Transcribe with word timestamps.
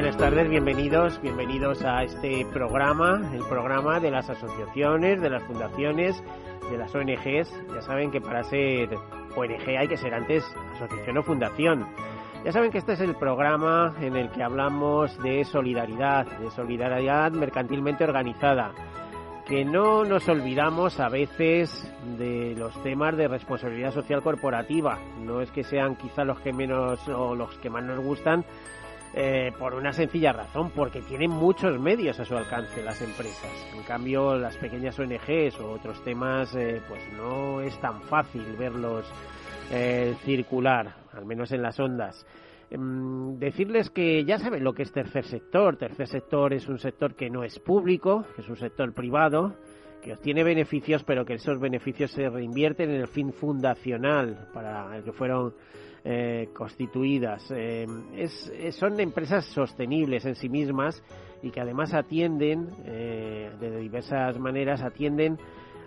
Buenas 0.00 0.16
tardes, 0.16 0.48
bienvenidos, 0.48 1.20
bienvenidos 1.20 1.84
a 1.84 2.04
este 2.04 2.46
programa, 2.54 3.20
el 3.34 3.44
programa 3.44 4.00
de 4.00 4.10
las 4.10 4.30
asociaciones, 4.30 5.20
de 5.20 5.28
las 5.28 5.42
fundaciones, 5.42 6.24
de 6.70 6.78
las 6.78 6.94
ONGs. 6.94 7.66
Ya 7.74 7.82
saben 7.82 8.10
que 8.10 8.18
para 8.18 8.42
ser 8.44 8.88
ONG 9.36 9.78
hay 9.78 9.88
que 9.88 9.98
ser 9.98 10.14
antes 10.14 10.42
asociación 10.74 11.18
o 11.18 11.22
fundación. 11.22 11.86
Ya 12.46 12.50
saben 12.50 12.70
que 12.70 12.78
este 12.78 12.94
es 12.94 13.00
el 13.00 13.14
programa 13.14 13.94
en 14.00 14.16
el 14.16 14.30
que 14.30 14.42
hablamos 14.42 15.22
de 15.22 15.44
solidaridad, 15.44 16.24
de 16.38 16.50
solidaridad 16.50 17.32
mercantilmente 17.32 18.02
organizada, 18.02 18.72
que 19.46 19.66
no 19.66 20.06
nos 20.06 20.26
olvidamos 20.30 20.98
a 20.98 21.10
veces 21.10 21.92
de 22.16 22.54
los 22.56 22.72
temas 22.82 23.18
de 23.18 23.28
responsabilidad 23.28 23.92
social 23.92 24.22
corporativa. 24.22 24.98
No 25.18 25.42
es 25.42 25.50
que 25.50 25.62
sean 25.62 25.96
quizá 25.96 26.24
los 26.24 26.40
que 26.40 26.54
menos 26.54 27.06
o 27.06 27.34
los 27.34 27.54
que 27.58 27.68
más 27.68 27.84
nos 27.84 28.02
gustan, 28.02 28.46
eh, 29.12 29.50
por 29.58 29.74
una 29.74 29.92
sencilla 29.92 30.32
razón, 30.32 30.70
porque 30.70 31.02
tienen 31.02 31.30
muchos 31.30 31.80
medios 31.80 32.20
a 32.20 32.24
su 32.24 32.36
alcance 32.36 32.82
las 32.82 33.00
empresas. 33.02 33.50
En 33.74 33.82
cambio, 33.82 34.36
las 34.36 34.56
pequeñas 34.56 34.98
ONGs 34.98 35.58
o 35.60 35.72
otros 35.72 36.02
temas, 36.04 36.54
eh, 36.54 36.80
pues 36.88 37.02
no 37.16 37.60
es 37.60 37.76
tan 37.80 38.02
fácil 38.02 38.44
verlos 38.56 39.04
eh, 39.72 40.14
circular, 40.24 40.94
al 41.12 41.24
menos 41.26 41.50
en 41.50 41.62
las 41.62 41.80
ondas. 41.80 42.24
Em, 42.70 43.36
decirles 43.36 43.90
que 43.90 44.24
ya 44.24 44.38
saben 44.38 44.62
lo 44.62 44.72
que 44.72 44.84
es 44.84 44.92
tercer 44.92 45.24
sector. 45.24 45.76
Tercer 45.76 46.06
sector 46.06 46.52
es 46.54 46.68
un 46.68 46.78
sector 46.78 47.16
que 47.16 47.28
no 47.28 47.42
es 47.42 47.58
público, 47.58 48.24
es 48.38 48.48
un 48.48 48.56
sector 48.56 48.92
privado, 48.94 49.56
que 50.02 50.12
obtiene 50.12 50.44
beneficios, 50.44 51.02
pero 51.02 51.24
que 51.24 51.34
esos 51.34 51.58
beneficios 51.58 52.12
se 52.12 52.28
reinvierten 52.28 52.90
en 52.90 53.00
el 53.00 53.08
fin 53.08 53.32
fundacional 53.32 54.48
para 54.54 54.96
el 54.96 55.02
que 55.02 55.12
fueron 55.12 55.52
eh, 56.04 56.48
constituidas. 56.54 57.50
Em, 57.50 58.14
es, 58.14 58.52
son 58.76 58.98
empresas 59.00 59.44
sostenibles 59.46 60.24
en 60.24 60.34
sí 60.34 60.48
mismas 60.48 61.02
y 61.42 61.50
que 61.50 61.60
además 61.60 61.94
atienden 61.94 62.68
eh, 62.84 63.50
de 63.60 63.78
diversas 63.78 64.38
maneras, 64.38 64.82
atienden 64.82 65.38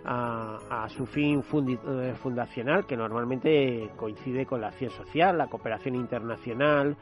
a, 0.04 0.86
su 0.90 1.06
fin 1.06 1.42
eh, 1.42 2.14
fundacional, 2.22 2.86
que 2.86 2.96
normalmente 2.96 3.90
coincide 3.96 4.44
con 4.44 4.60
la 4.60 4.68
acción 4.68 4.90
social, 4.90 5.38
la 5.38 5.46
cooperación 5.46 5.94
internacional, 5.94 6.96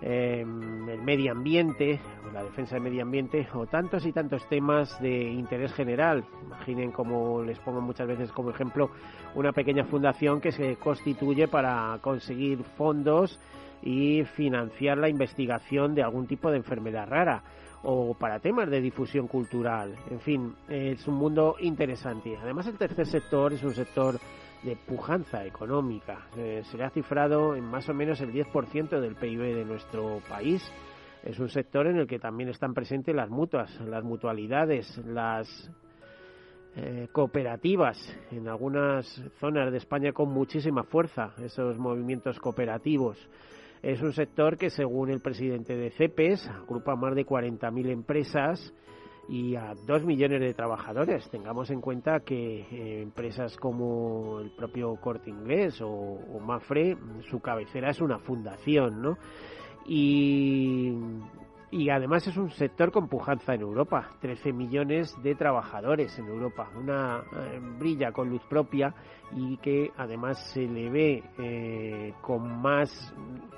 em, 0.00 0.88
el 0.88 1.02
medio 1.02 1.32
ambiente, 1.32 2.00
la 2.32 2.42
defensa 2.42 2.74
del 2.74 2.84
medio 2.84 3.02
ambiente, 3.02 3.46
o 3.54 3.66
tantos 3.66 4.04
y 4.06 4.12
tantos 4.12 4.46
temas 4.48 5.00
de 5.00 5.30
interés 5.30 5.72
general. 5.72 6.24
Imaginen, 6.44 6.92
como 6.92 7.42
les 7.42 7.58
pongo 7.60 7.80
muchas 7.80 8.06
veces 8.06 8.32
como 8.32 8.50
ejemplo, 8.50 8.90
una 9.34 9.52
pequeña 9.52 9.84
fundación 9.84 10.40
que 10.40 10.52
se 10.52 10.76
constituye 10.76 11.48
para 11.48 11.98
conseguir 12.02 12.62
fondos 12.76 13.38
y 13.82 14.24
financiar 14.24 14.98
la 14.98 15.08
investigación 15.08 15.94
de 15.94 16.02
algún 16.02 16.26
tipo 16.26 16.50
de 16.50 16.58
enfermedad 16.58 17.08
rara 17.08 17.42
o 17.82 18.14
para 18.14 18.40
temas 18.40 18.68
de 18.68 18.80
difusión 18.80 19.28
cultural. 19.28 19.94
En 20.10 20.20
fin, 20.20 20.54
es 20.68 21.06
un 21.06 21.14
mundo 21.14 21.56
interesante. 21.60 22.36
Además, 22.36 22.66
el 22.66 22.76
tercer 22.76 23.06
sector 23.06 23.52
es 23.52 23.62
un 23.62 23.74
sector 23.74 24.18
de 24.66 24.76
pujanza 24.76 25.46
económica. 25.46 26.26
Eh, 26.36 26.62
se 26.64 26.76
le 26.76 26.84
ha 26.84 26.90
cifrado 26.90 27.54
en 27.54 27.64
más 27.64 27.88
o 27.88 27.94
menos 27.94 28.20
el 28.20 28.32
10% 28.32 29.00
del 29.00 29.14
PIB 29.14 29.54
de 29.54 29.64
nuestro 29.64 30.20
país. 30.28 30.60
Es 31.22 31.38
un 31.38 31.48
sector 31.48 31.86
en 31.86 31.98
el 31.98 32.06
que 32.08 32.18
también 32.18 32.50
están 32.50 32.74
presentes 32.74 33.14
las 33.14 33.30
mutuas, 33.30 33.70
las 33.82 34.02
mutualidades, 34.02 34.98
las 35.06 35.48
eh, 36.74 37.06
cooperativas 37.12 37.96
en 38.32 38.48
algunas 38.48 39.06
zonas 39.38 39.70
de 39.70 39.78
España 39.78 40.12
con 40.12 40.30
muchísima 40.30 40.82
fuerza, 40.82 41.32
esos 41.38 41.78
movimientos 41.78 42.40
cooperativos. 42.40 43.16
Es 43.82 44.02
un 44.02 44.12
sector 44.12 44.56
que, 44.56 44.70
según 44.70 45.10
el 45.10 45.20
presidente 45.20 45.76
de 45.76 45.90
CEPES, 45.90 46.48
agrupa 46.48 46.96
más 46.96 47.14
de 47.14 47.24
40.000 47.24 47.90
empresas 47.90 48.74
y 49.28 49.56
a 49.56 49.74
2 49.86 50.04
millones 50.04 50.40
de 50.40 50.54
trabajadores. 50.54 51.28
Tengamos 51.30 51.70
en 51.70 51.80
cuenta 51.80 52.20
que 52.20 52.60
eh, 52.60 53.02
empresas 53.02 53.56
como 53.56 54.40
el 54.40 54.50
propio 54.50 54.94
Corte 54.96 55.30
Inglés 55.30 55.80
o, 55.80 55.88
o, 55.88 56.40
Mafre, 56.40 56.96
su 57.30 57.40
cabecera 57.40 57.90
es 57.90 58.00
una 58.00 58.18
fundación, 58.18 59.02
¿no? 59.02 59.18
Y 59.86 60.92
y 61.70 61.90
además 61.90 62.26
es 62.26 62.36
un 62.36 62.50
sector 62.50 62.92
con 62.92 63.08
pujanza 63.08 63.54
en 63.54 63.62
Europa, 63.62 64.10
13 64.20 64.52
millones 64.52 65.14
de 65.22 65.34
trabajadores 65.34 66.16
en 66.18 66.26
Europa, 66.26 66.70
una 66.76 67.18
eh, 67.18 67.60
brilla 67.78 68.12
con 68.12 68.30
luz 68.30 68.42
propia 68.48 68.94
y 69.32 69.56
que 69.58 69.90
además 69.96 70.38
se 70.52 70.62
le 70.62 70.88
ve 70.88 71.24
eh, 71.38 72.14
con 72.22 72.62
más 72.62 73.12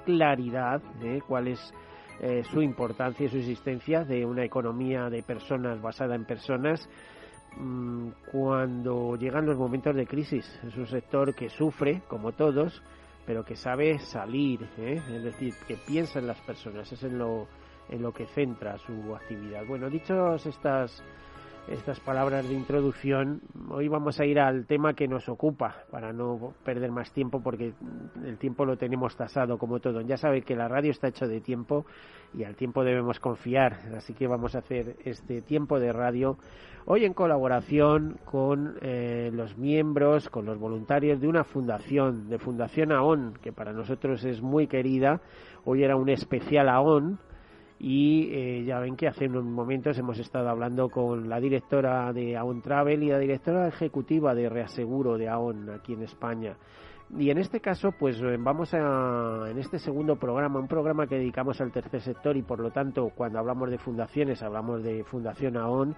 claridad 0.07 0.83
eh, 1.03 1.21
cuál 1.27 1.49
es 1.49 1.75
su 2.51 2.63
importancia 2.63 3.27
y 3.27 3.29
su 3.29 3.37
existencia 3.37 4.05
de 4.05 4.25
una 4.25 4.45
economía 4.45 5.09
de 5.09 5.23
personas 5.23 5.81
basada 5.81 6.15
en 6.15 6.25
personas 6.25 6.89
mm, 7.57 8.09
cuando 8.33 9.17
llegan 9.17 9.47
los 9.47 9.57
momentos 9.57 9.95
de 9.95 10.07
crisis. 10.07 10.61
Es 10.67 10.77
un 10.77 10.87
sector 10.87 11.35
que 11.35 11.49
sufre, 11.49 12.03
como 12.09 12.33
todos, 12.33 12.83
pero 13.27 13.45
que 13.45 13.57
sabe 13.57 13.99
salir, 13.99 14.69
es 14.79 15.23
decir, 15.23 15.55
que 15.67 15.77
piensa 15.77 16.19
en 16.19 16.27
las 16.27 16.41
personas, 16.41 16.91
es 16.91 17.03
en 17.03 17.19
lo 17.19 17.47
en 17.89 18.03
lo 18.03 18.13
que 18.13 18.27
centra 18.27 18.79
su 18.79 19.15
actividad. 19.15 19.65
Bueno, 19.67 19.89
dichos 19.89 20.45
estas 20.47 21.03
estas 21.71 22.01
palabras 22.01 22.49
de 22.49 22.55
introducción, 22.55 23.43
hoy 23.71 23.89
vamos 23.89 24.19
a 24.21 24.25
ir 24.25 24.41
al 24.41 24.67
tema 24.67 24.95
que 24.95 25.07
nos 25.07 25.29
ocupa 25.29 25.77
para 25.91 26.13
no 26.13 26.55
perder 26.65 26.91
más 26.91 27.13
tiempo 27.13 27.43
porque 27.43 27.73
el 28.25 28.39
tiempo 28.39 28.65
lo 28.65 28.77
tenemos 28.77 29.17
tasado 29.17 29.59
como 29.59 29.79
todo. 29.79 30.01
Ya 30.01 30.17
sabe 30.17 30.43
que 30.43 30.57
la 30.57 30.69
radio 30.69 30.91
está 30.91 31.09
hecho 31.09 31.27
de 31.27 31.41
tiempo 31.41 31.85
y 32.35 32.45
al 32.45 32.57
tiempo 32.57 32.85
debemos 32.85 33.21
confiar, 33.21 33.81
así 33.97 34.15
que 34.15 34.27
vamos 34.27 34.55
a 34.55 34.59
hacer 34.59 34.97
este 35.05 35.43
tiempo 35.43 35.79
de 35.79 35.93
radio 35.93 36.39
hoy 36.87 37.05
en 37.05 37.13
colaboración 37.13 38.19
con 38.25 38.79
eh, 38.81 39.31
los 39.33 39.59
miembros, 39.59 40.31
con 40.31 40.47
los 40.47 40.59
voluntarios 40.59 41.21
de 41.21 41.29
una 41.29 41.45
fundación, 41.45 42.31
de 42.31 42.39
Fundación 42.39 42.93
AON, 42.93 43.35
que 43.43 43.53
para 43.53 43.73
nosotros 43.73 44.25
es 44.25 44.41
muy 44.41 44.67
querida. 44.67 45.21
Hoy 45.65 45.83
era 45.83 45.97
un 45.97 46.09
especial 46.09 46.69
AON 46.71 47.19
y 47.81 48.29
eh, 48.33 48.65
ya 48.65 48.81
ven 48.81 48.97
que 48.97 49.07
hace 49.07 49.27
unos 49.27 49.45
momentos 49.45 49.97
hemos 49.99 50.19
estado 50.19 50.49
hablando 50.49 50.89
con 50.89 51.29
la 51.29 51.39
directora 51.39 52.13
de 52.13 52.37
AON 52.37 52.61
Travel 52.61 53.03
y 53.03 53.11
la 53.11 53.19
directora 53.19 53.69
ejecutiva 53.69 54.35
de 54.35 54.49
Reaseguro 54.49 55.17
de 55.17 55.29
AON 55.29 55.71
aquí 55.71 55.93
en 55.93 56.03
España. 56.03 56.57
Y 57.17 57.31
en 57.31 57.39
este 57.39 57.61
caso, 57.61 57.93
pues 57.93 58.21
eh, 58.21 58.37
vamos 58.39 58.75
a, 58.75 59.47
en 59.49 59.59
este 59.59 59.79
segundo 59.79 60.17
programa, 60.17 60.59
un 60.59 60.69
programa 60.69 61.07
que 61.07 61.15
dedicamos 61.15 61.61
al 61.61 61.73
tercer 61.73 62.01
sector 62.01 62.37
y 62.37 62.43
por 62.43 62.59
lo 62.59 62.71
tanto 62.71 63.11
cuando 63.15 63.39
hablamos 63.39 63.71
de 63.71 63.79
fundaciones 63.79 64.43
hablamos 64.43 64.83
de 64.83 65.05
Fundación 65.05 65.57
AON, 65.57 65.95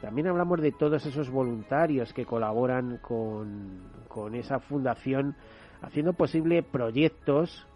también 0.00 0.28
hablamos 0.28 0.60
de 0.62 0.72
todos 0.72 1.04
esos 1.04 1.30
voluntarios 1.30 2.12
que 2.14 2.24
colaboran 2.24 2.98
con, 2.98 3.90
con 4.08 4.34
esa 4.34 4.60
fundación 4.60 5.36
haciendo 5.82 6.14
posible 6.14 6.62
proyectos 6.62 7.66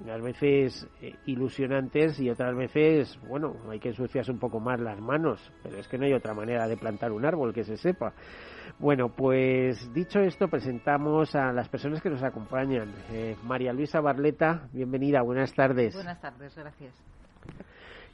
unas 0.00 0.20
veces 0.22 0.88
eh, 1.00 1.14
ilusionantes 1.26 2.18
y 2.20 2.30
otras 2.30 2.54
veces, 2.56 3.18
bueno, 3.28 3.54
hay 3.68 3.78
que 3.78 3.90
ensuciarse 3.90 4.32
un 4.32 4.38
poco 4.38 4.60
más 4.60 4.80
las 4.80 5.00
manos, 5.00 5.52
pero 5.62 5.76
es 5.78 5.88
que 5.88 5.98
no 5.98 6.06
hay 6.06 6.12
otra 6.12 6.34
manera 6.34 6.66
de 6.66 6.76
plantar 6.76 7.12
un 7.12 7.24
árbol 7.24 7.52
que 7.52 7.64
se 7.64 7.76
sepa. 7.76 8.12
Bueno, 8.78 9.10
pues 9.10 9.92
dicho 9.92 10.20
esto, 10.20 10.48
presentamos 10.48 11.34
a 11.34 11.52
las 11.52 11.68
personas 11.68 12.00
que 12.00 12.10
nos 12.10 12.22
acompañan. 12.22 12.92
Eh, 13.10 13.36
María 13.44 13.72
Luisa 13.72 14.00
Barleta, 14.00 14.68
bienvenida, 14.72 15.22
buenas 15.22 15.52
tardes. 15.52 15.94
Buenas 15.94 16.20
tardes, 16.20 16.56
gracias 16.56 17.19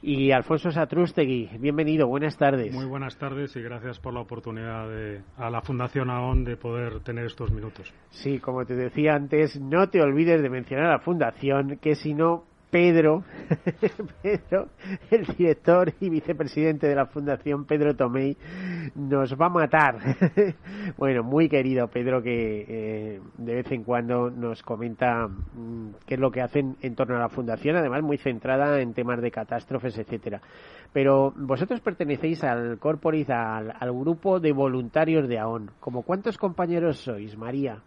y 0.01 0.31
Alfonso 0.31 0.71
Satrústegui. 0.71 1.49
Bienvenido, 1.59 2.07
buenas 2.07 2.37
tardes. 2.37 2.73
Muy 2.73 2.85
buenas 2.85 3.17
tardes 3.17 3.55
y 3.55 3.61
gracias 3.61 3.99
por 3.99 4.13
la 4.13 4.21
oportunidad 4.21 4.87
de, 4.89 5.21
a 5.37 5.49
la 5.49 5.61
Fundación 5.61 6.09
AON 6.09 6.43
de 6.43 6.57
poder 6.57 6.99
tener 7.01 7.25
estos 7.25 7.51
minutos. 7.51 7.93
Sí, 8.09 8.39
como 8.39 8.65
te 8.65 8.75
decía 8.75 9.15
antes, 9.15 9.59
no 9.59 9.89
te 9.89 10.01
olvides 10.01 10.41
de 10.41 10.49
mencionar 10.49 10.87
a 10.87 10.91
la 10.93 10.99
Fundación, 10.99 11.77
que 11.81 11.95
si 11.95 12.13
no, 12.13 12.43
Pedro, 12.69 13.23
Pedro, 14.21 14.67
el 15.09 15.25
director 15.37 15.93
y 16.01 16.09
vicepresidente 16.09 16.87
de 16.87 16.95
la 16.95 17.05
Fundación, 17.05 17.65
Pedro 17.65 17.95
Tomei, 17.95 18.35
nos 18.95 19.33
va 19.39 19.45
a 19.45 19.49
matar. 19.49 19.97
bueno, 20.97 21.23
muy 21.23 21.47
querido 21.47 21.87
Pedro, 21.87 22.21
que 22.21 22.65
eh, 22.67 23.21
de 23.37 23.55
vez 23.55 23.71
en 23.71 23.83
cuando 23.83 24.29
nos 24.29 24.61
comenta 24.63 25.27
mm, 25.27 25.91
qué 26.05 26.15
es 26.15 26.19
lo 26.19 26.29
que 26.29 26.41
hacen 26.41 26.75
en 26.81 26.95
torno 26.95 27.15
a 27.15 27.19
la 27.19 27.29
fundación, 27.29 27.77
además 27.77 28.03
muy 28.03 28.17
centrada 28.17 28.81
en 28.81 28.93
temas 28.93 29.21
de 29.21 29.31
catástrofes, 29.31 29.97
etcétera. 29.97 30.41
Pero 30.91 31.33
vosotros 31.37 31.79
pertenecéis 31.79 32.43
al 32.43 32.79
corporis, 32.79 33.29
al, 33.29 33.73
al 33.79 33.93
grupo 33.93 34.39
de 34.39 34.51
voluntarios 34.51 35.27
de 35.27 35.39
AON. 35.39 35.71
¿Como 35.79 36.03
cuántos 36.03 36.37
compañeros 36.37 36.97
sois, 36.97 37.37
María? 37.37 37.81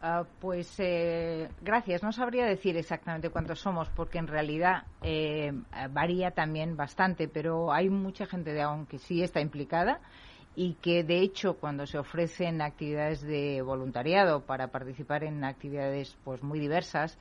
Uh, 0.00 0.24
pues 0.38 0.76
eh, 0.78 1.50
gracias. 1.60 2.04
No 2.04 2.12
sabría 2.12 2.46
decir 2.46 2.76
exactamente 2.76 3.30
cuántos 3.30 3.58
somos, 3.60 3.90
porque 3.90 4.18
en 4.18 4.28
realidad 4.28 4.86
eh, 5.02 5.52
varía 5.90 6.30
también 6.30 6.76
bastante, 6.76 7.26
pero 7.26 7.72
hay 7.72 7.90
mucha 7.90 8.26
gente 8.26 8.52
de 8.52 8.62
AON 8.62 8.86
que 8.86 8.98
sí 8.98 9.22
está 9.24 9.40
implicada 9.40 10.00
y 10.54 10.74
que, 10.76 11.02
de 11.02 11.20
hecho, 11.20 11.58
cuando 11.58 11.84
se 11.84 11.98
ofrecen 11.98 12.62
actividades 12.62 13.22
de 13.22 13.60
voluntariado 13.62 14.46
para 14.46 14.68
participar 14.70 15.24
en 15.24 15.42
actividades 15.42 16.16
pues 16.22 16.44
muy 16.44 16.60
diversas, 16.60 17.18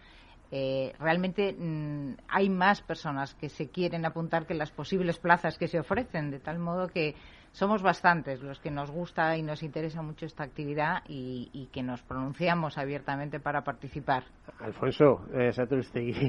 eh, 0.52 0.94
realmente 1.00 1.54
mm, 1.58 2.16
hay 2.28 2.50
más 2.50 2.82
personas 2.84 3.34
que 3.34 3.50
se 3.50 3.70
quieren 3.70 4.06
apuntar 4.06 4.46
que 4.46 4.54
las 4.54 4.72
posibles 4.72 5.18
plazas 5.18 5.58
que 5.58 5.68
se 5.68 5.80
ofrecen, 5.80 6.30
de 6.30 6.40
tal 6.40 6.60
modo 6.60 6.88
que 6.88 7.16
somos 7.52 7.82
bastantes 7.82 8.42
los 8.42 8.60
que 8.60 8.72
nos 8.72 8.92
gusta 8.92 9.36
y 9.38 9.44
nos 9.44 9.64
interesa 9.64 10.02
mucho 10.02 10.26
esta 10.26 10.44
actividad 10.44 11.04
y, 11.08 11.70
que 11.72 11.84
nos 11.84 12.02
pronunciamos 12.02 12.78
abiertamente 12.78 13.40
para 13.40 13.64
participar. 13.64 14.24
Alfonso, 14.60 15.26
eh, 15.34 15.52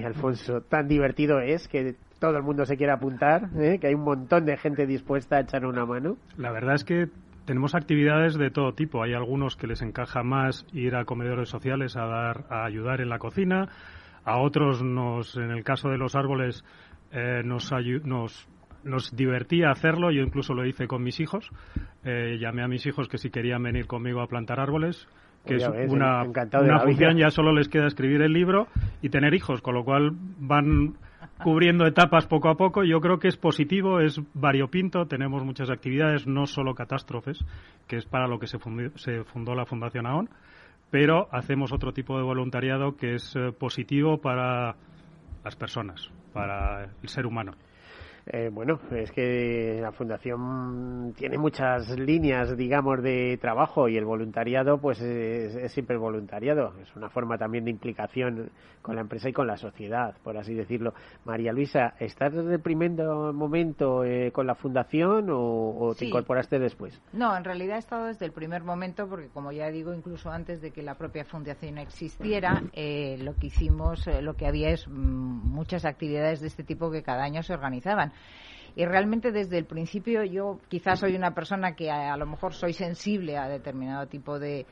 Alfonso, 0.04 0.60
tan 0.62 0.88
divertido 0.88 1.40
es 1.40 1.68
que 1.68 1.96
todo 2.18 2.36
el 2.36 2.42
mundo 2.42 2.64
se 2.64 2.76
quiere 2.76 2.92
apuntar, 2.92 3.48
¿eh? 3.56 3.78
que 3.80 3.88
hay 3.88 3.94
un 3.94 4.04
montón 4.04 4.44
de 4.44 4.56
gente 4.56 4.86
dispuesta 4.86 5.36
a 5.36 5.40
echar 5.40 5.64
una 5.64 5.86
mano. 5.86 6.16
La 6.36 6.50
verdad 6.50 6.74
es 6.74 6.84
que 6.84 7.08
tenemos 7.48 7.74
actividades 7.74 8.34
de 8.36 8.50
todo 8.50 8.74
tipo. 8.74 9.02
Hay 9.02 9.14
algunos 9.14 9.56
que 9.56 9.66
les 9.66 9.80
encaja 9.80 10.22
más 10.22 10.66
ir 10.72 10.94
a 10.96 11.04
comedores 11.04 11.48
sociales 11.48 11.96
a 11.96 12.04
dar, 12.04 12.44
a 12.50 12.64
ayudar 12.64 13.00
en 13.00 13.08
la 13.08 13.18
cocina. 13.18 13.68
A 14.24 14.38
otros 14.38 14.82
nos, 14.82 15.34
en 15.36 15.50
el 15.50 15.64
caso 15.64 15.88
de 15.88 15.96
los 15.96 16.14
árboles, 16.14 16.62
eh, 17.10 17.40
nos, 17.44 17.72
nos 18.04 18.46
nos 18.84 19.14
divertía 19.14 19.70
hacerlo, 19.70 20.10
yo 20.10 20.22
incluso 20.22 20.54
lo 20.54 20.66
hice 20.66 20.86
con 20.86 21.02
mis 21.02 21.20
hijos, 21.20 21.50
eh, 22.04 22.38
llamé 22.40 22.62
a 22.62 22.68
mis 22.68 22.86
hijos 22.86 23.08
que 23.08 23.18
si 23.18 23.30
querían 23.30 23.62
venir 23.62 23.86
conmigo 23.86 24.20
a 24.20 24.26
plantar 24.26 24.60
árboles, 24.60 25.08
que 25.44 25.56
es 25.56 25.68
una, 25.88 26.24
una 26.24 26.80
función, 26.80 27.16
ya 27.16 27.30
solo 27.30 27.52
les 27.52 27.68
queda 27.68 27.86
escribir 27.86 28.20
el 28.22 28.32
libro 28.32 28.66
y 29.00 29.08
tener 29.08 29.34
hijos, 29.34 29.62
con 29.62 29.74
lo 29.74 29.84
cual 29.84 30.10
van 30.12 30.94
cubriendo 31.42 31.86
etapas 31.86 32.26
poco 32.26 32.48
a 32.48 32.56
poco. 32.56 32.84
Yo 32.84 33.00
creo 33.00 33.18
que 33.18 33.28
es 33.28 33.36
positivo, 33.36 34.00
es 34.00 34.20
variopinto, 34.34 35.06
tenemos 35.06 35.44
muchas 35.44 35.70
actividades, 35.70 36.26
no 36.26 36.46
solo 36.46 36.74
catástrofes, 36.74 37.44
que 37.86 37.96
es 37.96 38.04
para 38.04 38.28
lo 38.28 38.38
que 38.38 38.46
se 38.46 38.58
fundó, 38.58 38.96
se 38.98 39.24
fundó 39.24 39.54
la 39.54 39.64
Fundación 39.64 40.06
AON, 40.06 40.28
pero 40.90 41.28
hacemos 41.32 41.72
otro 41.72 41.92
tipo 41.92 42.16
de 42.16 42.24
voluntariado 42.24 42.96
que 42.96 43.14
es 43.14 43.34
eh, 43.36 43.52
positivo 43.52 44.18
para 44.18 44.76
las 45.44 45.56
personas, 45.56 46.10
para 46.32 46.84
el 47.02 47.08
ser 47.08 47.26
humano. 47.26 47.52
Eh, 48.30 48.50
bueno, 48.52 48.78
es 48.90 49.10
que 49.10 49.78
la 49.80 49.90
fundación 49.90 51.14
tiene 51.16 51.38
muchas 51.38 51.88
líneas, 51.98 52.54
digamos, 52.58 53.02
de 53.02 53.38
trabajo 53.40 53.88
y 53.88 53.96
el 53.96 54.04
voluntariado, 54.04 54.78
pues 54.78 55.00
es, 55.00 55.72
siempre 55.72 55.96
voluntariado. 55.96 56.74
Es 56.82 56.94
una 56.94 57.08
forma 57.08 57.38
también 57.38 57.64
de 57.64 57.70
implicación 57.70 58.50
con 58.82 58.96
la 58.96 59.00
empresa 59.00 59.30
y 59.30 59.32
con 59.32 59.46
la 59.46 59.56
sociedad, 59.56 60.14
por 60.22 60.36
así 60.36 60.52
decirlo. 60.52 60.92
María 61.24 61.52
Luisa, 61.52 61.94
¿estás 62.00 62.34
desde 62.34 62.54
el 62.54 62.60
primer 62.60 62.92
momento 63.32 64.04
eh, 64.04 64.30
con 64.30 64.46
la 64.46 64.54
fundación 64.54 65.28
o, 65.30 65.94
te 65.98 66.06
incorporaste 66.06 66.58
después? 66.58 67.00
No, 67.12 67.34
en 67.34 67.44
realidad 67.44 67.76
he 67.76 67.80
estado 67.80 68.06
desde 68.06 68.26
el 68.26 68.32
primer 68.32 68.62
momento 68.62 69.08
porque, 69.08 69.28
como 69.28 69.52
ya 69.52 69.70
digo, 69.70 69.94
incluso 69.94 70.30
antes 70.30 70.60
de 70.60 70.70
que 70.70 70.82
la 70.82 70.96
propia 70.96 71.24
fundación 71.24 71.78
existiera, 71.78 72.62
eh, 72.74 73.16
lo 73.22 73.34
que 73.36 73.46
hicimos, 73.46 74.06
lo 74.20 74.34
que 74.34 74.46
había 74.46 74.68
es 74.70 74.86
mm, 74.86 74.92
muchas 74.92 75.86
actividades 75.86 76.40
de 76.40 76.48
este 76.48 76.62
tipo 76.62 76.90
que 76.90 77.02
cada 77.02 77.22
año 77.22 77.42
se 77.42 77.54
organizaban 77.54 78.12
y 78.76 78.84
realmente 78.84 79.32
desde 79.32 79.58
el 79.58 79.64
principio 79.64 80.22
yo 80.22 80.60
quizás 80.68 81.00
soy 81.00 81.16
una 81.16 81.34
persona 81.34 81.74
que 81.74 81.90
a, 81.90 82.16
lo 82.16 82.26
mejor 82.26 82.54
soy 82.54 82.72
sensible 82.72 83.36
a 83.36 83.48
determinado 83.48 84.06
tipo 84.06 84.38
de 84.38 84.66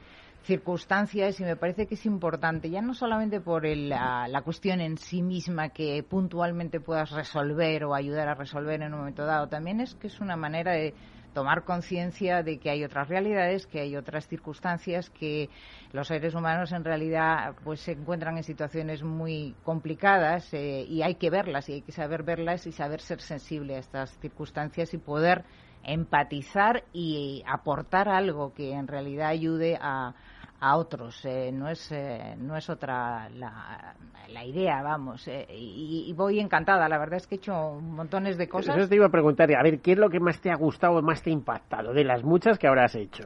circunstancias 0.45 1.41
y 1.41 1.45
me 1.45 1.57
parece 1.57 1.87
que 1.89 1.95
es 1.95 2.07
importante, 2.07 2.71
ya 2.71 2.81
no 2.81 2.95
solamente 2.95 3.41
por 3.41 3.67
la, 3.67 4.29
la, 4.29 4.43
cuestión 4.43 4.81
en 4.81 4.97
sí 4.97 5.23
misma 5.23 5.71
que 5.71 6.05
puntualmente 6.09 6.79
puedas 6.79 7.11
resolver 7.11 7.85
o 7.85 7.95
ayudar 7.97 8.29
a 8.29 8.35
resolver 8.35 8.81
en 8.81 8.93
un 8.93 9.01
momento 9.01 9.27
dado, 9.27 9.49
también 9.49 9.81
es 9.81 9.97
que 9.97 10.07
es 10.07 10.21
una 10.21 10.37
manera 10.37 10.73
de 10.73 10.95
tomar 11.37 11.65
conciencia 11.65 12.43
de 12.43 12.59
que 12.59 12.71
hay 12.71 12.83
otras 12.83 13.09
realidades, 13.09 13.67
que 13.67 13.81
hay 13.81 13.95
otras 13.95 14.27
circunstancias, 14.27 15.11
que 15.11 15.51
los 15.93 16.09
seres 16.09 16.35
humanos 16.35 16.73
en 16.73 16.83
realidad 16.83 17.55
pues 17.63 17.81
se 17.81 17.93
encuentran 17.93 18.39
en 18.39 18.43
situaciones 18.43 19.03
muy 19.03 19.55
complicadas 19.63 20.49
eh, 20.55 20.87
y 20.89 21.03
hay 21.03 21.17
que 21.17 21.29
verlas 21.29 21.69
y 21.69 21.75
hay 21.75 21.83
que 21.83 21.93
saber 21.93 22.23
verlas 22.23 22.67
y 22.67 22.73
saber 22.73 23.03
ser 23.03 23.21
sensible 23.21 23.77
a 23.77 23.81
estas 23.81 24.19
circunstancias 24.19 24.95
y 24.95 24.97
poder 24.97 25.45
empatizar 25.85 26.85
y 26.95 27.45
aportar 27.47 28.09
algo 28.09 28.55
que 28.55 28.73
en 28.73 28.89
realidad 28.89 29.29
ayude 29.29 29.77
a, 29.79 30.15
a 30.61 30.77
otros. 30.77 31.25
Eh, 31.25 31.51
no, 31.53 31.69
es, 31.69 31.91
eh, 31.93 32.35
no 32.39 32.57
es 32.57 32.69
otra 32.71 33.29
la, 33.31 33.95
la 34.29 34.45
idea, 34.45 34.83
vamos. 34.83 35.27
Eh, 35.29 35.47
y, 35.51 36.13
voy 36.15 36.41
encantada. 36.41 36.89
La 36.89 36.99
verdad 36.99 37.19
es 37.19 37.27
que 37.27 37.37
he 37.37 37.39
hecho 37.39 37.79
montones 37.81 38.37
de 38.37 38.49
cosas. 38.49 38.77
Eso 38.77 38.89
te 38.89 38.97
iba 38.97 39.07
a 39.07 39.11
preguntar. 39.11 39.53
A 39.55 39.63
ver, 39.63 39.81
¿qué 39.81 39.93
es 39.93 39.99
lo 39.99 40.09
que 40.09 40.21
más 40.21 40.41
te 40.41 40.51
ha 40.51 40.57
gustado 40.57 40.95
o 40.97 41.03
más 41.03 41.23
te 41.23 41.31
ha 41.31 41.33
impactado 41.33 41.93
de 41.93 42.05
las 42.05 42.23
muchas 42.23 42.59
que 42.59 42.67
ahora 42.67 42.85
has 42.85 42.95
hecho? 42.95 43.25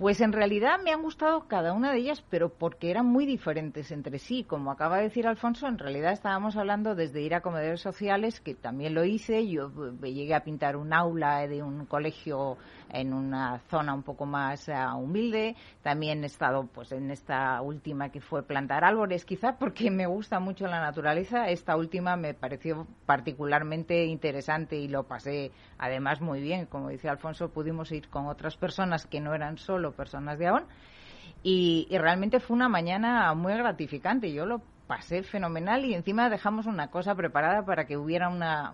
Pues 0.00 0.22
en 0.22 0.32
realidad 0.32 0.80
me 0.82 0.92
han 0.92 1.02
gustado 1.02 1.46
cada 1.46 1.74
una 1.74 1.92
de 1.92 1.98
ellas, 1.98 2.24
pero 2.30 2.48
porque 2.48 2.90
eran 2.90 3.04
muy 3.04 3.26
diferentes 3.26 3.92
entre 3.92 4.18
sí. 4.18 4.44
Como 4.44 4.70
acaba 4.70 4.96
de 4.96 5.02
decir 5.02 5.26
Alfonso, 5.26 5.66
en 5.66 5.76
realidad 5.76 6.14
estábamos 6.14 6.56
hablando 6.56 6.94
desde 6.94 7.20
ir 7.20 7.34
a 7.34 7.42
comedores 7.42 7.82
sociales, 7.82 8.40
que 8.40 8.54
también 8.54 8.94
lo 8.94 9.04
hice. 9.04 9.46
Yo 9.46 9.70
llegué 10.00 10.34
a 10.34 10.42
pintar 10.42 10.76
un 10.76 10.94
aula 10.94 11.46
de 11.46 11.62
un 11.62 11.84
colegio 11.84 12.56
en 12.92 13.12
una 13.12 13.58
zona 13.68 13.94
un 13.94 14.02
poco 14.02 14.26
más 14.26 14.68
eh, 14.68 14.74
humilde. 14.96 15.56
También 15.82 16.22
he 16.22 16.26
estado 16.26 16.66
pues 16.66 16.92
en 16.92 17.10
esta 17.10 17.60
última 17.62 18.10
que 18.10 18.20
fue 18.20 18.42
plantar 18.42 18.84
árboles, 18.84 19.24
quizá 19.24 19.56
porque 19.58 19.90
me 19.90 20.06
gusta 20.06 20.40
mucho 20.40 20.66
la 20.66 20.80
naturaleza. 20.80 21.48
Esta 21.48 21.76
última 21.76 22.16
me 22.16 22.34
pareció 22.34 22.86
particularmente 23.06 24.04
interesante 24.04 24.76
y 24.76 24.88
lo 24.88 25.04
pasé 25.04 25.52
además 25.78 26.20
muy 26.20 26.40
bien. 26.40 26.66
Como 26.66 26.88
dice 26.88 27.08
Alfonso, 27.08 27.50
pudimos 27.50 27.92
ir 27.92 28.08
con 28.08 28.26
otras 28.26 28.56
personas 28.56 29.06
que 29.06 29.20
no 29.20 29.34
eran 29.34 29.58
solo 29.58 29.92
personas 29.92 30.38
de 30.38 30.48
AON. 30.48 30.64
Y, 31.42 31.86
realmente 31.90 32.40
fue 32.40 32.56
una 32.56 32.68
mañana 32.68 33.32
muy 33.34 33.54
gratificante. 33.54 34.32
Yo 34.32 34.44
lo 34.44 34.60
pasé 34.90 35.22
fenomenal 35.22 35.84
y 35.84 35.94
encima 35.94 36.28
dejamos 36.28 36.66
una 36.66 36.88
cosa 36.88 37.14
preparada 37.14 37.64
para 37.64 37.84
que 37.84 37.96
hubiera 37.96 38.28
una, 38.28 38.72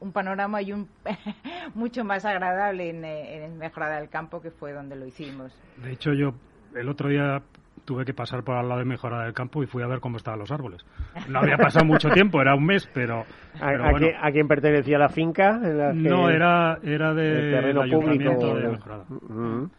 un, 0.00 0.12
panorama 0.12 0.60
y 0.60 0.70
un 0.74 0.86
mucho 1.74 2.04
más 2.04 2.26
agradable 2.26 2.90
en, 2.90 3.02
en 3.02 3.56
Mejorada 3.56 3.98
del 3.98 4.10
Campo, 4.10 4.42
que 4.42 4.50
fue 4.50 4.74
donde 4.74 4.96
lo 4.96 5.06
hicimos. 5.06 5.58
De 5.78 5.92
hecho, 5.92 6.12
yo 6.12 6.34
el 6.74 6.90
otro 6.90 7.08
día 7.08 7.40
tuve 7.86 8.04
que 8.04 8.12
pasar 8.12 8.44
por 8.44 8.56
al 8.56 8.68
lado 8.68 8.80
de 8.80 8.84
Mejorada 8.84 9.24
del 9.24 9.32
Campo 9.32 9.62
y 9.62 9.66
fui 9.66 9.82
a 9.82 9.86
ver 9.86 10.00
cómo 10.00 10.18
estaban 10.18 10.40
los 10.40 10.50
árboles. 10.50 10.84
No 11.26 11.38
había 11.38 11.56
pasado 11.56 11.86
mucho 11.86 12.10
tiempo, 12.10 12.42
era 12.42 12.54
un 12.54 12.66
mes, 12.66 12.86
pero... 12.92 13.24
¿A, 13.60 14.30
quién, 14.30 14.48
pertenecía 14.48 14.98
la 14.98 15.08
finca? 15.08 15.58
no, 15.94 16.28
era, 16.28 16.78
era 16.82 17.14
de, 17.14 17.50
terreno 17.50 17.80
público 17.90 18.56
de 18.56 18.68
Mejorada. 18.68 19.04
Mm-hmm. 19.08 19.70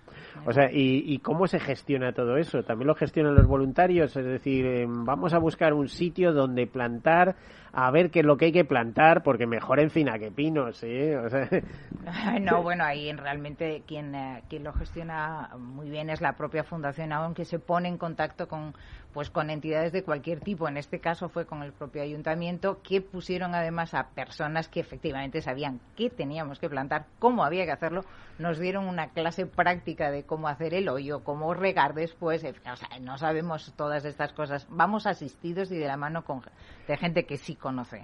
O 0.45 0.53
sea, 0.53 0.69
¿y, 0.71 1.19
cómo 1.19 1.47
se 1.47 1.59
gestiona 1.59 2.13
todo 2.13 2.37
eso? 2.37 2.63
¿También 2.63 2.87
lo 2.87 2.95
gestionan 2.95 3.35
los 3.35 3.47
voluntarios? 3.47 4.15
Es 4.15 4.25
decir, 4.25 4.65
em, 4.65 5.05
vamos 5.05 5.33
a 5.33 5.39
buscar 5.39 5.73
un 5.73 5.87
sitio 5.87 6.33
donde 6.33 6.67
plantar, 6.67 7.35
a 7.73 7.91
ver 7.91 8.09
qué 8.09 8.19
es 8.19 8.25
lo 8.25 8.37
que 8.37 8.45
hay 8.45 8.51
que 8.51 8.65
plantar, 8.65 9.23
porque 9.23 9.45
mejor 9.45 9.79
encina 9.79 10.17
que 10.17 10.31
pinos, 10.31 10.77
¿sí? 10.77 10.87
No, 12.41 12.63
bueno, 12.63 12.83
ahí 12.85 13.11
realmente 13.13 13.83
quien, 13.85 14.15
eh, 14.15 14.43
quien 14.49 14.63
lo 14.63 14.73
gestiona 14.73 15.49
muy 15.57 15.89
bien 15.89 16.09
es 16.09 16.21
la 16.21 16.33
propia 16.33 16.63
Fundación 16.63 17.11
aunque 17.11 17.45
se 17.45 17.59
pone 17.59 17.89
en 17.89 17.97
contacto 17.97 18.47
con 18.47 18.73
pues 19.13 19.29
con 19.29 19.49
entidades 19.49 19.91
de 19.91 20.03
cualquier 20.03 20.39
tipo. 20.39 20.67
En 20.67 20.77
este 20.77 20.99
caso 20.99 21.29
fue 21.29 21.45
con 21.45 21.63
el 21.63 21.73
propio 21.73 22.01
ayuntamiento 22.01 22.81
que 22.83 23.01
pusieron 23.01 23.55
además 23.55 23.93
a 23.93 24.09
personas 24.15 24.67
que 24.67 24.79
efectivamente 24.79 25.41
sabían 25.41 25.79
qué 25.95 26.09
teníamos 26.09 26.59
que 26.59 26.69
plantar, 26.69 27.05
cómo 27.19 27.43
había 27.43 27.65
que 27.65 27.71
hacerlo. 27.71 28.01
Nos 28.39 28.59
dieron 28.59 28.87
una 28.87 29.07
clase 29.09 29.47
práctica 29.47 30.11
de 30.11 30.23
cómo 30.23 30.47
hacer 30.47 30.75
el 30.75 30.89
hoyo, 30.89 31.23
cómo 31.23 31.53
regar 31.53 31.95
después. 31.95 32.43
O 32.43 32.75
sea, 32.75 32.99
no 33.01 33.17
sabemos 33.17 33.73
todas 33.75 34.05
estas 34.05 34.33
cosas. 34.33 34.67
Vamos 34.69 35.07
asistidos 35.07 35.71
y 35.71 35.77
de 35.77 35.87
la 35.87 35.97
mano 35.97 36.23
con, 36.23 36.41
de 36.87 36.97
gente 36.97 37.25
que 37.25 37.37
sí 37.37 37.55
conoce. 37.55 38.01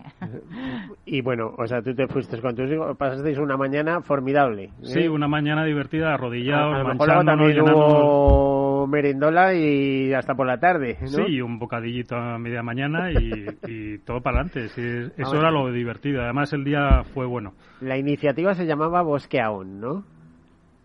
Y 1.06 1.22
bueno, 1.22 1.54
o 1.58 1.68
sea, 1.68 1.82
tú 1.82 1.94
te 1.94 2.08
fuiste 2.08 2.42
con 2.42 2.56
tus 2.56 2.72
hijos, 2.72 2.98
pasasteis 2.98 3.38
una 3.38 3.58
mañana 3.58 4.02
formidable. 4.02 4.66
¿eh? 4.66 4.72
Sí, 4.82 5.08
una 5.08 5.28
mañana 5.28 5.64
divertida, 5.66 6.14
arrodillados, 6.14 6.76
a, 6.76 7.24
también 7.24 7.62
hubo 7.62 8.88
merendola 8.88 9.54
y 9.54 10.14
hasta 10.14 10.36
por 10.36 10.48
la 10.48 10.58
tarde. 10.58 10.98
Sí, 11.08 11.42
un 11.42 11.60
bocadillito 11.60 12.16
a 12.16 12.38
media 12.38 12.64
mañana 12.64 13.12
y, 13.12 13.98
todo 14.06 14.22
para 14.22 14.42
adelante. 14.42 14.66
eso 15.18 15.36
era 15.36 15.52
lo 15.52 15.72
divertido. 15.72 16.22
Además, 16.22 16.54
el 16.54 16.64
día 16.64 17.04
fue 17.14 17.26
bueno. 17.26 17.54
La 17.82 17.98
iniciativa 17.98 18.54
se 18.54 18.66
llamaba 18.66 19.02
Bosque 19.02 19.42
Aún, 19.42 19.80
¿no? 19.80 20.06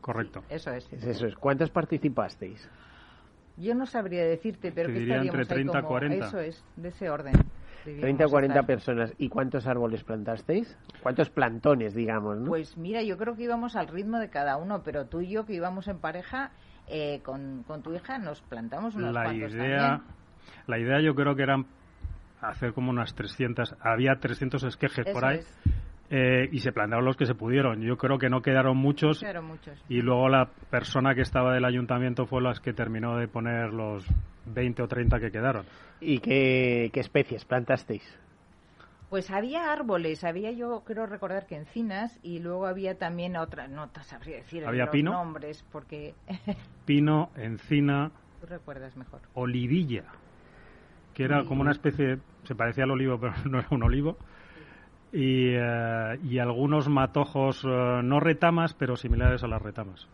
Correcto. 0.01 0.43
eso 0.49 0.71
es. 0.73 0.91
Eso 0.93 1.27
es. 1.27 1.35
¿Cuántos 1.37 1.71
participasteis? 1.71 2.69
Yo 3.57 3.75
no 3.75 3.87
sabría 3.87 4.25
decirte, 4.25 4.73
pero 4.73 4.89
Te 4.89 4.95
que 4.95 5.01
diría 5.01 5.17
estaríamos 5.17 5.41
entre 5.41 5.55
30 5.55 5.73
ahí 5.73 5.79
y 5.79 5.83
como, 5.83 5.89
40. 5.89 6.27
Eso 6.27 6.39
es, 6.39 6.65
de 6.77 6.89
ese 6.89 7.11
orden. 7.11 7.35
30 7.85 8.27
o 8.27 8.31
40 8.31 8.55
estar. 8.55 8.67
personas. 8.67 9.15
¿Y 9.19 9.29
cuántos 9.29 9.67
árboles 9.67 10.05
plantasteis? 10.05 10.77
¿Cuántos 11.03 11.31
plantones, 11.31 11.95
digamos, 11.95 12.39
no? 12.39 12.47
Pues 12.47 12.77
mira, 12.77 13.03
yo 13.03 13.17
creo 13.17 13.35
que 13.35 13.45
íbamos 13.45 13.77
al 13.77 13.89
ritmo 13.89 14.19
de 14.19 14.31
cada 14.31 14.57
uno, 14.57 14.83
pero 14.83 15.07
tú 15.07 15.21
y 15.21 15.31
yo 15.31 15.45
que 15.45 15.55
íbamos 15.55 15.89
en 15.89 15.99
pareja 15.99 16.53
eh, 16.91 17.21
con, 17.25 17.63
con 17.65 17.83
tu 17.83 17.93
hija 17.95 18.19
nos 18.19 18.41
plantamos 18.43 18.95
unos 18.95 19.13
La 19.15 19.25
cuantos 19.25 19.53
idea, 19.55 19.79
también. 19.79 20.03
la 20.67 20.79
idea 20.79 21.01
yo 21.01 21.15
creo 21.15 21.35
que 21.37 21.43
eran 21.43 21.67
hacer 22.41 22.73
como 22.73 22.91
unas 22.91 23.15
300, 23.15 23.77
había 23.81 24.15
300 24.21 24.63
esquejes 24.65 25.07
por 25.13 25.25
ahí 25.25 25.39
es. 25.39 25.59
eh, 26.11 26.49
y 26.53 26.61
se 26.61 26.73
plantaron 26.73 27.05
los 27.05 27.17
que 27.17 27.27
se 27.27 27.35
pudieron. 27.35 27.81
Yo 27.83 27.97
creo 27.97 28.19
que 28.19 28.29
no 28.31 28.41
quedaron 28.43 28.77
muchos 28.77 29.19
Claro, 29.21 29.43
muchos. 29.43 29.83
y 29.89 30.01
luego 30.03 30.29
la 30.29 30.47
persona 30.71 31.15
que 31.15 31.23
estaba 31.23 31.53
del 31.53 31.65
ayuntamiento 31.65 32.27
fue 32.27 32.41
las 32.41 32.61
que 32.61 32.73
terminó 32.73 33.17
de 33.17 33.29
poner 33.29 33.73
los 33.73 34.07
20 34.47 34.83
o 34.83 34.89
30 34.89 35.19
que 35.21 35.31
quedaron. 35.31 35.65
¿Y 36.01 36.19
qué, 36.21 36.91
qué 36.93 37.01
especies 37.01 37.45
plantasteis? 37.45 38.03
Pues 39.11 39.31
había 39.31 39.73
árboles, 39.73 40.23
había 40.23 40.51
yo 40.53 40.83
creo 40.85 41.07
recordar 41.07 41.47
que 41.47 41.57
encinas 41.57 42.19
y 42.23 42.41
luego 42.41 42.67
había 42.67 42.99
también 42.99 43.37
otra, 43.37 43.67
no 43.67 43.89
te 43.89 44.03
sabría 44.03 44.37
decir 44.37 44.67
¿Había 44.67 44.85
los 44.85 44.93
pino? 44.93 45.13
nombres 45.13 45.65
porque 45.73 46.15
Pino, 46.85 47.31
encina, 47.37 48.11
tú 48.41 48.47
recuerdas 48.47 48.97
mejor. 48.97 49.23
olivilla, 49.35 50.05
que 51.15 51.25
era 51.25 51.45
como 51.45 51.63
una 51.63 51.71
especie, 51.73 52.19
se 52.45 52.55
parecía 52.55 52.85
al 52.85 52.91
olivo, 52.91 53.19
pero 53.21 53.33
no 53.49 53.59
era 53.59 53.69
un 53.71 53.83
olivo. 53.83 54.17
Y, 55.11 55.55
eh, 55.55 56.19
y 56.25 56.39
algunos 56.39 56.89
matojos, 56.91 57.65
eh, 57.65 58.01
no 58.05 58.21
retamas, 58.21 58.75
pero 58.75 58.95
similares 58.95 59.43
a 59.43 59.49
las 59.49 59.63
retamas, 59.63 60.07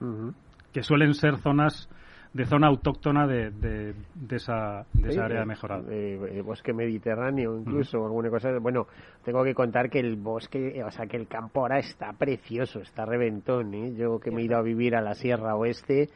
que 0.73 0.85
suelen 0.85 1.15
ser 1.15 1.39
zonas 1.39 1.89
de 2.35 2.45
zona 2.47 2.67
autóctona 2.67 3.27
de, 3.27 3.51
de, 3.53 3.95
de 4.15 4.37
esa, 4.37 4.85
de 4.93 5.03
esa 5.09 5.13
Sí, 5.13 5.19
área 5.21 5.43
eh, 5.43 5.47
mejorada. 5.47 5.85
eh, 5.89 6.19
eh, 6.33 6.43
bosque 6.43 6.73
mediterráneo, 6.75 7.57
incluso, 7.57 8.05
alguna 8.05 8.29
cosa. 8.29 8.51
Bueno, 8.61 8.87
tengo 9.25 9.43
que 9.45 9.55
contar 9.55 9.89
que 9.89 10.01
el 10.01 10.17
bosque, 10.17 10.83
o 10.85 10.91
sea, 10.91 11.07
que 11.07 11.17
el 11.17 11.29
campo 11.29 11.61
ahora 11.61 11.79
está 11.79 12.13
precioso, 12.13 12.81
está 12.81 13.07
reventón. 13.07 13.73
¿eh? 13.75 13.95
Yo 13.97 14.19
que 14.19 14.31
me 14.33 14.43
he 14.43 14.45
ido 14.45 14.57
a 14.59 14.63
vivir 14.63 14.97
a 14.97 15.01
la 15.01 15.15
Sierra 15.15 15.55
Oeste, 15.57 16.09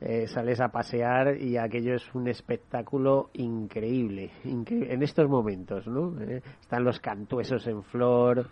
eh, 0.00 0.26
sales 0.26 0.60
a 0.60 0.68
pasear 0.68 1.36
y 1.40 1.56
aquello 1.56 1.94
es 1.94 2.14
un 2.14 2.26
espectáculo 2.26 3.30
increíble, 3.34 4.30
incre- 4.44 4.90
en 4.90 5.02
estos 5.04 5.28
momentos, 5.28 5.86
¿no? 5.86 6.20
Eh, 6.20 6.42
están 6.60 6.82
los 6.84 6.98
cantuesos 7.00 7.64
en 7.68 7.82
flor. 7.84 8.46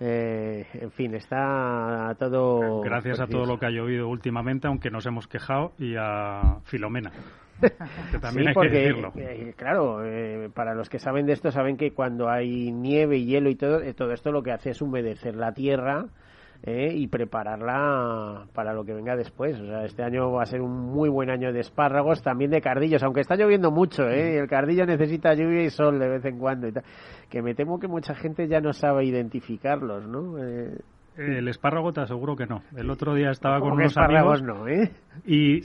Eh, 0.00 0.66
en 0.74 0.90
fin, 0.92 1.14
está 1.14 2.14
todo. 2.18 2.80
Gracias 2.82 3.20
a 3.20 3.26
todo 3.26 3.46
lo 3.46 3.58
que 3.58 3.66
ha 3.66 3.70
llovido 3.70 4.08
últimamente, 4.08 4.66
aunque 4.68 4.90
nos 4.90 5.06
hemos 5.06 5.26
quejado, 5.26 5.72
y 5.78 5.94
a 5.98 6.58
Filomena. 6.64 7.10
que 7.60 8.18
también 8.20 8.44
sí, 8.44 8.48
hay 8.48 8.54
porque, 8.54 8.70
que 8.70 8.78
decirlo. 8.78 9.12
eh, 9.16 9.54
claro, 9.56 10.04
eh, 10.04 10.48
para 10.54 10.74
los 10.74 10.88
que 10.88 10.98
saben 11.00 11.26
de 11.26 11.32
esto, 11.32 11.50
saben 11.50 11.76
que 11.76 11.92
cuando 11.92 12.28
hay 12.30 12.70
nieve 12.70 13.16
y 13.18 13.26
hielo 13.26 13.50
y 13.50 13.56
todo, 13.56 13.82
eh, 13.82 13.94
todo 13.94 14.12
esto 14.12 14.30
lo 14.30 14.42
que 14.42 14.52
hace 14.52 14.70
es 14.70 14.80
humedecer 14.80 15.34
la 15.34 15.52
tierra 15.52 16.06
eh, 16.62 16.92
y 16.92 17.06
prepararla 17.06 18.46
para 18.52 18.72
lo 18.72 18.84
que 18.84 18.92
venga 18.92 19.14
después. 19.16 19.58
O 19.60 19.64
sea, 19.64 19.84
este 19.84 20.02
año 20.02 20.32
va 20.32 20.42
a 20.42 20.46
ser 20.46 20.60
un 20.60 20.92
muy 20.92 21.08
buen 21.08 21.30
año 21.30 21.52
de 21.52 21.60
espárragos, 21.60 22.22
también 22.22 22.50
de 22.50 22.60
cardillos, 22.60 23.02
aunque 23.02 23.20
está 23.20 23.36
lloviendo 23.36 23.70
mucho, 23.70 24.08
¿eh? 24.08 24.38
el 24.38 24.48
cardillo 24.48 24.84
necesita 24.84 25.34
lluvia 25.34 25.62
y 25.62 25.70
sol 25.70 25.98
de 25.98 26.08
vez 26.08 26.24
en 26.24 26.38
cuando 26.38 26.68
y 26.68 26.72
tal. 26.72 26.84
Que 27.30 27.42
me 27.42 27.54
temo 27.54 27.78
que 27.78 27.88
mucha 27.88 28.14
gente 28.14 28.48
ya 28.48 28.60
no 28.60 28.72
sabe 28.72 29.04
identificarlos, 29.04 30.06
¿no? 30.06 30.38
Eh, 30.42 30.78
El 31.16 31.48
espárrago 31.48 31.92
te 31.92 32.00
aseguro 32.00 32.34
que 32.34 32.46
no. 32.46 32.62
El 32.76 32.90
otro 32.90 33.14
día 33.14 33.30
estaba 33.30 33.60
con 33.60 33.72
unos 33.72 33.96
amigos 33.96 34.42
no, 34.42 34.66
¿eh? 34.66 34.90
y. 35.26 35.60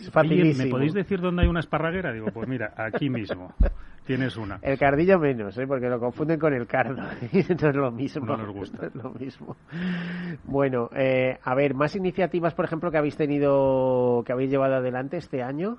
¿me 0.58 0.68
podéis 0.68 0.94
decir 0.94 1.22
dónde 1.22 1.44
hay 1.44 1.48
una 1.48 1.62
esparraguera? 1.62 2.12
Digo, 2.14 2.28
pues 2.34 2.48
mira, 2.48 2.74
aquí 2.78 3.10
mismo 3.10 3.54
tienes 4.06 4.38
una. 4.38 4.60
El 4.62 4.78
cardillo 4.78 5.20
menos, 5.20 5.58
¿eh? 5.58 5.66
porque 5.68 5.88
lo 5.88 6.00
confunden 6.00 6.40
con 6.40 6.54
el 6.54 6.68
cardo. 6.68 7.02
y 7.32 7.38
no 7.38 7.70
es 7.70 7.76
lo 7.76 7.92
mismo. 7.92 8.26
No 8.26 8.38
nos 8.38 8.54
gusta. 8.54 8.78
No 8.84 8.88
es 8.88 8.96
lo 8.96 9.10
mismo. 9.14 9.56
Bueno, 10.44 10.90
eh, 10.96 11.38
a 11.44 11.56
ver, 11.56 11.74
más 11.74 11.96
iniciativas, 11.96 12.54
por 12.54 12.66
ejemplo, 12.66 12.92
que 12.92 12.98
habéis 12.98 13.16
tenido, 13.16 14.24
que 14.26 14.34
habéis 14.34 14.52
llevado 14.52 14.76
adelante 14.76 15.18
este 15.18 15.42
año. 15.42 15.78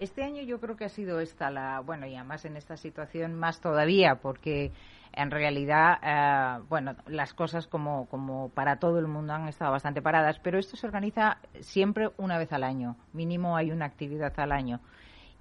Este 0.00 0.22
año 0.22 0.42
yo 0.42 0.60
creo 0.60 0.76
que 0.76 0.84
ha 0.84 0.88
sido 0.88 1.20
esta 1.20 1.50
la, 1.50 1.80
bueno, 1.80 2.06
y 2.06 2.14
además 2.14 2.44
en 2.44 2.56
esta 2.56 2.76
situación 2.76 3.34
más 3.34 3.60
todavía, 3.60 4.16
porque 4.22 4.70
en 5.12 5.30
realidad, 5.32 5.98
eh, 6.02 6.62
bueno, 6.68 6.94
las 7.06 7.34
cosas 7.34 7.66
como, 7.66 8.06
como 8.06 8.50
para 8.50 8.76
todo 8.76 9.00
el 9.00 9.08
mundo 9.08 9.32
han 9.32 9.48
estado 9.48 9.72
bastante 9.72 10.00
paradas, 10.00 10.38
pero 10.38 10.58
esto 10.58 10.76
se 10.76 10.86
organiza 10.86 11.38
siempre 11.60 12.10
una 12.16 12.38
vez 12.38 12.52
al 12.52 12.62
año, 12.62 12.96
mínimo 13.12 13.56
hay 13.56 13.72
una 13.72 13.86
actividad 13.86 14.32
al 14.38 14.52
año. 14.52 14.80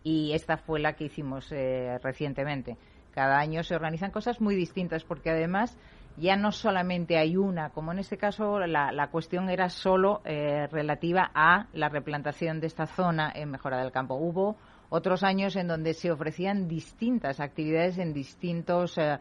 Y 0.10 0.32
esta 0.32 0.56
fue 0.56 0.80
la 0.80 0.94
que 0.94 1.04
hicimos 1.04 1.52
eh, 1.52 1.98
recientemente. 2.02 2.78
Cada 3.14 3.40
año 3.40 3.62
se 3.62 3.76
organizan 3.76 4.10
cosas 4.10 4.40
muy 4.40 4.56
distintas, 4.56 5.04
porque 5.04 5.32
además 5.32 5.78
ya 6.16 6.38
no 6.38 6.54
solamente 6.54 7.18
hay 7.18 7.36
una, 7.36 7.72
como 7.72 7.92
en 7.92 8.00
este 8.00 8.18
caso 8.18 8.58
la, 8.58 8.94
la 8.94 9.08
cuestión 9.10 9.50
era 9.50 9.68
solo 9.68 10.22
eh, 10.24 10.68
relativa 10.72 11.30
a 11.36 11.68
la 11.74 11.90
replantación 11.90 12.62
de 12.62 12.68
esta 12.68 12.86
zona 12.86 13.34
en 13.36 13.52
Mejora 13.52 13.80
del 13.80 13.92
Campo. 13.92 14.16
Hubo 14.16 14.56
otros 14.88 15.24
años 15.24 15.58
en 15.58 15.68
donde 15.68 15.94
se 15.94 16.10
ofrecían 16.10 16.70
distintas 16.70 17.42
actividades 17.42 17.98
en 17.98 18.14
distintos 18.14 18.98
eh, 18.98 19.20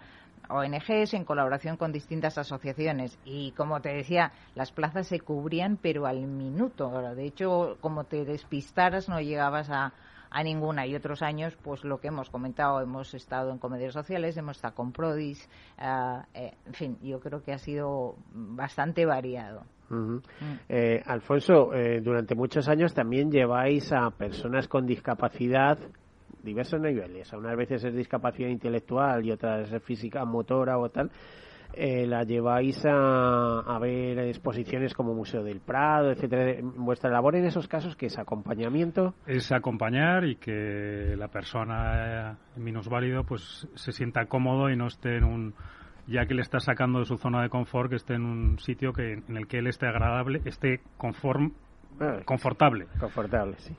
ONGs 0.49 1.15
en 1.15 1.25
colaboración 1.25 1.77
con 1.77 1.91
distintas 1.91 2.39
asociaciones 2.39 3.19
y 3.25 3.51
como 3.57 3.81
te 3.81 3.89
decía 3.89 4.31
las 4.55 4.71
plazas 4.71 5.09
se 5.09 5.19
cubrían 5.19 5.77
pero 5.77 6.07
al 6.07 6.29
minuto 6.29 6.89
de 7.17 7.27
hecho 7.27 7.79
como 7.81 8.05
te 8.05 8.25
despistaras 8.25 9.09
no 9.09 9.21
llegabas 9.21 9.69
a, 9.71 9.93
a 10.31 10.43
ninguna 10.43 10.87
y 10.87 10.95
otros 10.95 11.23
años 11.23 11.57
pues 11.63 11.85
lo 11.85 12.01
que 12.01 12.09
hemos 12.09 12.31
comentado 12.31 12.81
hemos 12.81 13.15
estado 13.15 13.51
en 13.51 13.59
comedores 13.59 13.95
sociales 13.95 14.37
hemos 14.37 14.57
estado 14.57 14.75
con 14.75 14.93
Prodis 14.93 15.49
eh, 15.79 16.21
eh, 16.35 16.55
en 16.67 16.75
fin 16.75 16.99
yo 17.03 17.21
creo 17.21 17.43
que 17.43 17.53
ha 17.53 17.59
sido 17.59 18.17
bastante 18.33 19.07
variado 19.07 19.65
Ujú. 19.91 20.21
Eh, 20.69 21.01
Alfonso, 21.07 21.73
eh, 21.73 22.01
durante 22.01 22.35
muchos 22.35 22.69
años 22.69 22.93
también 22.93 23.31
lleváis 23.31 23.93
a 23.93 24.11
personas 24.11 24.67
con 24.67 24.85
discapacidad 24.85 25.79
diversos 26.43 26.81
niveles. 26.81 27.33
A 27.33 27.39
unas 27.39 27.57
veces 27.57 27.85
es 27.85 27.95
discapacidad 27.95 28.49
intelectual 28.49 29.25
y 29.25 29.33
otras 29.33 29.71
es 29.71 29.83
física, 29.83 30.25
motora 30.25 30.79
o 30.79 30.89
tal. 30.89 31.11
Eh, 31.75 32.07
la 32.07 32.23
lleváis 32.25 32.85
a, 32.87 33.61
a 33.61 33.79
ver 33.79 34.19
exposiciones 34.19 34.95
como 34.95 35.15
Museo 35.15 35.43
del 35.43 35.61
Prado, 35.61 36.11
etcétera. 36.11 36.61
Vuestra 36.77 37.11
labor 37.11 37.37
en 37.37 37.45
esos 37.45 37.69
casos 37.69 37.97
que 37.97 38.07
es 38.07 38.19
acompañamiento. 38.19 39.15
Es 39.27 39.53
acompañar 39.53 40.25
y 40.25 40.37
que 40.37 41.15
la 41.17 41.29
persona 41.29 42.33
eh, 42.33 42.37
minusválido 42.57 43.25
pues 43.25 43.69
se 43.75 43.93
sienta 43.93 44.27
cómodo 44.27 44.71
y 44.71 44.77
no 44.77 44.87
esté 44.87 45.17
en 45.17 45.25
un 45.25 45.55
ya 46.07 46.25
que 46.27 46.35
le 46.35 46.43
está 46.43 46.61
sacando 46.61 47.01
de 47.01 47.05
su 47.05 47.17
zona 47.17 47.43
de 47.43 47.49
confort, 47.49 47.91
que 47.91 47.97
esté 47.97 48.15
en 48.15 48.25
un 48.25 48.59
sitio 48.61 48.93
que 48.93 49.15
en 49.15 49.37
el 49.37 49.49
que 49.49 49.59
él 49.59 49.67
esté 49.67 49.87
agradable, 49.87 50.41
esté 50.45 50.81
conform, 50.97 51.53
Ah, 52.01 52.19
confortable. 52.25 52.87
Confortable, 53.01 53.55
sí. 53.59 53.75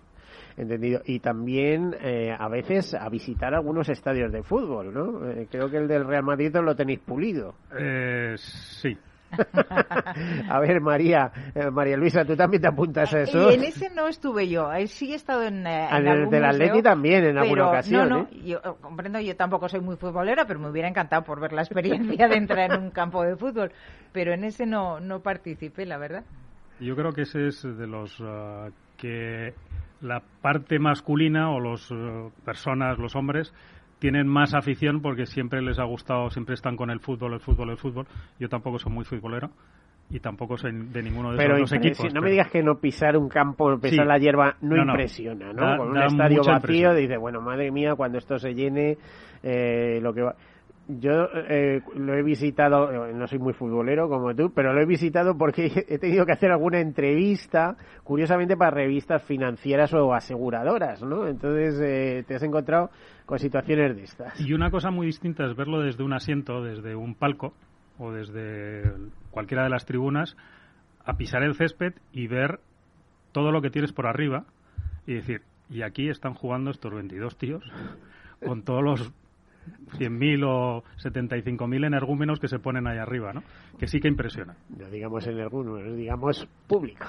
Entendido. 0.57 1.01
Y 1.05 1.19
también 1.19 1.95
eh, 2.01 2.35
a 2.37 2.49
veces 2.49 2.95
a 2.95 3.07
visitar 3.09 3.53
algunos 3.53 3.87
estadios 3.89 4.31
de 4.31 4.41
fútbol, 4.41 4.91
¿no? 4.91 5.29
Eh, 5.29 5.47
creo 5.51 5.69
que 5.69 5.77
el 5.77 5.87
del 5.87 6.05
Real 6.05 6.23
Madrid 6.23 6.55
lo 6.55 6.75
tenéis 6.75 6.99
pulido. 6.99 7.53
Eh, 7.79 8.33
sí. 8.37 8.97
a 10.49 10.59
ver, 10.59 10.81
María, 10.81 11.31
eh, 11.53 11.69
María 11.69 11.97
Luisa, 11.97 12.23
tú 12.25 12.35
también 12.35 12.61
te 12.61 12.67
apuntas 12.67 13.13
a 13.13 13.21
eso. 13.21 13.51
y 13.51 13.55
en 13.55 13.63
ese 13.63 13.89
no 13.89 14.07
estuve 14.07 14.47
yo 14.47 14.71
eh, 14.71 14.87
sí 14.87 15.11
he 15.11 15.15
estado 15.15 15.43
en, 15.43 15.67
eh, 15.67 15.87
Ah, 15.89 15.99
en 15.99 16.07
en 16.07 16.13
el 16.13 16.29
del 16.29 16.45
Atleti 16.45 16.81
también, 16.81 17.25
en 17.25 17.37
alguna 17.37 17.63
pero, 17.63 17.69
ocasión, 17.69 18.09
No, 18.09 18.17
no, 18.19 18.23
¿eh? 18.31 18.41
yo 18.45 18.57
eh, 18.57 18.73
comprendo, 18.81 19.19
yo 19.19 19.35
tampoco 19.35 19.67
soy 19.67 19.81
muy 19.81 19.97
futbolera, 19.97 20.45
pero 20.45 20.59
me 20.59 20.69
hubiera 20.69 20.87
encantado 20.87 21.23
por 21.23 21.39
ver 21.39 21.53
la 21.53 21.61
experiencia 21.61 22.27
de 22.27 22.35
entrar 22.37 22.71
en 22.71 22.81
un 22.81 22.91
campo 22.91 23.23
de 23.23 23.35
fútbol. 23.35 23.71
Pero 24.13 24.33
en 24.33 24.43
ese 24.43 24.65
no, 24.65 24.99
no 24.99 25.21
participé, 25.21 25.85
la 25.85 25.97
verdad. 25.97 26.23
Yo 26.79 26.95
creo 26.95 27.11
que 27.11 27.23
ese 27.23 27.47
es 27.47 27.63
de 27.63 27.87
los 27.87 28.17
ah, 28.21 28.69
que 28.97 29.53
la 30.01 30.21
parte 30.41 30.79
masculina 30.79 31.49
o 31.51 31.59
las 31.59 31.89
personas, 32.45 32.97
los 32.99 33.15
hombres, 33.15 33.53
tienen 33.99 34.27
más 34.27 34.53
afición 34.53 35.01
porque 35.01 35.25
siempre 35.25 35.61
les 35.61 35.79
ha 35.79 35.83
gustado, 35.83 36.29
siempre 36.29 36.53
están 36.55 36.75
con 36.77 36.89
el 36.91 36.99
fútbol, 36.99 37.33
el 37.33 37.39
fútbol, 37.39 37.71
el 37.71 37.77
fútbol. 37.77 38.05
Yo 38.39 38.47
tampoco 38.47 38.77
soy 38.77 38.91
muy 38.93 39.05
futbolero 39.05 39.49
y 40.09 40.19
tampoco 40.19 40.55
soy 40.55 40.71
de 40.71 41.01
ninguno 41.03 41.31
de 41.31 41.37
Pero 41.37 41.55
esos 41.57 41.71
dos 41.71 41.79
equipos. 41.79 42.05
no 42.05 42.11
pero- 42.11 42.21
me 42.21 42.31
digas 42.31 42.51
que 42.51 42.61
no 42.63 42.75
pisar 42.79 43.17
un 43.17 43.27
campo, 43.27 43.75
pisar 43.79 44.05
Sí. 44.05 44.07
la 44.07 44.17
hierba 44.19 44.55
no, 44.61 44.75
No, 44.77 44.85
no. 44.85 44.91
impresiona, 44.93 45.51
¿no? 45.51 45.65
Da- 45.65 45.77
Con 45.77 45.89
un 45.89 45.97
estadio 46.01 46.41
vacío, 46.45 46.93
dice, 46.93 47.17
bueno, 47.17 47.41
madre 47.41 47.71
mía, 47.71 47.95
cuando 47.95 48.19
esto 48.19 48.37
se 48.37 48.53
llene, 48.53 48.97
eh, 49.43 49.99
lo 50.01 50.13
que 50.13 50.21
va... 50.21 50.35
Yo 50.89 51.27
eh, 51.33 51.81
lo 51.95 52.13
he 52.13 52.23
visitado, 52.23 53.07
eh, 53.07 53.13
no 53.13 53.27
soy 53.27 53.39
muy 53.39 53.53
futbolero 53.53 54.07
como 54.07 54.33
tú, 54.33 54.53
pero 54.53 54.73
lo 54.73 54.81
he 54.81 54.85
visitado 54.85 55.37
porque 55.37 55.65
he 55.89 55.99
tenido 55.99 56.25
que 56.25 56.31
hacer 56.31 56.49
alguna 56.49 56.79
entrevista, 56.79 57.75
curiosamente 58.03 58.55
para 58.55 58.71
revistas 58.71 59.21
financieras 59.23 59.93
o 59.93 60.13
aseguradoras, 60.13 61.03
¿no? 61.03 61.27
Entonces 61.27 61.79
eh, 61.81 62.23
te 62.25 62.35
has 62.35 62.43
encontrado 62.43 62.89
con 63.25 63.37
situaciones 63.37 63.97
de 63.97 64.03
estas. 64.03 64.39
Y 64.39 64.53
una 64.53 64.71
cosa 64.71 64.89
muy 64.89 65.07
distinta 65.07 65.45
es 65.45 65.55
verlo 65.57 65.81
desde 65.81 66.03
un 66.03 66.13
asiento, 66.13 66.63
desde 66.63 66.95
un 66.95 67.15
palco 67.15 67.53
o 67.99 68.13
desde 68.13 68.83
cualquiera 69.29 69.63
de 69.63 69.69
las 69.69 69.85
tribunas, 69.85 70.37
a 71.03 71.17
pisar 71.17 71.43
el 71.43 71.55
césped 71.55 71.95
y 72.13 72.27
ver 72.27 72.61
todo 73.33 73.51
lo 73.51 73.61
que 73.61 73.69
tienes 73.69 73.91
por 73.91 74.07
arriba 74.07 74.45
y 75.05 75.15
decir, 75.15 75.41
y 75.69 75.81
aquí 75.81 76.07
están 76.09 76.33
jugando 76.33 76.71
estos 76.71 76.93
22 76.93 77.37
tíos 77.37 77.63
con 78.45 78.63
todos 78.63 78.83
los 78.83 79.13
100.000 79.97 80.43
o 80.45 80.83
75.000 80.97 81.85
energúmenos 81.85 82.39
que 82.39 82.47
se 82.47 82.59
ponen 82.59 82.87
ahí 82.87 82.97
arriba, 82.97 83.33
¿no? 83.33 83.43
Que 83.79 83.87
sí 83.87 83.99
que 83.99 84.07
impresiona. 84.07 84.55
No 84.69 84.89
digamos 84.89 85.25
energúmenos, 85.27 85.95
digamos 85.95 86.47
público. 86.67 87.05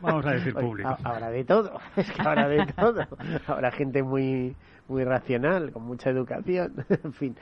Vamos 0.00 0.26
a 0.26 0.32
decir 0.32 0.54
público. 0.54 0.96
Ahora 1.04 1.30
de 1.30 1.44
todo, 1.44 1.78
es 1.96 2.10
que 2.10 2.22
ahora 2.22 2.48
de 2.48 2.66
todo. 2.66 3.06
Ahora 3.46 3.70
gente 3.70 4.02
muy 4.02 4.54
muy 4.90 5.04
racional, 5.04 5.70
con 5.72 5.84
mucha 5.84 6.10
educación, 6.10 6.72
en 7.04 7.12
fin. 7.12 7.36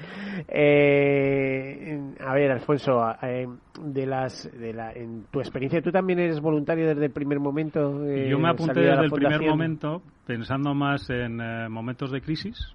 Eh, 0.46 1.98
a 2.20 2.34
ver, 2.34 2.52
Alfonso, 2.52 3.02
eh, 3.22 3.48
de 3.82 4.06
las, 4.06 4.50
de 4.52 4.74
la, 4.74 4.92
en 4.92 5.24
tu 5.30 5.40
experiencia, 5.40 5.80
¿tú 5.80 5.90
también 5.90 6.18
eres 6.18 6.40
voluntario 6.40 6.86
desde 6.86 7.06
el 7.06 7.10
primer 7.10 7.40
momento? 7.40 8.04
Eh, 8.04 8.28
Yo 8.28 8.38
me 8.38 8.50
apunté 8.50 8.80
desde 8.80 9.06
el 9.06 9.10
primer 9.10 9.40
momento, 9.40 10.02
pensando 10.26 10.74
más 10.74 11.08
en 11.08 11.38
momentos 11.72 12.12
de 12.12 12.20
crisis, 12.20 12.74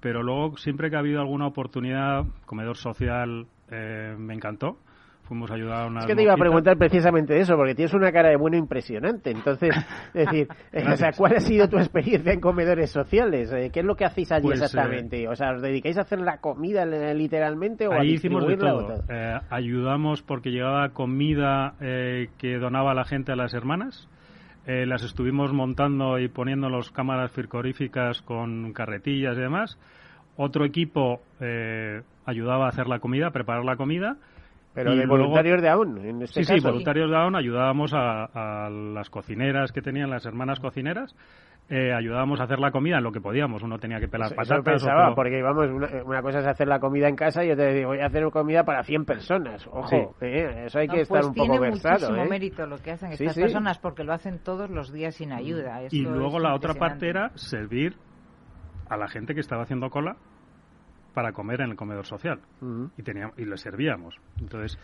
pero 0.00 0.22
luego 0.22 0.56
siempre 0.56 0.90
que 0.90 0.96
ha 0.96 1.00
habido 1.00 1.20
alguna 1.20 1.46
oportunidad, 1.46 2.24
comedor 2.46 2.76
social, 2.76 3.46
me 3.70 4.34
encantó 4.34 4.78
fuimos 5.24 5.50
a 5.50 5.54
ayudar 5.54 5.82
a 5.82 5.86
una. 5.86 6.00
Es 6.00 6.06
que 6.06 6.14
te 6.14 6.22
iba 6.22 6.34
a 6.34 6.36
preguntar 6.36 6.76
precisamente 6.76 7.38
eso, 7.38 7.56
porque 7.56 7.74
tienes 7.74 7.94
una 7.94 8.12
cara 8.12 8.30
de 8.30 8.36
bueno 8.36 8.56
impresionante. 8.56 9.30
Entonces, 9.30 9.74
es 10.14 10.26
decir, 10.26 10.48
o 10.92 10.96
sea, 10.96 11.12
¿cuál 11.12 11.36
ha 11.36 11.40
sido 11.40 11.68
tu 11.68 11.78
experiencia 11.78 12.32
en 12.32 12.40
comedores 12.40 12.90
sociales? 12.90 13.52
Eh, 13.52 13.70
¿Qué 13.72 13.80
es 13.80 13.86
lo 13.86 13.96
que 13.96 14.04
hacéis 14.04 14.30
allí 14.32 14.46
pues, 14.46 14.60
exactamente? 14.60 15.22
Eh, 15.22 15.28
o 15.28 15.34
sea, 15.34 15.52
¿os 15.52 15.62
dedicáis 15.62 15.98
a 15.98 16.02
hacer 16.02 16.20
la 16.20 16.38
comida 16.38 16.84
literalmente 16.84 17.88
o 17.88 17.92
ahí 17.92 18.10
a 18.10 18.14
hicimos 18.14 18.46
de 18.46 18.56
todo. 18.56 19.02
Eh, 19.08 19.40
ayudamos 19.50 20.22
porque 20.22 20.50
llegaba 20.50 20.90
comida 20.90 21.74
que 21.80 22.58
donaba 22.58 22.94
la 22.94 23.04
gente 23.04 23.32
a 23.32 23.36
las 23.36 23.54
hermanas. 23.54 24.08
Las 24.66 25.02
estuvimos 25.02 25.52
montando 25.52 26.18
y 26.18 26.28
poniendo 26.28 26.68
las 26.68 26.90
cámaras 26.90 27.30
frigoríficas 27.32 28.22
con 28.22 28.72
carretillas 28.72 29.36
y 29.36 29.40
demás. 29.40 29.78
Otro 30.36 30.64
equipo 30.64 31.20
ayudaba 32.24 32.66
a 32.66 32.68
hacer 32.70 32.86
la 32.86 32.98
comida, 32.98 33.28
a 33.28 33.32
preparar 33.32 33.64
la 33.64 33.76
comida 33.76 34.16
pero 34.74 34.96
de 34.96 35.06
voluntarios 35.06 35.62
de 35.62 35.68
AUN, 35.68 36.04
en 36.04 36.22
este 36.22 36.42
sí, 36.42 36.54
Sí, 36.54 36.60
voluntarios 36.60 37.08
de 37.08 37.16
AUN 37.16 37.36
ayudábamos 37.36 37.92
a, 37.94 38.68
las 38.68 39.08
cocineras 39.08 39.70
que 39.70 39.80
tenían 39.80 40.10
las 40.10 40.26
hermanas 40.26 40.58
cocineras. 40.58 41.14
Eh, 41.70 41.94
ayudábamos 41.94 42.40
a 42.40 42.42
hacer 42.42 42.58
la 42.58 42.70
comida 42.70 42.98
en 42.98 43.04
lo 43.04 43.12
que 43.12 43.22
podíamos. 43.22 43.62
Uno 43.62 43.78
tenía 43.78 43.98
que 43.98 44.08
pelar 44.08 44.34
patatas. 44.34 44.58
Eso 44.58 44.62
pensaba, 44.62 45.14
porque 45.14 45.40
vamos, 45.40 45.70
una, 45.70 46.20
cosa 46.20 46.40
es 46.40 46.46
hacer 46.46 46.68
la 46.68 46.78
comida 46.78 47.08
en 47.08 47.16
casa 47.16 47.42
y 47.42 47.48
yo 47.48 47.56
te 47.56 47.72
digo, 47.72 47.90
voy 47.90 48.00
a 48.00 48.06
hacer 48.06 48.28
comida 48.30 48.64
para 48.64 48.82
100 48.82 49.04
personas. 49.06 49.66
Ojo, 49.68 50.14
eh, 50.20 50.64
eso 50.66 50.80
hay 50.80 50.88
que 50.88 51.00
estar 51.02 51.20
pues 51.20 51.26
un 51.28 51.34
poco 51.34 51.58
versado. 51.60 51.96
Tiene 51.96 52.12
muchísimo 52.12 52.30
mérito 52.30 52.66
lo 52.66 52.76
que 52.78 52.90
hacen 52.90 53.12
estas 53.12 53.34
personas 53.34 53.78
porque 53.78 54.04
lo 54.04 54.12
hacen 54.12 54.40
todos 54.40 54.68
los 54.68 54.92
días 54.92 55.14
sin 55.14 55.32
ayuda. 55.32 55.80
y 55.90 56.02
luego 56.02 56.38
la 56.38 56.54
otra 56.54 56.74
parte 56.74 57.08
era 57.08 57.30
servir 57.36 57.96
a 58.90 58.98
la 58.98 59.08
gente 59.08 59.34
que 59.34 59.40
estaba 59.40 59.62
haciendo 59.62 59.88
cola 59.88 60.16
para 61.14 61.32
comer 61.32 61.60
en 61.60 61.70
el 61.70 61.76
comedor 61.76 62.06
social 62.06 62.40
y 62.96 63.02
teníamos 63.02 63.38
y 63.38 63.44
le 63.44 63.56
servíamos. 63.56 64.16
Entonces, 64.40 64.78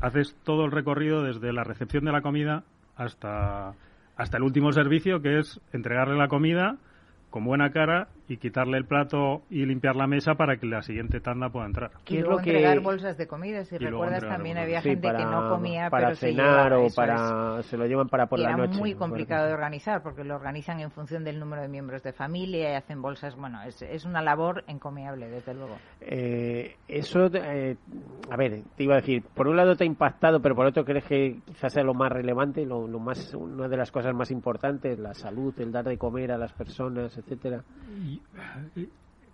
haces 0.00 0.36
todo 0.42 0.64
el 0.64 0.72
recorrido 0.72 1.22
desde 1.22 1.52
la 1.52 1.62
recepción 1.62 2.04
de 2.04 2.12
la 2.12 2.22
comida 2.22 2.64
hasta 2.96 3.74
hasta 4.16 4.36
el 4.36 4.44
último 4.44 4.72
servicio 4.72 5.20
que 5.20 5.38
es 5.38 5.60
entregarle 5.72 6.16
la 6.16 6.28
comida 6.28 6.76
con 7.34 7.44
buena 7.44 7.72
cara 7.72 8.06
y 8.28 8.36
quitarle 8.36 8.78
el 8.78 8.84
plato 8.84 9.42
y 9.50 9.66
limpiar 9.66 9.96
la 9.96 10.06
mesa 10.06 10.36
para 10.36 10.56
que 10.56 10.66
la 10.66 10.82
siguiente 10.82 11.18
tanda 11.18 11.50
pueda 11.50 11.66
entrar. 11.66 11.90
Y 12.06 12.18
luego 12.18 12.38
entregar 12.38 12.78
bolsas 12.78 13.18
de 13.18 13.26
comida, 13.26 13.64
si 13.64 13.76
recuerdas 13.76 14.22
también 14.22 14.56
había 14.56 14.80
gente 14.80 15.08
que 15.08 15.24
no 15.24 15.48
comía 15.50 15.90
para 15.90 16.14
cenar 16.14 16.72
o 16.74 16.86
para 16.94 17.60
se 17.64 17.76
lo 17.76 17.86
llevan 17.86 18.08
para 18.08 18.26
por 18.26 18.38
la 18.38 18.56
noche. 18.56 18.74
Era 18.74 18.78
muy 18.78 18.94
complicado 18.94 19.48
de 19.48 19.52
organizar 19.52 20.00
porque 20.00 20.22
lo 20.22 20.36
organizan 20.36 20.78
en 20.78 20.92
función 20.92 21.24
del 21.24 21.40
número 21.40 21.62
de 21.62 21.66
miembros 21.66 22.04
de 22.04 22.12
familia 22.12 22.70
y 22.70 22.74
hacen 22.76 23.02
bolsas, 23.02 23.34
bueno, 23.34 23.60
es, 23.64 23.82
es 23.82 24.04
una 24.04 24.22
labor 24.22 24.62
encomiable 24.68 25.28
desde 25.28 25.54
luego. 25.54 25.76
Eh, 26.02 26.76
eso, 26.86 27.26
eh, 27.34 27.76
a 28.30 28.36
ver, 28.36 28.62
te 28.76 28.84
iba 28.84 28.94
a 28.94 29.00
decir, 29.00 29.24
por 29.34 29.48
un 29.48 29.56
lado 29.56 29.74
te 29.74 29.82
ha 29.82 29.88
impactado, 29.88 30.40
pero 30.40 30.54
por 30.54 30.66
otro 30.66 30.84
crees 30.84 31.04
que 31.04 31.40
quizás 31.46 31.72
sea 31.72 31.82
lo 31.82 31.94
más 31.94 32.12
relevante, 32.12 32.64
lo, 32.64 32.86
lo 32.86 33.00
más, 33.00 33.34
una 33.34 33.66
de 33.66 33.76
las 33.76 33.90
cosas 33.90 34.14
más 34.14 34.30
importantes, 34.30 35.00
la 35.00 35.14
salud, 35.14 35.52
el 35.58 35.72
dar 35.72 35.84
de 35.84 35.98
comer 35.98 36.30
a 36.30 36.38
las 36.38 36.52
personas, 36.52 37.23
etcétera. 37.24 37.62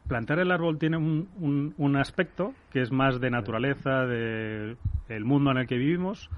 plantar 0.08 0.38
el 0.40 0.50
árbol 0.50 0.78
tiene 0.78 0.96
un, 0.96 1.74
un, 1.76 1.96
aspecto 1.96 2.54
que 2.70 2.80
es 2.80 2.90
más 2.90 3.20
de 3.20 3.30
naturaleza, 3.30 4.06
de 4.06 4.76
el 5.08 5.24
mundo 5.24 5.50
en 5.50 5.58
el 5.58 5.66
que 5.66 5.76
vivimos. 5.76 6.30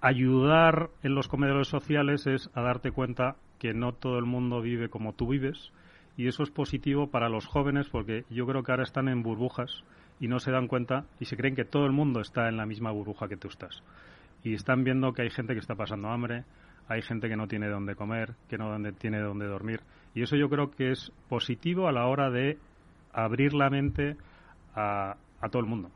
Ayudar 0.00 0.90
en 1.02 1.14
los 1.14 1.28
comedores 1.28 1.68
sociales 1.68 2.26
es 2.26 2.50
a 2.54 2.62
darte 2.62 2.90
cuenta 2.90 3.36
que 3.58 3.74
no 3.74 3.92
todo 3.92 4.18
el 4.18 4.24
mundo 4.24 4.62
vive 4.62 4.88
como 4.88 5.12
tú 5.12 5.28
vives 5.28 5.72
y 6.16 6.26
eso 6.26 6.42
es 6.42 6.50
positivo 6.50 7.10
para 7.10 7.28
los 7.28 7.46
jóvenes 7.46 7.88
porque 7.88 8.24
yo 8.30 8.46
creo 8.46 8.62
que 8.62 8.72
ahora 8.72 8.84
están 8.84 9.08
en 9.08 9.22
burbujas 9.22 9.84
y 10.18 10.28
no 10.28 10.38
se 10.38 10.50
dan 10.50 10.68
cuenta 10.68 11.06
y 11.18 11.26
se 11.26 11.36
creen 11.36 11.54
que 11.54 11.64
todo 11.64 11.86
el 11.86 11.92
mundo 11.92 12.20
está 12.20 12.48
en 12.48 12.56
la 12.56 12.66
misma 12.66 12.90
burbuja 12.90 13.28
que 13.28 13.36
tú 13.36 13.48
estás. 13.48 13.82
Y 14.44 14.54
están 14.54 14.84
viendo 14.84 15.12
que 15.12 15.22
hay 15.22 15.30
gente 15.30 15.54
que 15.54 15.60
está 15.60 15.74
pasando 15.74 16.08
hambre, 16.08 16.44
hay 16.88 17.02
gente 17.02 17.28
que 17.28 17.36
no 17.36 17.46
tiene 17.46 17.68
dónde 17.68 17.94
comer, 17.94 18.34
que 18.48 18.58
no 18.58 18.76
tiene 18.98 19.20
dónde 19.20 19.46
dormir. 19.46 19.80
Y 20.14 20.22
eso 20.22 20.36
yo 20.36 20.48
creo 20.48 20.70
que 20.70 20.90
es 20.90 21.12
positivo 21.28 21.88
a 21.88 21.92
la 21.92 22.06
hora 22.06 22.30
de 22.30 22.58
abrir 23.12 23.54
la 23.54 23.70
mente 23.70 24.16
a, 24.74 25.16
todo 25.50 25.62
el 25.62 25.68
mundo. 25.68 25.90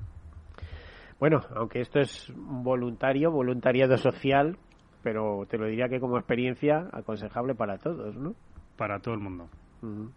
Bueno, 1.18 1.40
aunque 1.54 1.80
esto 1.80 2.00
es 2.00 2.32
voluntario, 2.36 3.30
voluntariado 3.30 3.96
social, 3.96 4.56
pero 5.02 5.46
te 5.48 5.58
lo 5.58 5.66
diría 5.66 5.88
que 5.88 6.00
como 6.00 6.18
experiencia 6.18 6.88
aconsejable 6.92 7.54
para 7.54 7.78
todos, 7.78 8.16
¿no? 8.16 8.34
Para 8.76 8.98
todo 9.00 9.14
el 9.14 9.20
mundo. 9.20 9.48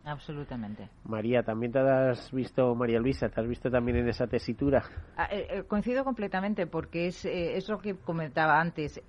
Absolutamente. 0.06 0.90
María, 1.04 1.44
¿también 1.44 1.72
te 1.72 1.80
has 1.80 2.32
visto, 2.32 2.74
María 2.76 3.00
Luisa, 3.00 3.30
te 3.30 3.42
has 3.42 3.48
visto 3.48 3.70
también 3.70 3.98
en 3.98 4.08
esa 4.08 4.28
tesitura? 4.28 4.84
Ah, 5.18 5.28
eh, 5.32 5.48
eh, 5.50 5.64
coincido 5.64 6.04
completamente 6.04 6.68
porque 6.68 7.08
es, 7.08 7.26
eh, 7.26 7.58
es 7.58 7.68
lo 7.68 7.80
que 7.80 7.96
comentaba 7.96 8.60
antes. 8.60 9.02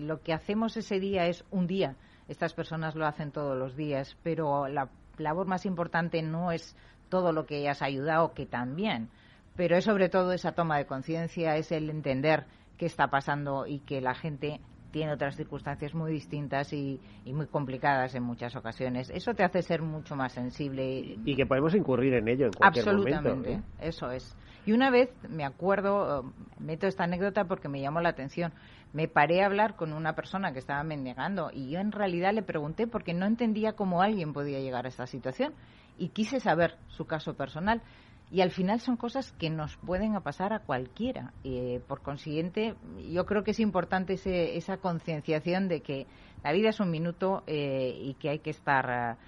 lo 0.00 0.20
que 0.22 0.32
hacemos 0.32 0.76
ese 0.76 0.98
día 0.98 1.26
es 1.26 1.44
un 1.50 1.66
día 1.66 1.96
estas 2.28 2.52
personas 2.52 2.94
lo 2.94 3.06
hacen 3.06 3.32
todos 3.32 3.56
los 3.56 3.76
días, 3.76 4.16
pero 4.22 4.68
la 4.68 4.88
labor 5.16 5.46
más 5.46 5.66
importante 5.66 6.22
no 6.22 6.52
es 6.52 6.76
todo 7.08 7.32
lo 7.32 7.46
que 7.46 7.56
hayas 7.56 7.82
ayudado, 7.82 8.34
que 8.34 8.46
también, 8.46 9.10
pero 9.56 9.76
es 9.76 9.84
sobre 9.84 10.08
todo 10.08 10.32
esa 10.32 10.52
toma 10.52 10.78
de 10.78 10.86
conciencia, 10.86 11.56
es 11.56 11.72
el 11.72 11.90
entender 11.90 12.46
qué 12.76 12.86
está 12.86 13.08
pasando 13.08 13.66
y 13.66 13.80
que 13.80 14.00
la 14.00 14.14
gente 14.14 14.60
tiene 14.90 15.12
otras 15.12 15.36
circunstancias 15.36 15.94
muy 15.94 16.12
distintas 16.12 16.72
y, 16.72 17.00
muy 17.26 17.46
complicadas 17.46 18.14
en 18.14 18.22
muchas 18.22 18.56
ocasiones. 18.56 19.10
Eso 19.10 19.34
te 19.34 19.44
hace 19.44 19.62
ser 19.62 19.82
mucho 19.82 20.16
más 20.16 20.32
sensible. 20.32 21.16
Y 21.24 21.36
que 21.36 21.46
podemos 21.46 21.74
incurrir 21.74 22.14
en 22.14 22.28
ello 22.28 22.46
en 22.46 22.52
cualquier 22.52 22.88
Absolutamente, 22.88 23.50
momento. 23.50 23.68
eso 23.80 24.10
es. 24.10 24.36
Y 24.66 24.72
una 24.72 24.90
vez, 24.90 25.10
me 25.28 25.44
acuerdo, 25.44 26.32
meto 26.58 26.86
esta 26.86 27.04
anécdota 27.04 27.44
porque 27.44 27.68
me 27.68 27.80
llamó 27.80 28.00
la 28.00 28.10
atención, 28.10 28.52
me 28.92 29.08
paré 29.08 29.42
a 29.42 29.46
hablar 29.46 29.76
con 29.76 29.92
una 29.92 30.14
persona 30.14 30.52
que 30.52 30.58
estaba 30.58 30.82
mendigando 30.82 31.50
y 31.52 31.70
yo 31.70 31.80
en 31.80 31.92
realidad 31.92 32.32
le 32.32 32.42
pregunté 32.42 32.86
porque 32.86 33.14
no 33.14 33.26
entendía 33.26 33.72
cómo 33.72 34.02
alguien 34.02 34.32
podía 34.32 34.60
llegar 34.60 34.86
a 34.86 34.88
esta 34.88 35.06
situación 35.06 35.54
y 35.98 36.10
quise 36.10 36.40
saber 36.40 36.76
su 36.88 37.06
caso 37.06 37.34
personal. 37.34 37.82
Y 38.30 38.42
al 38.42 38.50
final 38.50 38.80
son 38.80 38.96
cosas 38.96 39.32
que 39.32 39.48
nos 39.48 39.76
pueden 39.78 40.12
pasar 40.20 40.52
a 40.52 40.60
cualquiera. 40.60 41.32
y 41.42 41.78
por 41.78 42.02
consiguiente, 42.02 42.74
yo 43.10 43.24
creo 43.24 43.42
que 43.42 43.52
es 43.52 43.60
importante 43.60 44.14
esa 44.56 44.76
concienciación 44.78 45.68
de 45.68 45.80
que 45.80 46.06
la 46.44 46.52
vida 46.52 46.68
es 46.68 46.80
un 46.80 46.90
minuto 46.90 47.42
eh, 47.46 47.96
y 48.00 48.14
que 48.14 48.28
hay 48.28 48.38
que 48.40 48.50
estar 48.50 49.18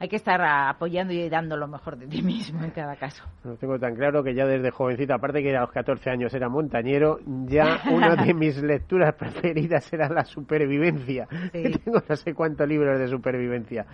hay 0.00 0.08
que 0.08 0.16
estar 0.16 0.40
apoyando 0.40 1.12
y 1.12 1.28
dando 1.28 1.56
lo 1.56 1.66
mejor 1.66 1.96
de 1.96 2.06
ti 2.06 2.22
mismo 2.22 2.62
en 2.62 2.70
cada 2.70 2.94
caso. 2.96 3.24
Lo 3.42 3.56
tengo 3.56 3.78
tan 3.78 3.96
claro 3.96 4.22
que 4.22 4.32
ya 4.34 4.46
desde 4.46 4.70
jovencita, 4.70 5.16
aparte 5.16 5.42
que 5.42 5.56
a 5.56 5.62
los 5.62 5.72
14 5.72 6.10
años 6.10 6.32
era 6.34 6.48
montañero, 6.48 7.18
ya 7.46 7.80
una 7.92 8.14
de 8.14 8.32
mis 8.32 8.62
lecturas 8.62 9.14
preferidas 9.14 9.92
era 9.92 10.08
la 10.08 10.24
supervivencia. 10.24 11.26
Tengo 11.52 12.00
no 12.08 12.16
sé 12.16 12.32
cuántos 12.32 12.68
libros 12.68 12.98
de 12.98 13.08
supervivencia, 13.08 13.86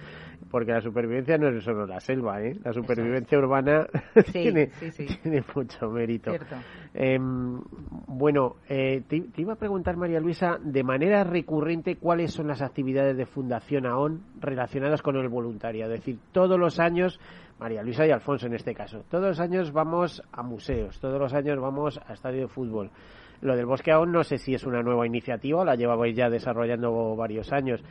porque 0.50 0.72
la 0.72 0.82
supervivencia 0.82 1.38
no 1.38 1.48
es 1.48 1.64
solo 1.64 1.86
la 1.86 2.00
selva, 2.00 2.42
¿eh? 2.42 2.54
la 2.62 2.72
supervivencia 2.72 3.38
urbana 3.38 3.86
tiene, 4.32 4.70
tiene, 5.22 5.42
mucho 5.54 5.88
mérito. 5.88 6.32
Em, 6.92 7.60
bueno, 8.08 8.56
eh, 8.68 9.02
te, 9.08 9.20
te, 9.22 9.40
iba 9.40 9.54
a 9.54 9.56
preguntar, 9.56 9.96
María 9.96 10.20
Luisa, 10.20 10.58
de 10.62 10.84
manera 10.84 11.24
recurrente, 11.24 11.96
¿cuáles 11.96 12.32
son 12.32 12.46
las 12.48 12.60
actividades 12.60 13.16
de 13.16 13.24
Fundación 13.24 13.86
AON 13.86 14.22
relacionadas 14.38 15.00
con 15.00 15.16
el 15.16 15.28
voluntariado? 15.28 15.93
Decir, 15.94 16.18
todos 16.32 16.58
los 16.58 16.78
años, 16.78 17.18
María 17.58 17.82
Luisa 17.82 18.06
y 18.06 18.10
Alfonso 18.10 18.46
en 18.46 18.54
este 18.54 18.74
caso, 18.74 19.04
todos 19.10 19.24
los 19.24 19.40
años 19.40 19.72
vamos 19.72 20.22
a 20.32 20.42
museos, 20.42 20.98
todos 21.00 21.20
los 21.20 21.32
años 21.32 21.58
vamos 21.60 22.00
a 22.06 22.12
estadio 22.12 22.42
de 22.42 22.48
fútbol. 22.48 22.90
Lo 23.40 23.56
del 23.56 23.66
bosque 23.66 23.92
aún 23.92 24.12
no 24.12 24.24
sé 24.24 24.38
si 24.38 24.54
es 24.54 24.64
una 24.64 24.82
nueva 24.82 25.06
iniciativa, 25.06 25.64
la 25.64 25.74
llevabais 25.74 26.16
ya 26.16 26.30
desarrollando 26.30 27.14
varios 27.16 27.52
años. 27.52 27.82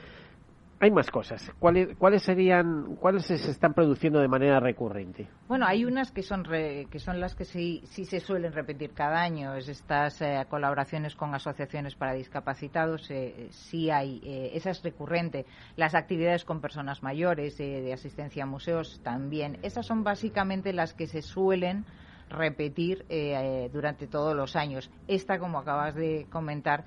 Hay 0.83 0.91
más 0.91 1.09
cosas. 1.09 1.49
¿Cuáles, 1.59 1.95
¿Cuáles 1.97 2.23
serían, 2.23 2.97
cuáles 2.97 3.25
se 3.25 3.35
están 3.35 3.73
produciendo 3.73 4.19
de 4.19 4.27
manera 4.27 4.59
recurrente? 4.59 5.29
Bueno, 5.47 5.65
hay 5.65 5.85
unas 5.85 6.11
que 6.11 6.23
son 6.23 6.43
que 6.43 6.99
son 6.99 7.21
las 7.21 7.35
que 7.35 7.45
sí, 7.45 7.81
sí 7.85 8.03
se 8.03 8.19
suelen 8.19 8.51
repetir 8.51 8.91
cada 8.93 9.21
año. 9.21 9.55
Es 9.55 9.69
estas 9.69 10.21
eh, 10.21 10.45
colaboraciones 10.49 11.15
con 11.15 11.33
asociaciones 11.33 11.95
para 11.95 12.13
discapacitados. 12.13 13.09
Eh, 13.11 13.47
sí 13.51 13.89
hay, 13.89 14.19
eh, 14.25 14.51
esa 14.55 14.71
es 14.71 14.83
recurrente. 14.83 15.45
Las 15.77 15.95
actividades 15.95 16.43
con 16.43 16.59
personas 16.59 17.01
mayores, 17.01 17.57
de 17.57 17.93
asistencia 17.93 18.43
a 18.43 18.45
museos 18.45 18.99
también. 19.03 19.59
Esas 19.61 19.85
son 19.85 20.03
básicamente 20.03 20.73
las 20.73 20.93
que 20.93 21.07
se 21.07 21.21
suelen 21.21 21.85
repetir 22.29 23.05
durante 23.71 24.07
todos 24.07 24.35
los 24.35 24.55
años. 24.55 24.89
Esta, 25.07 25.37
como 25.39 25.59
acabas 25.59 25.95
de 25.95 26.25
comentar, 26.29 26.85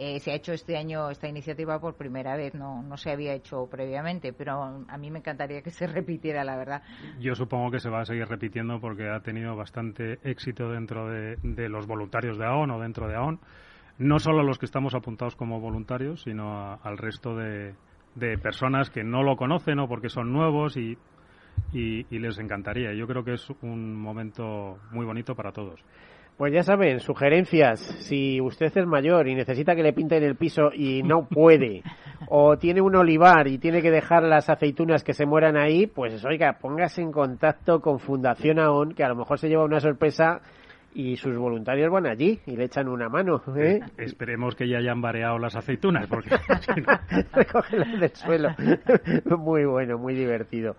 eh, 0.00 0.20
se 0.20 0.30
ha 0.30 0.34
hecho 0.36 0.52
este 0.52 0.76
año 0.76 1.10
esta 1.10 1.26
iniciativa 1.26 1.80
por 1.80 1.96
primera 1.96 2.36
vez, 2.36 2.54
no, 2.54 2.84
no 2.84 2.96
se 2.96 3.10
había 3.10 3.34
hecho 3.34 3.66
previamente, 3.68 4.32
pero 4.32 4.62
a 4.88 4.96
mí 4.96 5.10
me 5.10 5.18
encantaría 5.18 5.60
que 5.60 5.70
se 5.70 5.86
repitiera, 5.88 6.44
la 6.44 6.56
verdad. 6.56 6.82
Yo 7.18 7.34
supongo 7.34 7.72
que 7.72 7.80
se 7.80 7.90
va 7.90 8.02
a 8.02 8.04
seguir 8.04 8.26
repitiendo 8.28 8.80
porque 8.80 9.08
ha 9.08 9.20
tenido 9.20 9.56
bastante 9.56 10.20
éxito 10.22 10.70
dentro 10.70 11.08
de, 11.08 11.68
los 11.68 11.88
voluntarios 11.88 12.38
de 12.38 12.46
AON 12.46 12.70
o 12.70 12.80
dentro 12.80 13.08
de 13.08 13.16
AON, 13.16 13.40
no 13.98 14.20
solo 14.20 14.44
los 14.44 14.58
que 14.58 14.66
estamos 14.66 14.94
apuntados 14.94 15.34
como 15.34 15.60
voluntarios, 15.60 16.22
sino 16.22 16.78
al 16.80 16.96
resto 16.96 17.34
de, 17.34 17.74
personas 18.40 18.90
que 18.90 19.02
no 19.02 19.24
lo 19.24 19.36
conocen 19.36 19.80
o 19.80 19.88
porque 19.88 20.10
son 20.10 20.32
nuevos 20.32 20.76
y, 20.76 20.96
y 21.72 22.18
les 22.18 22.38
encantaría. 22.38 22.94
Yo 22.94 23.08
creo 23.08 23.24
que 23.24 23.32
es 23.34 23.50
un 23.62 23.96
momento 23.96 24.78
muy 24.92 25.04
bonito 25.04 25.34
para 25.34 25.50
todos. 25.50 25.84
Pues 26.38 26.52
ya 26.52 26.62
saben, 26.62 27.00
sugerencias. 27.00 27.80
Si 27.80 28.40
usted 28.40 28.70
es 28.72 28.86
mayor 28.86 29.26
y 29.26 29.34
necesita 29.34 29.74
que 29.74 29.82
le 29.82 29.92
pinten 29.92 30.22
el 30.22 30.36
piso 30.36 30.70
y 30.72 31.02
no 31.02 31.26
puede, 31.28 31.82
o 32.28 32.56
tiene 32.56 32.80
un 32.80 32.94
olivar 32.94 33.48
y 33.48 33.58
tiene 33.58 33.82
que 33.82 33.90
dejar 33.90 34.22
las 34.22 34.48
aceitunas 34.48 35.02
que 35.02 35.14
se 35.14 35.26
mueran 35.26 35.56
ahí, 35.56 35.88
pues 35.88 36.24
oiga, 36.24 36.58
póngase 36.60 37.02
en 37.02 37.10
contacto 37.10 37.80
con 37.80 37.98
Fundación 37.98 38.60
AON, 38.60 38.94
que 38.94 39.02
a 39.02 39.08
lo 39.08 39.16
mejor 39.16 39.40
se 39.40 39.48
lleva 39.48 39.64
una 39.64 39.80
sorpresa 39.80 40.40
y 40.94 41.16
sus 41.16 41.36
voluntarios 41.36 41.90
van 41.90 42.06
allí 42.06 42.38
y 42.46 42.56
le 42.56 42.66
echan 42.66 42.86
una 42.86 43.08
mano. 43.08 43.42
¿eh? 43.56 43.80
Esperemos 43.96 44.54
que 44.54 44.68
ya 44.68 44.78
hayan 44.78 45.00
variado 45.00 45.40
las 45.40 45.56
aceitunas, 45.56 46.06
porque 46.06 46.30
recogerlas 47.32 48.00
del 48.00 48.14
suelo. 48.14 48.50
muy 49.38 49.64
bueno, 49.64 49.98
muy 49.98 50.14
divertido. 50.14 50.76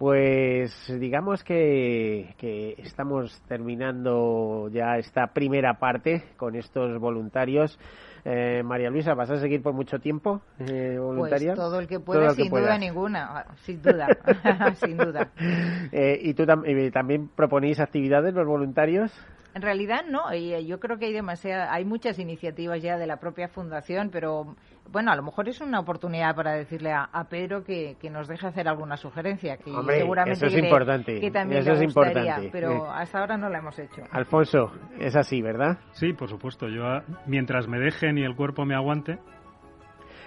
Pues 0.00 0.72
digamos 0.98 1.44
que, 1.44 2.34
estamos 2.78 3.38
terminando 3.46 4.70
ya 4.72 4.96
esta 4.96 5.26
primera 5.34 5.74
parte 5.74 6.24
con 6.38 6.56
estos 6.56 6.98
voluntarios. 6.98 7.78
Eh, 8.24 8.62
María 8.64 8.88
Luisa, 8.88 9.12
¿vas 9.12 9.30
a 9.30 9.36
seguir 9.36 9.62
por 9.62 9.74
mucho 9.74 9.98
tiempo 9.98 10.40
eh, 10.58 10.96
voluntaria? 10.98 11.52
Pues 11.52 11.58
todo 11.58 11.80
el 11.80 11.86
que 11.86 12.00
pueda, 12.00 12.30
sin 12.30 12.48
duda 12.48 12.78
ninguna, 12.78 13.44
sin 13.56 13.82
duda, 13.82 14.06
sin 14.76 14.96
duda. 14.96 15.32
Eh, 15.92 16.18
¿Y 16.22 16.32
tú 16.32 16.46
también 16.46 17.28
proponéis 17.36 17.78
actividades 17.78 18.32
los 18.32 18.46
voluntarios? 18.46 19.12
En 19.54 19.62
realidad 19.62 20.04
no, 20.08 20.30
eh, 20.30 20.64
yo 20.64 20.78
creo 20.78 20.98
que 20.98 21.06
hay 21.06 21.12
demasiada, 21.12 21.72
hay 21.72 21.84
muchas 21.84 22.18
iniciativas 22.18 22.82
ya 22.82 22.96
de 22.96 23.06
la 23.06 23.16
propia 23.18 23.48
fundación, 23.48 24.10
pero 24.10 24.54
bueno, 24.90 25.12
a 25.12 25.16
lo 25.16 25.22
mejor 25.22 25.48
es 25.48 25.60
una 25.60 25.80
oportunidad 25.80 26.34
para 26.34 26.52
decirle 26.52 26.92
a, 26.92 27.08
Pedro 27.28 27.64
que, 27.64 27.96
nos 28.10 28.28
deje 28.28 28.46
hacer 28.46 28.68
alguna 28.68 28.96
sugerencia, 28.96 29.56
que 29.56 29.70
seguramente 29.70 30.46
eso 30.46 30.46
es 30.46 30.62
importante, 30.62 31.20
que 31.20 31.30
también 31.30 31.62
eso 31.62 31.72
es 31.72 31.82
importante. 31.82 32.48
pero 32.50 32.90
hasta 32.90 33.20
ahora 33.20 33.36
no 33.36 33.48
la 33.48 33.58
hemos 33.58 33.78
hecho. 33.78 34.02
Alfonso, 34.10 34.72
es 34.98 35.14
así, 35.16 35.42
¿verdad? 35.42 35.78
Sí, 35.92 36.12
por 36.12 36.28
supuesto. 36.28 36.68
Yo 36.68 36.82
mientras 37.26 37.68
me 37.68 37.78
dejen 37.78 38.18
y 38.18 38.24
el 38.24 38.34
cuerpo 38.34 38.64
me 38.64 38.74
aguante, 38.74 39.18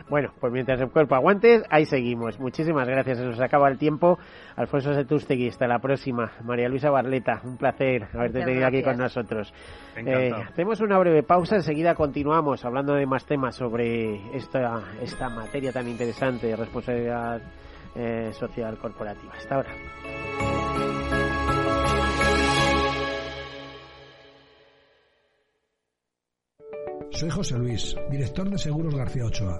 bueno, 0.10 0.34
pues 0.40 0.52
mientras 0.52 0.80
el 0.82 0.90
cuerpo 0.90 1.16
aguante, 1.16 1.64
ahí 1.70 1.86
seguimos. 1.86 2.40
Muchísimas 2.40 2.88
gracias, 2.88 3.18
se 3.18 3.26
nos 3.26 3.40
acaba 3.40 3.70
el 3.70 3.78
tiempo. 3.78 4.20
Alfonso 4.56 4.94
Setustegui, 4.94 5.48
hasta 5.48 5.68
la 5.68 5.80
próxima. 5.80 6.32
María 6.44 6.68
Luisa 6.68 6.90
Barleta, 6.90 7.42
un 7.44 7.58
placer 7.58 8.08
haberte 8.14 8.44
tenido 8.44 8.68
aquí 8.68 8.84
con 8.84 8.98
nosotros. 8.98 9.54
Eh, 9.96 10.32
hacemos 10.32 10.82
una 10.82 10.98
breve 11.00 11.24
pausa, 11.24 11.56
enseguida 11.56 11.96
continuamos 11.96 12.66
hablando 12.66 12.94
de 12.94 13.06
más 13.06 13.26
temas 13.26 13.56
sobre 13.56 14.36
esta, 14.36 14.82
esta 15.02 15.30
materia 15.30 15.72
tan 15.72 15.88
interesante 15.88 16.48
de 16.48 16.56
responsabilidad 16.56 17.42
eh, 17.96 18.32
social 18.34 18.78
corporativa. 18.78 19.34
Hasta 19.34 19.56
ahora. 19.56 19.74
Soy 27.12 27.30
José 27.30 27.58
Luis, 27.58 27.96
director 28.10 28.50
de 28.50 28.58
Seguros 28.58 28.96
García 28.96 29.26
Ochoa 29.26 29.60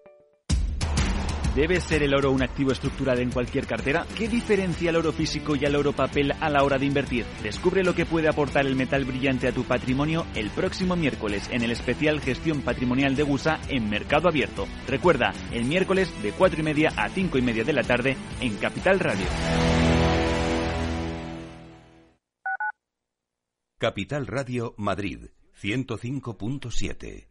¿Debe 1.55 1.81
ser 1.81 2.01
el 2.01 2.13
oro 2.13 2.31
un 2.31 2.41
activo 2.41 2.71
estructural 2.71 3.19
en 3.19 3.29
cualquier 3.29 3.67
cartera? 3.67 4.07
¿Qué 4.17 4.29
diferencia 4.29 4.89
el 4.89 4.95
oro 4.95 5.11
físico 5.11 5.53
y 5.53 5.65
el 5.65 5.75
oro 5.75 5.91
papel 5.91 6.31
a 6.39 6.49
la 6.49 6.63
hora 6.63 6.77
de 6.77 6.85
invertir? 6.85 7.25
Descubre 7.43 7.83
lo 7.83 7.93
que 7.93 8.05
puede 8.05 8.29
aportar 8.29 8.65
el 8.65 8.77
metal 8.77 9.03
brillante 9.03 9.49
a 9.49 9.51
tu 9.51 9.65
patrimonio 9.65 10.25
el 10.33 10.49
próximo 10.49 10.95
miércoles 10.95 11.49
en 11.51 11.61
el 11.61 11.71
especial 11.71 12.21
Gestión 12.21 12.61
Patrimonial 12.61 13.17
de 13.17 13.23
GUSA 13.23 13.59
en 13.67 13.89
Mercado 13.89 14.29
Abierto. 14.29 14.65
Recuerda, 14.87 15.33
el 15.51 15.65
miércoles 15.65 16.09
de 16.23 16.31
4 16.31 16.61
y 16.61 16.63
media 16.63 16.93
a 16.95 17.09
5 17.09 17.37
y 17.37 17.41
media 17.41 17.65
de 17.65 17.73
la 17.73 17.83
tarde 17.83 18.15
en 18.39 18.55
Capital 18.55 19.01
Radio. 19.01 19.25
Capital 23.77 24.25
Radio 24.25 24.73
Madrid 24.77 25.31
105.7 25.61 27.30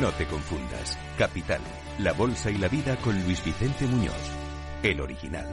No 0.00 0.10
te 0.10 0.26
confundas. 0.26 0.98
Capital, 1.16 1.60
la 1.98 2.12
bolsa 2.12 2.50
y 2.50 2.56
la 2.56 2.68
vida 2.68 2.96
con 2.96 3.22
Luis 3.24 3.44
Vicente 3.44 3.86
Muñoz, 3.86 4.12
el 4.82 5.00
original. 5.00 5.46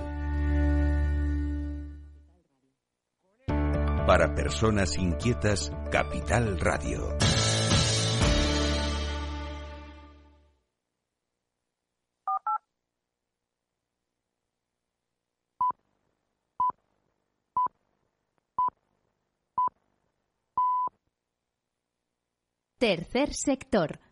Para 4.08 4.34
personas 4.34 4.98
inquietas, 4.98 5.72
Capital 5.92 6.60
Radio. 6.60 7.18
Tercer 22.80 23.36
sector, 23.36 24.00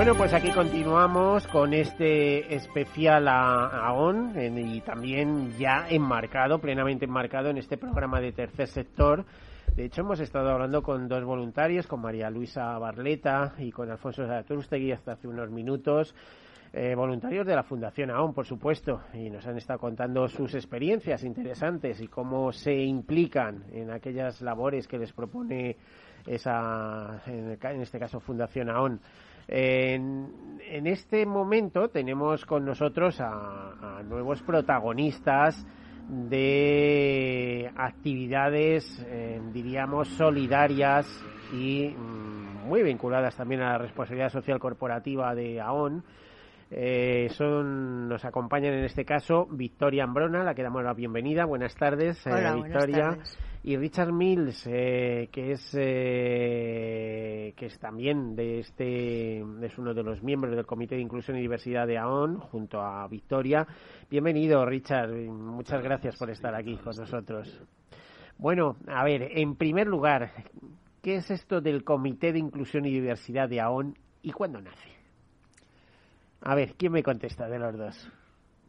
Bueno, 0.00 0.14
pues 0.14 0.32
aquí 0.32 0.50
continuamos 0.50 1.46
con 1.48 1.74
este 1.74 2.54
especial 2.54 3.28
a 3.28 3.66
AON 3.88 4.32
y 4.56 4.80
también 4.80 5.52
ya 5.58 5.86
enmarcado, 5.90 6.58
plenamente 6.58 7.04
enmarcado 7.04 7.50
en 7.50 7.58
este 7.58 7.76
programa 7.76 8.18
de 8.18 8.32
tercer 8.32 8.68
sector. 8.68 9.26
De 9.76 9.84
hecho, 9.84 10.00
hemos 10.00 10.18
estado 10.20 10.52
hablando 10.52 10.82
con 10.82 11.06
dos 11.06 11.22
voluntarios, 11.22 11.86
con 11.86 12.00
María 12.00 12.30
Luisa 12.30 12.78
Barleta 12.78 13.52
y 13.58 13.70
con 13.70 13.90
Alfonso 13.90 14.26
Zatrustegui 14.26 14.90
hasta 14.90 15.12
hace 15.12 15.28
unos 15.28 15.50
minutos. 15.50 16.14
Eh, 16.72 16.94
voluntarios 16.94 17.46
de 17.46 17.54
la 17.54 17.62
Fundación 17.62 18.10
AON, 18.10 18.32
por 18.32 18.46
supuesto, 18.46 19.02
y 19.12 19.28
nos 19.28 19.46
han 19.46 19.58
estado 19.58 19.80
contando 19.80 20.28
sus 20.28 20.54
experiencias 20.54 21.24
interesantes 21.24 22.00
y 22.00 22.08
cómo 22.08 22.52
se 22.52 22.72
implican 22.72 23.64
en 23.70 23.90
aquellas 23.90 24.40
labores 24.40 24.88
que 24.88 24.96
les 24.96 25.12
propone 25.12 25.76
esa, 26.26 27.20
en 27.26 27.80
este 27.82 27.98
caso, 27.98 28.18
Fundación 28.18 28.70
AON. 28.70 28.98
En, 29.52 30.60
en, 30.60 30.86
este 30.86 31.26
momento 31.26 31.88
tenemos 31.88 32.46
con 32.46 32.64
nosotros 32.64 33.20
a, 33.20 33.98
a 33.98 34.02
nuevos 34.04 34.40
protagonistas 34.42 35.66
de 36.08 37.68
actividades, 37.76 39.04
eh, 39.08 39.40
diríamos, 39.52 40.06
solidarias 40.10 41.06
y 41.52 41.88
mmm, 41.88 42.68
muy 42.68 42.84
vinculadas 42.84 43.36
también 43.36 43.62
a 43.62 43.72
la 43.72 43.78
responsabilidad 43.78 44.30
social 44.30 44.60
corporativa 44.60 45.34
de 45.34 45.60
AON. 45.60 46.04
Eh, 46.70 47.26
son, 47.30 48.08
nos 48.08 48.24
acompañan 48.24 48.74
en 48.74 48.84
este 48.84 49.04
caso 49.04 49.48
Victoria 49.50 50.04
Ambrona, 50.04 50.44
la 50.44 50.54
que 50.54 50.62
damos 50.62 50.84
la 50.84 50.94
bienvenida. 50.94 51.44
Buenas 51.44 51.74
tardes, 51.74 52.24
Hola, 52.24 52.52
eh, 52.52 52.54
Victoria. 52.54 53.06
Buenas 53.08 53.34
tardes 53.34 53.49
y 53.62 53.76
Richard 53.76 54.12
Mills 54.12 54.66
eh, 54.66 55.28
que 55.30 55.52
es 55.52 55.70
eh, 55.74 57.52
que 57.56 57.66
es 57.66 57.78
también 57.78 58.34
de 58.34 58.60
este 58.60 59.40
es 59.40 59.78
uno 59.78 59.92
de 59.92 60.02
los 60.02 60.22
miembros 60.22 60.56
del 60.56 60.64
comité 60.64 60.94
de 60.94 61.02
inclusión 61.02 61.36
y 61.36 61.42
diversidad 61.42 61.86
de 61.86 61.98
AON 61.98 62.40
junto 62.40 62.80
a 62.80 63.06
Victoria. 63.08 63.66
Bienvenido 64.10 64.64
Richard. 64.64 65.10
Muchas 65.10 65.82
gracias 65.82 66.16
por 66.16 66.30
estar 66.30 66.54
aquí 66.54 66.76
con 66.78 66.96
nosotros. 66.96 67.60
Bueno 68.38 68.76
a 68.88 69.04
ver 69.04 69.28
en 69.38 69.56
primer 69.56 69.86
lugar 69.86 70.32
qué 71.02 71.16
es 71.16 71.30
esto 71.30 71.60
del 71.60 71.84
comité 71.84 72.32
de 72.32 72.38
inclusión 72.38 72.86
y 72.86 72.90
diversidad 72.90 73.48
de 73.48 73.60
AON 73.60 73.94
y 74.22 74.32
cuándo 74.32 74.60
nace 74.60 74.90
a 76.42 76.54
ver 76.54 76.74
quién 76.76 76.92
me 76.92 77.02
contesta 77.02 77.48
de 77.48 77.58
los 77.58 77.76
dos 77.76 78.10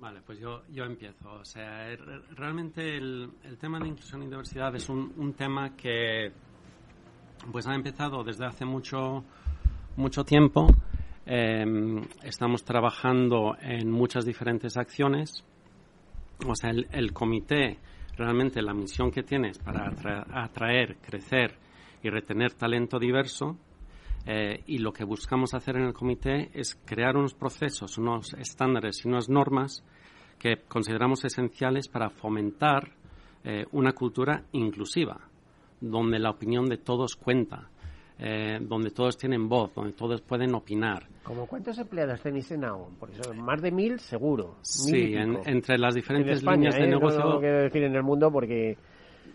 Vale, 0.02 0.22
pues 0.26 0.40
yo, 0.40 0.64
yo 0.72 0.84
empiezo. 0.86 1.32
O 1.32 1.46
sea, 1.46 1.96
realmente 2.36 2.98
el, 2.98 3.30
el 3.44 3.58
tema 3.60 3.80
de 3.80 3.88
inclusión 3.88 4.24
y 4.24 4.26
diversidad 4.26 4.76
es 4.76 4.90
un, 4.90 5.14
un, 5.16 5.34
tema 5.34 5.76
que 5.76 6.32
pues 7.52 7.68
ha 7.68 7.76
empezado 7.76 8.24
desde 8.24 8.48
hace 8.48 8.66
mucho, 8.66 9.24
mucho 9.98 10.24
tiempo. 10.24 10.66
Eh, 11.28 12.02
estamos 12.24 12.64
trabajando 12.64 13.56
en 13.62 13.92
muchas 13.92 14.26
diferentes 14.26 14.76
acciones. 14.76 15.44
O 16.48 16.56
sea, 16.56 16.72
el, 16.72 17.14
comité, 17.14 17.78
realmente 18.18 18.60
la 18.64 18.74
misión 18.74 19.12
que 19.12 19.22
tiene 19.22 19.50
es 19.50 19.60
para 19.60 19.94
atraer 20.34 20.98
crecer 20.98 21.60
y 22.02 22.10
retener 22.10 22.54
talento 22.54 22.98
diverso. 22.98 23.56
Eh, 24.25 24.62
y 24.67 24.77
lo 24.77 24.93
que 24.93 25.03
buscamos 25.03 25.53
hacer 25.53 25.77
en 25.77 25.84
el 25.84 25.93
comité 25.93 26.51
es 26.53 26.75
crear 26.86 27.17
unos 27.17 27.34
procesos, 27.34 27.97
unos 27.97 28.34
estándares 28.34 29.03
y 29.03 29.07
unas 29.07 29.29
normas 29.29 29.84
que 30.38 30.57
consideramos 30.67 31.23
esenciales 31.25 31.88
para 31.88 32.10
fomentar 32.10 32.91
eh, 33.43 33.65
una 33.71 33.93
cultura 33.93 34.43
inclusiva, 34.51 35.19
donde 35.79 36.19
la 36.19 36.29
opinión 36.29 36.65
de 36.65 36.77
todos 36.77 37.15
cuenta, 37.15 37.69
eh, 38.19 38.60
donde 38.62 38.91
todos 38.91 39.17
tienen 39.17 39.49
voz, 39.49 39.73
donde 39.73 39.93
todos 39.93 40.21
pueden 40.21 40.53
opinar. 40.53 41.07
¿Cómo 41.23 41.47
cuántos 41.47 41.77
empleados 41.79 42.21
tenéis 42.21 42.51
en 42.51 42.65
AON? 42.65 42.95
Por 42.95 43.10
eso, 43.10 43.34
más 43.34 43.62
de 43.62 43.71
mil, 43.71 43.99
seguro. 43.99 44.57
Sí, 44.62 44.91
mil 44.91 45.17
en, 45.17 45.39
entre 45.45 45.79
las 45.79 45.95
diferentes 45.95 46.31
en 46.31 46.38
España, 46.38 46.69
líneas 46.69 46.75
de 46.75 46.84
¿eh? 46.84 46.88
negocio. 46.88 47.19
No, 47.19 47.34
no 47.34 47.39
quiero 47.39 47.57
decir 47.63 47.84
en 47.84 47.95
el 47.95 48.03
mundo 48.03 48.31
porque 48.31 48.77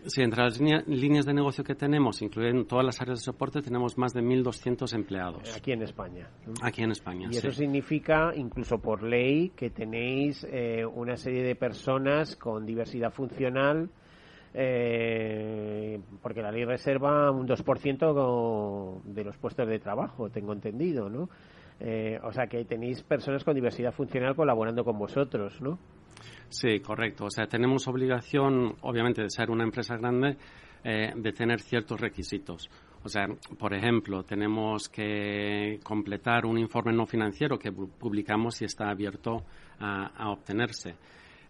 Sí, 0.07 0.21
entre 0.21 0.43
las 0.43 0.59
líneas 0.59 1.25
de 1.25 1.33
negocio 1.33 1.63
que 1.63 1.75
tenemos, 1.75 2.21
incluyendo 2.21 2.65
todas 2.65 2.85
las 2.85 3.01
áreas 3.01 3.19
de 3.19 3.25
soporte, 3.25 3.61
tenemos 3.61 3.97
más 3.97 4.13
de 4.13 4.21
1.200 4.21 4.93
empleados. 4.93 5.55
Aquí 5.55 5.71
en 5.73 5.81
España. 5.81 6.29
Aquí 6.61 6.83
en 6.83 6.91
España, 6.91 7.27
Y 7.29 7.33
sí. 7.33 7.39
eso 7.39 7.51
significa, 7.51 8.31
incluso 8.35 8.79
por 8.79 9.03
ley, 9.03 9.49
que 9.49 9.69
tenéis 9.69 10.45
eh, 10.49 10.85
una 10.85 11.17
serie 11.17 11.43
de 11.43 11.55
personas 11.55 12.35
con 12.37 12.65
diversidad 12.65 13.11
funcional, 13.11 13.89
eh, 14.53 15.99
porque 16.21 16.41
la 16.41 16.51
ley 16.51 16.63
reserva 16.63 17.29
un 17.31 17.47
2% 17.47 19.01
de 19.03 19.23
los 19.23 19.37
puestos 19.37 19.67
de 19.67 19.79
trabajo, 19.79 20.29
tengo 20.29 20.53
entendido, 20.53 21.09
¿no? 21.09 21.29
Eh, 21.79 22.19
o 22.23 22.31
sea 22.31 22.47
que 22.47 22.65
tenéis 22.65 23.03
personas 23.03 23.43
con 23.43 23.53
diversidad 23.53 23.93
funcional 23.93 24.35
colaborando 24.35 24.83
con 24.83 24.97
vosotros, 24.97 25.61
¿no? 25.61 25.77
Sí, 26.49 26.79
correcto. 26.79 27.25
O 27.25 27.29
sea, 27.29 27.47
tenemos 27.47 27.87
obligación, 27.87 28.75
obviamente, 28.81 29.21
de 29.21 29.29
ser 29.29 29.49
una 29.49 29.63
empresa 29.63 29.97
grande, 29.97 30.37
eh, 30.83 31.11
de 31.15 31.31
tener 31.33 31.59
ciertos 31.59 31.99
requisitos. 31.99 32.69
O 33.03 33.09
sea, 33.09 33.27
por 33.57 33.73
ejemplo, 33.73 34.23
tenemos 34.23 34.89
que 34.89 35.79
completar 35.83 36.45
un 36.45 36.57
informe 36.57 36.93
no 36.93 37.05
financiero 37.05 37.57
que 37.57 37.71
publicamos 37.71 38.61
y 38.61 38.65
está 38.65 38.89
abierto 38.89 39.43
a, 39.79 40.29
obtenerse. 40.29 40.95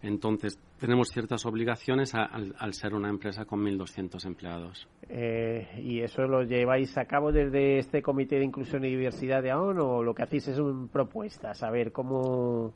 Entonces, 0.02 0.56
tenemos 0.78 1.08
ciertas 1.08 1.44
obligaciones 1.46 2.14
a, 2.14 2.22
al, 2.24 2.54
al, 2.58 2.74
ser 2.74 2.94
una 2.94 3.08
empresa 3.08 3.44
con 3.44 3.60
1.200 3.64 4.24
empleados. 4.26 4.86
Eh, 5.08 5.66
¿Y 5.82 6.00
eso 6.00 6.22
lo 6.22 6.44
lleváis 6.44 6.96
a 6.96 7.06
cabo 7.06 7.32
desde 7.32 7.78
este 7.78 8.02
Comité 8.02 8.36
de 8.36 8.44
Inclusión 8.44 8.84
y 8.84 8.90
Diversidad 8.90 9.42
de 9.42 9.50
AON 9.50 9.80
o 9.80 10.04
lo 10.04 10.14
que 10.14 10.22
hacéis 10.22 10.46
es 10.48 10.58
un 10.60 10.86
propuestas? 10.86 11.64
A 11.64 11.70
ver, 11.70 11.90
¿cómo, 11.90 12.74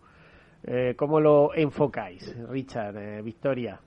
eh, 0.65 0.95
cómo 0.97 1.21
lo 1.21 1.55
enfocáis, 1.55 2.35
Richard, 2.49 2.97
eh, 2.97 3.23
Victoria? 3.23 3.81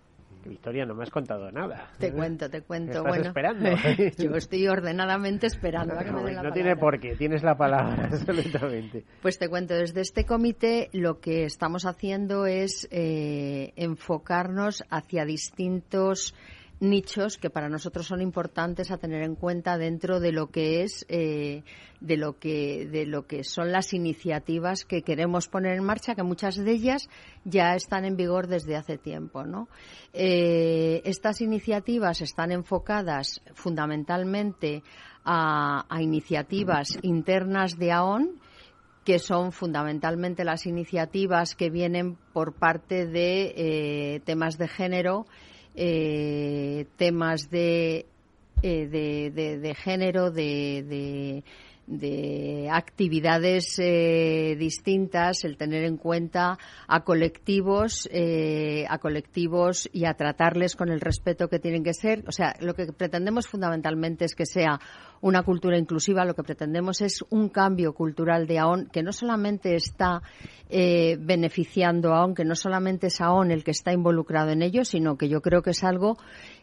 Victoria, 0.49 0.85
no 0.85 0.93
me 0.93 1.03
has 1.03 1.09
contado 1.09 1.51
nada. 1.51 1.89
Te 1.97 2.11
cuento, 2.11 2.49
te 2.49 2.61
cuento. 2.61 2.99
¿Estás 2.99 3.07
bueno, 3.07 3.25
esperando? 3.25 3.69
yo 4.17 4.35
estoy 4.35 4.67
ordenadamente 4.67 5.47
esperando 5.47 5.95
a 5.95 6.03
que 6.03 6.11
me 6.11 6.23
den 6.23 6.35
la 6.35 6.43
no 6.43 6.51
tiene 6.51 6.75
por 6.75 6.99
qué, 6.99 7.15
tienes 7.15 7.43
la 7.43 7.55
palabra, 7.55 8.05
absolutamente. 8.11 9.03
Pues 9.21 9.39
te 9.39 9.49
cuento, 9.49 9.73
desde 9.73 10.01
este 10.01 10.25
comité 10.25 10.89
lo 10.93 11.19
que 11.19 11.45
estamos 11.45 11.85
haciendo 11.85 12.45
es 12.45 12.87
eh, 12.91 13.73
enfocarnos 13.75 14.83
hacia 14.89 15.25
distintos 15.25 16.35
nichos 16.79 17.37
que 17.37 17.49
para 17.49 17.69
nosotros 17.69 18.05
son 18.05 18.21
importantes 18.21 18.91
a 18.91 18.97
tener 18.97 19.23
en 19.23 19.35
cuenta 19.35 19.77
dentro 19.77 20.19
de 20.19 20.31
lo 20.31 20.47
que 20.47 20.83
es 20.83 21.05
eh, 21.07 21.63
de 22.01 22.17
lo 22.17 22.37
que 22.37 22.85
de 22.85 23.05
lo 23.05 23.25
que 23.25 23.43
son 23.43 23.71
las 23.71 23.93
iniciativas 23.93 24.83
que 24.83 25.01
queremos 25.01 25.47
poner 25.47 25.77
en 25.77 25.83
marcha 25.83 26.15
que 26.15 26.23
muchas 26.23 26.55
de 26.57 26.71
ellas 26.71 27.09
ya 27.45 27.75
están 27.75 28.03
en 28.03 28.17
vigor 28.17 28.47
desde 28.47 28.75
hace 28.75 28.97
tiempo 28.97 29.43
¿no? 29.45 29.69
Eh, 30.11 31.01
estas 31.05 31.39
iniciativas 31.41 32.21
están 32.21 32.51
enfocadas 32.51 33.41
fundamentalmente 33.53 34.83
a, 35.23 35.85
iniciativas 35.99 36.99
internas 37.01 37.79
de 37.79 37.91
AON 37.91 38.39
que 39.05 39.19
son 39.19 39.51
fundamentalmente 39.51 40.43
las 40.43 40.65
iniciativas 40.65 41.55
que 41.55 41.69
vienen 41.69 42.17
por 42.33 42.53
parte 42.53 43.05
de 43.05 43.53
eh, 43.55 44.19
temas 44.25 44.57
de 44.57 44.67
género 44.67 45.25
eh, 45.75 46.85
temas 46.97 47.49
de, 47.49 48.05
eh, 48.61 48.87
de, 48.87 49.59
de, 49.59 49.75
género, 49.75 50.31
de, 50.31 51.43
de 51.87 52.69
actividades 52.71 53.77
eh, 53.77 54.55
distintas, 54.57 55.43
el 55.43 55.57
tener 55.57 55.83
en 55.83 55.97
cuenta 55.97 56.57
a 56.87 57.03
colectivos, 57.03 58.09
eh, 58.11 58.85
a 58.89 58.97
colectivos 58.97 59.87
y 59.93 60.05
a 60.05 60.15
tratarles 60.15 60.75
con 60.75 60.89
el 60.89 60.99
respeto 60.99 61.47
que 61.47 61.59
tienen 61.59 61.83
que 61.83 61.93
ser. 61.93 62.23
O 62.27 62.31
sea, 62.31 62.55
lo 62.59 62.73
que 62.73 62.87
pretendemos 62.87 63.47
fundamentalmente 63.47 64.25
es 64.25 64.35
que 64.35 64.45
sea 64.45 64.79
una 65.21 65.43
cultura 65.43 65.77
inclusiva. 65.77 66.25
Lo 66.25 66.33
que 66.33 66.43
pretendemos 66.43 67.01
es 67.01 67.23
un 67.29 67.49
cambio 67.49 67.93
cultural 67.93 68.47
de 68.47 68.59
AON 68.59 68.89
que 68.91 69.03
no 69.03 69.11
solamente 69.11 69.75
está 69.75 70.21
eh, 70.69 71.17
beneficiando 71.19 72.13
a 72.13 72.19
AON, 72.19 72.35
que 72.35 72.45
no 72.45 72.55
solamente 72.55 73.07
es 73.07 73.21
AON 73.21 73.51
el 73.51 73.63
que 73.63 73.71
está 73.71 73.93
involucrado 73.93 74.51
en 74.51 74.61
ello, 74.61 74.85
sino 74.85 75.17
que 75.17 75.29
yo 75.29 75.41
creo 75.41 75.61
que 75.61 75.71
es 75.71 75.83
algo 75.83 76.17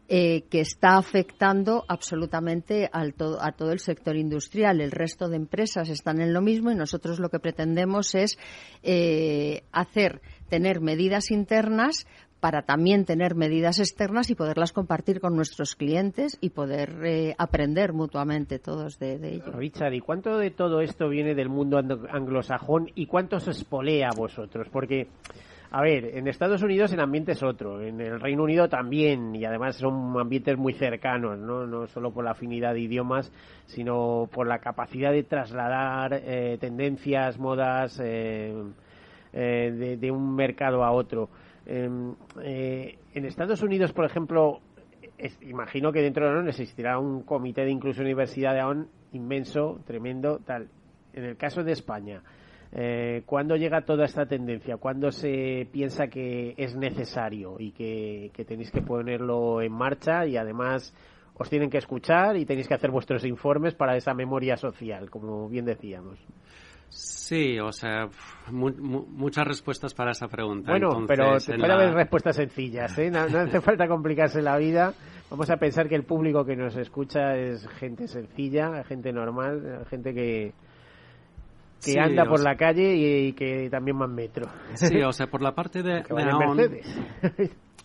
eh, 0.08 0.42
que 0.50 0.60
está 0.60 0.96
afectando 0.96 1.84
absolutamente 1.88 2.90
al 2.92 3.14
a 3.40 3.52
todo 3.52 3.72
el 3.72 3.78
sector 3.78 4.16
industrial. 4.16 4.80
El 4.80 4.90
resto 4.90 5.28
de 5.28 5.36
empresas 5.36 5.88
están 5.88 6.20
en 6.20 6.34
lo 6.34 6.42
mismo 6.42 6.70
y 6.70 6.74
nosotros 6.74 7.18
lo 7.20 7.28
que 7.30 7.38
pretendemos 7.38 8.14
es 8.14 8.36
eh, 8.82 9.62
hacer, 9.72 10.20
tener 10.48 10.80
medidas 10.80 11.30
internas 11.30 12.06
para 12.42 12.62
también 12.62 13.04
tener 13.04 13.36
medidas 13.36 13.78
externas 13.78 14.28
y 14.28 14.34
poderlas 14.34 14.72
compartir 14.72 15.20
con 15.20 15.36
nuestros 15.36 15.76
clientes 15.76 16.38
y 16.40 16.50
poder 16.50 16.90
eh, 17.04 17.36
aprender 17.38 17.92
mutuamente 17.92 18.58
todos 18.58 18.98
de, 18.98 19.14
ello. 19.14 19.52
Richard, 19.52 19.94
¿y 19.94 20.00
cuánto 20.00 20.36
de 20.38 20.50
todo 20.50 20.80
esto 20.80 21.08
viene 21.08 21.36
del 21.36 21.48
mundo 21.48 21.78
anglosajón 21.78 22.90
y 22.96 23.06
cuánto 23.06 23.38
se 23.38 23.52
espolea 23.52 24.08
a 24.08 24.16
vosotros? 24.16 24.66
Porque 24.72 25.06
a 25.70 25.82
ver, 25.82 26.18
en 26.18 26.26
Estados 26.26 26.64
Unidos 26.64 26.92
el 26.92 26.98
ambiente 26.98 27.30
es 27.30 27.44
otro, 27.44 27.80
en 27.80 28.00
el 28.00 28.20
Reino 28.20 28.42
Unido 28.42 28.68
también, 28.68 29.36
y 29.36 29.44
además 29.44 29.76
son 29.76 30.18
ambientes 30.18 30.58
muy 30.58 30.74
cercanos, 30.74 31.38
no, 31.38 31.64
no 31.64 31.86
solo 31.86 32.10
por 32.10 32.24
la 32.24 32.32
afinidad 32.32 32.74
de 32.74 32.80
idiomas, 32.80 33.32
sino 33.66 34.28
por 34.32 34.48
la 34.48 34.58
capacidad 34.58 35.12
de 35.12 35.22
trasladar 35.22 36.12
eh, 36.12 36.58
tendencias, 36.60 37.38
modas 37.38 38.00
eh, 38.04 38.52
eh, 39.32 39.96
de, 39.98 40.10
un 40.10 40.34
mercado 40.34 40.84
a 40.84 40.90
otro. 40.90 41.30
Em, 41.66 42.14
en 42.42 43.24
Estados 43.24 43.62
Unidos, 43.62 43.92
por 43.92 44.04
ejemplo, 44.04 44.60
imagino 45.42 45.92
que 45.92 46.00
dentro 46.00 46.26
de 46.26 46.38
ONU 46.38 46.48
existirá 46.48 46.98
un 46.98 47.22
comité 47.22 47.64
de 47.64 47.70
inclusión 47.70 48.06
universidad 48.06 48.54
de 48.54 48.60
AON 48.60 48.88
inmenso, 49.12 49.80
tremendo, 49.86 50.40
tal. 50.44 50.68
En 51.12 51.24
el 51.24 51.36
caso 51.36 51.62
de 51.62 51.72
España, 51.72 52.22
eh, 52.74 53.22
¿Cuándo 53.26 53.56
llega 53.56 53.82
toda 53.82 54.06
esta 54.06 54.24
tendencia? 54.24 54.78
¿Cuándo 54.78 55.12
se 55.12 55.68
piensa 55.70 56.06
que 56.06 56.54
es 56.56 56.74
necesario 56.74 57.56
y 57.58 57.72
que, 57.72 58.30
tenéis 58.46 58.70
que 58.70 58.80
ponerlo 58.80 59.60
en 59.60 59.72
marcha 59.72 60.26
y 60.26 60.38
además 60.38 60.94
os 61.34 61.50
tienen 61.50 61.68
que 61.68 61.76
escuchar 61.76 62.36
y 62.38 62.46
tenéis 62.46 62.68
que 62.68 62.74
hacer 62.74 62.90
vuestros 62.90 63.26
informes 63.26 63.74
para 63.74 63.94
esa 63.96 64.14
memoria 64.14 64.56
social, 64.56 65.10
como 65.10 65.50
bien 65.50 65.66
decíamos? 65.66 66.18
Sí, 66.92 67.58
o 67.58 67.72
sea, 67.72 68.10
muchas 68.50 69.46
respuestas 69.46 69.94
para 69.94 70.10
esa 70.10 70.28
pregunta. 70.28 70.72
Bueno, 70.72 71.06
pero 71.08 71.38
puede 71.38 71.72
haber 71.72 71.94
respuestas 71.94 72.36
sencillas, 72.36 72.98
¿eh? 72.98 73.10
no, 73.10 73.20
hace 73.20 73.60
falta 73.62 73.88
complicarse 73.88 74.42
la 74.42 74.58
vida. 74.58 74.92
Vamos 75.30 75.48
a 75.48 75.56
pensar 75.56 75.88
que 75.88 75.94
el 75.94 76.04
público 76.04 76.44
que 76.44 76.54
nos 76.54 76.76
escucha 76.76 77.34
es 77.34 77.66
gente 77.78 78.06
sencilla, 78.06 78.84
gente 78.84 79.10
normal, 79.10 79.86
gente 79.88 80.12
que, 80.12 80.52
que 81.82 81.98
anda 81.98 82.26
por 82.26 82.42
la 82.42 82.56
calle 82.56 82.94
y, 82.94 83.32
que 83.32 83.70
también 83.70 83.98
va 83.98 84.04
en 84.04 84.14
metro. 84.14 84.50
Sí, 84.74 85.00
o 85.02 85.12
sea, 85.12 85.28
por 85.28 85.40
la 85.40 85.54
parte 85.54 85.82
de, 85.82 86.04
AON, 86.10 86.60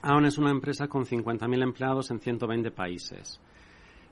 AON 0.02 0.26
es 0.26 0.38
una 0.38 0.52
empresa 0.52 0.90
con 0.90 1.06
50.000 1.06 1.64
empleados 1.64 2.12
en 2.12 2.20
120 2.20 2.72
países. 2.72 3.40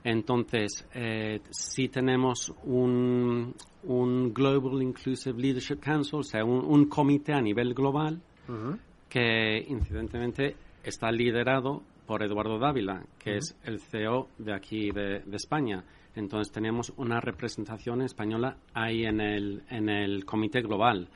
Entonces, 0.08 0.86
eh, 0.94 1.40
sí 1.50 1.88
tenemos 1.88 2.54
un, 2.62 3.52
un, 3.82 4.32
Global 4.32 4.80
Inclusive 4.80 5.36
Leadership 5.36 5.80
Council, 5.80 6.20
o 6.20 6.22
sea, 6.22 6.44
un, 6.44 6.84
comité 6.84 7.32
a 7.32 7.40
nivel 7.40 7.74
global 7.74 8.22
que, 9.08 9.64
incidentemente, 9.66 10.54
está 10.84 11.10
liderado 11.10 11.82
por 12.06 12.22
Eduardo 12.22 12.56
Dávila, 12.56 13.04
que 13.18 13.38
es 13.38 13.56
el 13.64 13.80
CEO 13.80 14.28
de 14.38 14.54
aquí 14.54 14.92
de 14.92 15.24
España. 15.32 15.82
Entonces 16.14 16.52
tenemos 16.52 16.92
una 16.98 17.20
representación 17.20 18.00
española 18.02 18.58
ahí 18.74 19.06
en 19.06 19.20
el, 19.20 19.64
en 19.70 19.88
el 19.88 20.24
comité 20.24 20.60
global. 20.60 21.08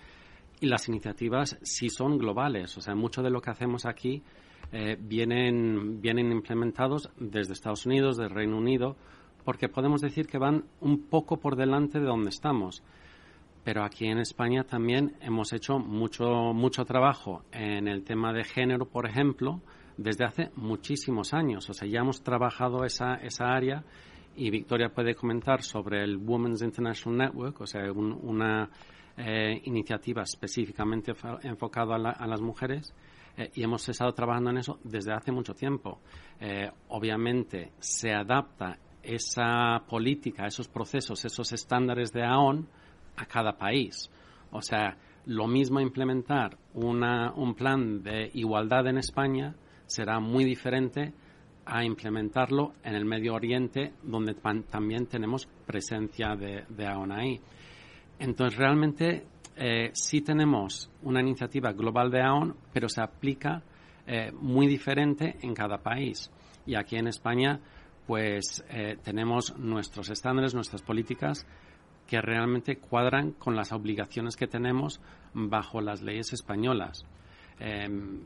Y 0.61 0.67
las 0.67 0.89
iniciativas 0.89 1.57
sí 1.63 1.91
son 1.91 2.19
globales. 2.19 2.77
O 2.77 2.81
sea, 2.81 2.97
mucho 2.97 3.23
de 3.23 3.31
lo 3.31 3.41
que 3.41 3.51
hacemos 3.51 3.87
aquí 3.87 4.21
eh, 4.73 4.97
vienen, 5.01 6.01
vienen 6.01 6.33
implementados 6.33 7.11
desde 7.19 7.53
Estados 7.53 7.87
Unidos, 7.87 8.17
del 8.17 8.31
Reino 8.31 8.57
Unido, 8.57 8.97
porque 9.45 9.69
podemos 9.69 10.01
decir 10.01 10.27
que 10.27 10.39
van 10.39 10.65
un 10.81 11.09
poco 11.09 11.39
por 11.39 11.57
delante 11.57 11.99
de 11.99 12.07
donde 12.07 12.31
estamos. 12.31 12.83
Pero 13.65 13.85
aquí 13.85 14.07
en 14.07 14.19
España 14.19 14.65
también 14.65 15.17
hemos 15.21 15.53
hecho 15.53 15.79
mucho, 15.79 16.53
mucho 16.55 16.85
trabajo 16.85 17.43
en 17.53 17.89
el 17.89 18.05
tema 18.05 18.33
de 18.33 18.45
género, 18.45 18.87
por 18.87 19.07
ejemplo, 19.07 19.61
desde 19.97 20.25
hace 20.25 20.51
muchísimos 20.57 21.35
años. 21.35 21.69
O 21.69 21.75
sea, 21.75 21.87
ya 21.87 22.01
hemos 22.01 22.23
trabajado 22.23 22.85
esa, 22.85 23.15
esa 23.17 23.53
área 23.53 23.85
y 24.35 24.51
Victoria 24.51 24.89
puede 24.89 25.15
comentar 25.15 25.63
sobre 25.63 26.03
el 26.03 26.17
Women's 26.17 26.63
International 26.63 27.19
Network, 27.19 27.61
o 27.61 27.67
sea, 27.67 27.93
una 27.93 28.71
eh, 29.17 29.61
iniciativa 29.65 30.23
específicamente 30.23 31.13
enfocada 31.43 31.97
a, 31.97 32.27
las 32.27 32.41
mujeres. 32.41 32.95
Eh, 33.37 33.51
y 33.55 33.63
hemos 33.63 33.89
estado 33.89 34.13
trabajando 34.13 34.51
en 34.51 34.59
eso 34.59 34.79
desde 34.85 35.13
hace 35.13 35.33
mucho 35.33 35.55
tiempo. 35.55 36.01
Eh, 36.41 36.71
obviamente 36.89 37.73
se 37.79 38.13
adapta 38.13 38.79
esa 39.03 39.83
política, 39.89 40.47
esos 40.47 40.69
procesos, 40.69 41.25
esos 41.25 41.53
estándares 41.53 42.13
de 42.13 42.25
AON 42.25 42.67
a 43.17 43.27
cada 43.27 43.57
país. 43.57 44.11
O 44.51 44.61
sea, 44.61 44.97
lo 45.27 45.47
mismo 45.47 45.81
implementar 45.81 46.57
una, 46.75 47.33
un 47.33 47.55
plan 47.55 48.03
de 48.03 48.31
igualdad 48.35 48.87
en 48.89 48.99
España 48.99 49.55
será 49.87 50.21
muy 50.21 50.45
diferente 50.45 51.13
a 51.67 51.85
implementarlo 51.85 52.73
en 52.83 52.95
el 52.95 53.05
Medio 53.05 53.35
Oriente, 53.35 53.93
donde 54.03 54.35
también 54.35 55.07
tenemos 55.07 55.47
presencia 55.67 56.35
de, 56.35 56.65
de 56.69 56.87
AON 56.87 57.13
Entonces, 58.19 58.59
realmente 58.59 59.25
eh, 59.57 59.91
sí 59.93 60.21
tenemos 60.21 60.91
una 61.03 61.21
iniciativa 61.21 61.73
global 61.73 62.11
de 62.11 62.23
AON, 62.23 62.57
pero 62.73 62.89
se 62.89 63.03
aplica 63.03 63.63
eh, 64.07 64.33
muy 64.33 64.67
diferente 64.67 65.37
en 65.43 65.55
cada 65.55 65.79
país. 65.79 66.31
Y 66.67 66.75
aquí 66.75 66.97
en 66.97 67.07
España, 67.07 67.61
pues 68.07 68.65
eh, 68.71 68.97
tenemos 69.03 69.57
nuestros 69.59 70.11
estándares, 70.11 70.55
nuestras 70.55 70.83
políticas 70.83 71.47
que 72.07 72.21
realmente 72.21 72.79
cuadran 72.79 73.33
con 73.33 73.55
las 73.55 73.73
obligaciones 73.73 74.37
que 74.37 74.49
tenemos 74.49 75.01
bajo 75.33 75.81
las 75.81 76.03
leyes 76.03 76.33
españolas. 76.33 77.07
Em, 77.61 78.23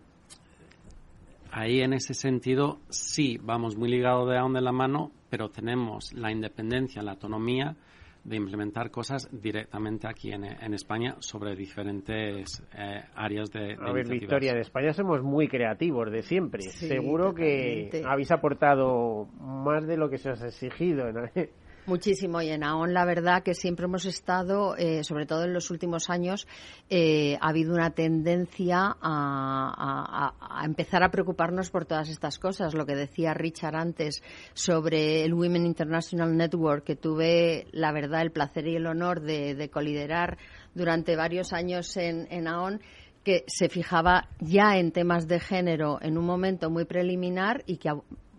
ahí 1.50 1.80
en 1.80 1.92
ese 1.92 2.14
sentido 2.14 2.80
sí 2.88 3.38
vamos 3.42 3.76
muy 3.76 3.90
ligados 3.90 4.28
de 4.30 4.38
aún 4.38 4.54
de 4.54 4.62
la 4.62 4.72
mano, 4.72 5.12
pero 5.28 5.50
tenemos 5.50 6.12
la 6.14 6.32
independencia, 6.32 7.02
la 7.02 7.12
autonomía 7.12 7.76
de 8.24 8.36
implementar 8.36 8.90
cosas 8.90 9.28
directamente 9.30 10.08
aquí 10.08 10.32
en, 10.32 10.44
España 10.74 11.16
sobre 11.20 11.54
diferentes 11.54 12.62
eh, 12.76 13.02
áreas 13.14 13.50
de, 13.50 13.76
de 13.76 13.76
A 13.80 13.92
ver, 13.92 14.08
Victoria, 14.08 14.52
en 14.52 14.58
España 14.58 14.92
somos 14.92 15.22
muy 15.22 15.46
creativos 15.46 16.10
de 16.10 16.22
siempre. 16.22 16.62
Seguro 16.62 17.34
que 17.34 18.02
habéis 18.06 18.32
aportado 18.32 19.26
más 19.38 19.86
de 19.86 19.96
lo 19.96 20.08
que 20.08 20.18
se 20.18 20.30
os 20.30 20.42
ha 20.42 20.46
exigido. 20.46 21.12
¿no? 21.12 21.22
Muchísimo. 21.86 22.40
Y 22.40 22.48
en 22.48 22.64
AON, 22.64 22.94
la 22.94 23.04
verdad 23.04 23.42
que 23.42 23.52
siempre 23.52 23.84
hemos 23.84 24.06
estado, 24.06 24.74
eh, 24.76 25.04
sobre 25.04 25.26
todo 25.26 25.44
en 25.44 25.52
los 25.52 25.70
últimos 25.70 26.08
años, 26.08 26.46
eh, 26.88 27.36
ha 27.42 27.48
habido 27.48 27.74
una 27.74 27.90
tendencia 27.90 28.96
a, 29.02 30.62
empezar 30.64 31.02
a 31.02 31.10
preocuparnos 31.10 31.70
por 31.70 31.84
todas 31.84 32.08
estas 32.08 32.38
cosas. 32.38 32.72
Lo 32.72 32.86
que 32.86 32.94
decía 32.94 33.34
Richard 33.34 33.76
antes 33.76 34.22
sobre 34.54 35.24
el 35.24 35.34
Women 35.34 35.66
International 35.66 36.34
Network, 36.34 36.84
que 36.84 36.96
tuve, 36.96 37.66
la 37.72 37.92
verdad, 37.92 38.22
el 38.22 38.32
placer 38.32 38.66
y 38.66 38.76
el 38.76 38.86
honor 38.86 39.20
de, 39.20 39.68
coliderar 39.70 40.38
durante 40.74 41.16
varios 41.16 41.52
años 41.52 41.96
en, 41.96 42.26
en 42.30 42.48
AON 42.48 42.80
que 43.24 43.44
se 43.46 43.68
fijaba 43.68 44.28
ya 44.40 44.76
en 44.76 44.92
temas 44.92 45.26
de 45.26 45.40
género 45.40 45.98
en 46.02 46.18
un 46.18 46.26
momento 46.26 46.70
muy 46.70 46.84
preliminar 46.84 47.62
y 47.66 47.78
que 47.78 47.90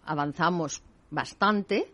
avanzamos 0.04 0.84
bastante 1.10 1.92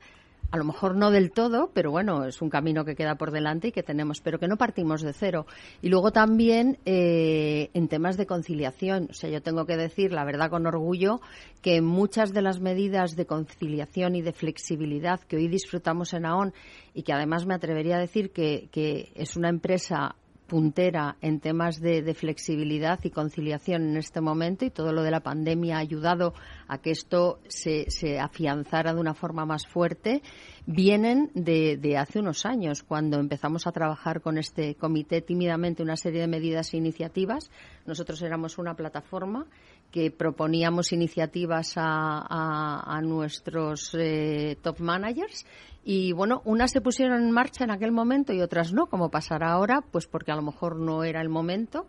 a 0.51 0.57
lo 0.57 0.65
mejor 0.65 0.95
no 0.95 1.11
del 1.11 1.31
todo, 1.31 1.71
pero 1.73 1.91
bueno, 1.91 2.25
es 2.25 2.41
un 2.41 2.49
camino 2.49 2.83
que 2.83 2.95
queda 2.95 3.15
por 3.15 3.31
delante 3.31 3.69
y 3.69 3.71
que 3.71 3.83
tenemos, 3.83 4.19
pero 4.19 4.37
que 4.37 4.49
no 4.49 4.57
partimos 4.57 5.01
de 5.01 5.13
cero. 5.13 5.45
Y 5.81 5.87
luego 5.87 6.11
también 6.11 6.77
eh, 6.85 7.69
en 7.73 7.87
temas 7.87 8.17
de 8.17 8.25
conciliación, 8.25 9.07
o 9.09 9.13
sea, 9.13 9.29
yo 9.29 9.41
tengo 9.41 9.65
que 9.65 9.77
decir, 9.77 10.11
la 10.11 10.25
verdad 10.25 10.49
con 10.49 10.67
orgullo, 10.67 11.21
que 11.61 11.81
muchas 11.81 12.33
de 12.33 12.41
las 12.41 12.59
medidas 12.59 13.15
de 13.15 13.25
conciliación 13.25 14.15
y 14.15 14.21
de 14.21 14.33
flexibilidad 14.33 15.21
que 15.21 15.37
hoy 15.37 15.47
disfrutamos 15.47 16.13
en 16.13 16.25
AON 16.25 16.53
y 16.93 17.03
que 17.03 17.13
además 17.13 17.45
me 17.45 17.53
atrevería 17.53 17.95
a 17.95 17.99
decir 17.99 18.31
que, 18.31 18.67
que 18.71 19.13
es 19.15 19.37
una 19.37 19.47
empresa 19.47 20.15
puntera 20.51 21.15
en 21.21 21.39
temas 21.39 21.79
de, 21.79 22.13
flexibilidad 22.13 22.99
y 23.05 23.09
conciliación 23.09 23.83
en 23.91 23.95
este 23.95 24.19
momento 24.19 24.65
y 24.65 24.69
todo 24.69 24.91
lo 24.91 25.01
de 25.01 25.09
la 25.09 25.21
pandemia 25.21 25.77
ha 25.77 25.79
ayudado 25.79 26.33
a 26.67 26.79
que 26.79 26.91
esto 26.91 27.39
se, 27.47 27.85
afianzara 28.19 28.93
de 28.93 28.99
una 28.99 29.13
forma 29.13 29.45
más 29.45 29.65
fuerte, 29.65 30.21
vienen 30.65 31.31
de, 31.35 31.95
hace 31.97 32.19
unos 32.19 32.45
años, 32.45 32.83
cuando 32.83 33.17
empezamos 33.17 33.65
a 33.65 33.71
trabajar 33.71 34.19
con 34.19 34.37
este 34.37 34.75
comité 34.75 35.21
tímidamente 35.21 35.83
una 35.83 35.95
serie 35.95 36.19
de 36.19 36.27
medidas 36.27 36.73
e 36.73 36.77
iniciativas. 36.77 37.49
Nosotros 37.85 38.21
éramos 38.21 38.57
una 38.57 38.75
plataforma 38.75 39.45
que 39.89 40.11
proponíamos 40.11 40.91
iniciativas 40.91 41.75
a, 41.77 42.99
nuestros 43.01 43.95
eh, 43.97 44.57
top 44.61 44.81
managers 44.81 45.45
y 45.84 46.13
bueno, 46.13 46.41
unas 46.45 46.71
se 46.71 46.82
pusieron 46.82 47.23
en 47.23 47.32
marcha 47.32 47.63
en 47.63 47.71
aquel 47.71 47.91
momento 47.91 48.34
y 48.34 48.41
otras 48.41 48.73
no, 48.73 48.88
como 48.88 49.09
pasará 49.09 49.51
ahora, 49.51 49.82
pues 49.91 50.07
porque 50.07 50.32
a 50.32 50.36
lo 50.36 50.41
mejor 50.41 50.75
no 50.75 51.03
era 51.03 51.21
el 51.21 51.29
momento, 51.29 51.88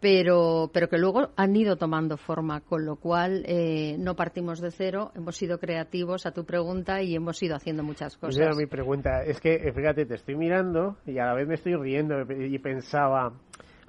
pero, 0.00 0.70
pero 0.72 0.88
que 0.88 0.98
luego 0.98 1.30
han 1.34 1.56
ido 1.56 1.76
tomando 1.76 2.16
forma, 2.16 2.60
con 2.60 2.84
lo 2.84 2.96
cual 2.96 3.42
eh, 3.46 3.96
no 3.98 4.14
partimos 4.14 4.60
de 4.60 4.70
cero, 4.70 5.10
hemos 5.16 5.36
sido 5.36 5.58
creativos 5.58 6.26
a 6.26 6.32
tu 6.32 6.44
pregunta 6.44 7.02
y 7.02 7.14
hemos 7.14 7.42
ido 7.42 7.56
haciendo 7.56 7.82
muchas 7.82 8.16
cosas. 8.16 8.36
Esa 8.36 8.44
era 8.44 8.54
mi 8.54 8.66
pregunta. 8.66 9.22
Es 9.24 9.40
que, 9.40 9.54
eh, 9.54 9.72
fíjate, 9.72 10.04
te 10.04 10.14
estoy 10.14 10.36
mirando 10.36 10.98
y 11.06 11.18
a 11.18 11.24
la 11.24 11.34
vez 11.34 11.48
me 11.48 11.54
estoy 11.54 11.74
riendo 11.74 12.16
y 12.20 12.58
pensaba, 12.58 13.32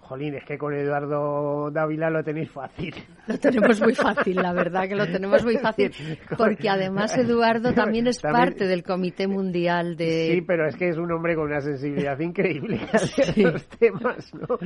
Jolín, 0.06 0.36
es 0.36 0.46
que 0.46 0.58
con 0.58 0.74
Eduardo 0.74 1.72
Dávila 1.72 2.10
lo 2.10 2.24
tenéis 2.24 2.52
fácil. 2.52 2.94
Lo 3.28 3.40
tenemos 3.40 3.82
muy 3.82 3.96
fácil, 3.96 4.36
la 4.36 4.54
verdad 4.54 4.88
que 4.88 4.96
lo 4.96 5.06
tenemos 5.08 5.44
muy 5.44 5.58
fácil. 5.58 5.92
Porque 6.38 6.70
además 6.70 7.18
Eduardo 7.18 7.74
también 7.76 8.06
es 8.08 8.22
parte 8.22 8.68
del 8.68 8.84
Comité 8.84 9.28
Mundial 9.28 9.96
de... 9.96 10.34
Sí, 10.34 10.42
pero 10.42 10.68
es 10.68 10.76
que 10.76 10.90
es 10.90 10.98
un 10.98 11.12
hombre 11.12 11.36
con 11.36 11.46
una 11.46 11.60
sensibilidad 11.60 12.20
increíble 12.20 12.82
a 12.94 13.42
los 13.42 13.68
temas, 13.68 14.32
¿no? 14.36 14.58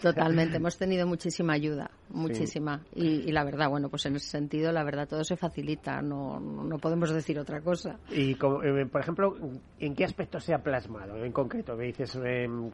Totalmente, 0.00 0.58
hemos 0.58 0.76
tenido 0.76 1.06
muchísima 1.06 1.54
ayuda, 1.54 1.90
muchísima. 2.10 2.82
Y, 2.94 3.32
la 3.32 3.44
verdad, 3.44 3.70
bueno, 3.70 3.88
pues 3.88 4.04
en 4.06 4.16
ese 4.16 4.28
sentido, 4.28 4.72
la 4.72 4.84
verdad, 4.84 5.08
todo 5.08 5.24
se 5.24 5.36
facilita, 5.36 6.02
no, 6.02 6.38
no 6.38 6.78
podemos 6.78 7.10
decir 7.10 7.38
otra 7.38 7.60
cosa. 7.62 7.98
Y, 8.10 8.32
eh, 8.32 8.86
por 8.90 9.00
ejemplo, 9.00 9.36
¿en 9.78 9.94
qué 9.94 10.04
aspecto 10.04 10.38
se 10.38 10.52
ha 10.52 10.58
plasmado 10.58 11.24
en 11.24 11.32
concreto? 11.32 11.76
Me 11.76 11.86
dices 11.86 12.18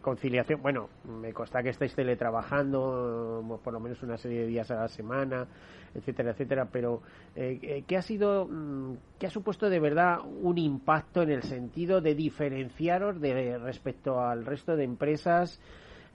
conciliación, 0.00 0.60
bueno, 0.62 0.88
me 1.04 1.32
consta 1.32 1.62
que 1.62 1.70
estáis 1.70 1.94
trabajando 2.16 3.60
por 3.62 3.72
lo 3.72 3.80
menos 3.80 4.02
una 4.02 4.16
serie 4.16 4.40
de 4.40 4.46
días 4.46 4.70
a 4.70 4.76
la 4.76 4.88
semana, 4.88 5.46
etcétera, 5.94 6.32
etcétera, 6.32 6.68
pero 6.70 7.02
eh, 7.34 7.58
eh, 7.62 7.84
¿qué 7.86 7.96
ha 7.96 8.02
sido, 8.02 8.46
mm, 8.46 8.96
qué 9.18 9.26
ha 9.26 9.30
supuesto 9.30 9.68
de 9.68 9.80
verdad 9.80 10.18
un 10.42 10.58
impacto 10.58 11.22
en 11.22 11.30
el 11.30 11.42
sentido 11.42 12.00
de 12.00 12.14
diferenciaros 12.14 13.20
de 13.20 13.58
respecto 13.58 14.20
al 14.20 14.44
resto 14.44 14.76
de 14.76 14.84
empresas? 14.84 15.60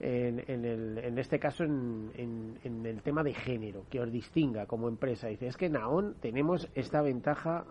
En, 0.00 0.40
el, 0.48 0.98
en, 0.98 1.18
este 1.18 1.38
caso 1.38 1.62
en, 1.62 2.58
en, 2.62 2.84
el 2.84 3.00
tema 3.00 3.22
de 3.22 3.32
género, 3.32 3.84
que 3.88 4.00
os 4.00 4.10
distinga 4.10 4.66
como 4.66 4.88
empresa. 4.88 5.28
Dice, 5.28 5.46
es 5.46 5.56
que 5.56 5.66
en 5.66 5.76
AON 5.76 6.16
tenemos 6.20 6.68
esta 6.74 7.00
ventaja 7.00 7.64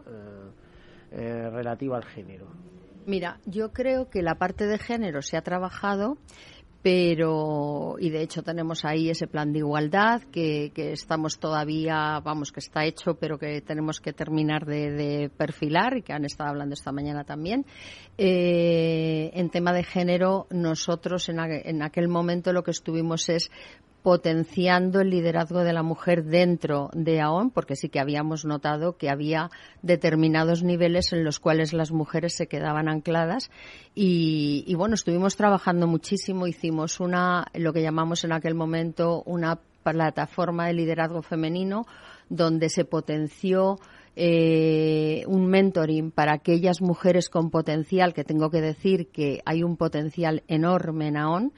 eh, 1.16 1.48
relativa 1.52 1.96
al 1.98 2.06
género. 2.06 2.48
Mira, 3.06 3.40
yo 3.46 3.72
creo 3.72 4.10
que 4.10 4.24
la 4.24 4.36
parte 4.36 4.66
de 4.66 4.80
género 4.80 5.22
se 5.22 5.38
ha 5.38 5.44
trabajado, 5.44 6.18
pero 6.84 7.96
y 7.98 8.10
de 8.10 8.22
hecho 8.22 8.44
tenemos 8.44 8.84
ahí 8.84 9.10
ese 9.10 9.26
plan 9.26 9.54
de 9.54 9.60
igualdad 9.60 10.22
que, 10.32 10.72
estamos 10.76 11.40
todavía 11.40 12.20
vamos 12.20 12.52
que 12.52 12.60
está 12.60 12.84
hecho 12.84 13.16
pero 13.16 13.40
que 13.40 13.62
tenemos 13.62 14.02
que 14.02 14.12
terminar 14.12 14.66
de, 14.66 15.32
perfilar 15.36 15.98
y 15.98 16.02
que 16.02 16.12
han 16.12 16.26
estado 16.26 16.50
hablando 16.50 16.74
esta 16.74 16.92
mañana 16.92 17.24
también. 17.24 17.66
Eh, 18.18 19.32
en 19.34 19.50
tema 19.50 19.72
de 19.72 19.84
género 19.84 20.46
nosotros 20.52 21.30
en, 21.30 21.40
en 21.40 21.82
aquel 21.82 22.10
momento 22.10 22.52
lo 22.52 22.64
que 22.64 22.72
estuvimos 22.72 23.30
es 23.30 23.50
potenciando 24.04 25.00
el 25.00 25.10
liderazgo 25.10 25.64
de 25.64 25.72
la 25.72 25.82
mujer 25.82 26.26
dentro 26.26 26.90
de 26.94 27.22
AON, 27.22 27.50
porque 27.50 27.78
sí 27.78 27.88
que 27.88 28.02
habíamos 28.02 28.44
notado 28.44 28.98
que 28.98 29.10
había 29.10 29.50
determinados 29.82 30.62
niveles 30.62 31.14
en 31.14 31.24
los 31.24 31.40
cuales 31.40 31.72
las 31.72 31.92
mujeres 31.92 32.36
se 32.36 32.48
quedaban 32.48 32.90
ancladas. 32.90 33.50
Y, 33.96 34.74
bueno, 34.76 34.96
estuvimos 34.96 35.38
trabajando 35.38 35.88
muchísimo, 35.88 36.48
hicimos 36.48 37.00
una, 37.00 37.48
lo 37.54 37.72
que 37.72 37.82
llamamos 37.82 38.26
en 38.26 38.34
aquel 38.34 38.56
momento 38.56 39.24
una 39.26 39.60
plataforma 39.84 40.68
de 40.68 40.74
liderazgo 40.74 41.22
femenino 41.22 41.86
donde 42.30 42.70
se 42.70 42.86
potenció 42.86 43.80
eh, 44.16 45.24
un 45.28 45.48
mentoring 45.48 46.12
para 46.12 46.34
aquellas 46.34 46.82
mujeres 46.82 47.30
con 47.30 47.50
potencial, 47.50 48.14
que 48.14 48.24
tengo 48.24 48.50
que 48.50 48.62
decir 48.62 49.08
que 49.08 49.42
hay 49.46 49.64
un 49.64 49.76
potencial 49.76 50.44
enorme 50.48 51.08
en 51.08 51.18
AON, 51.18 51.54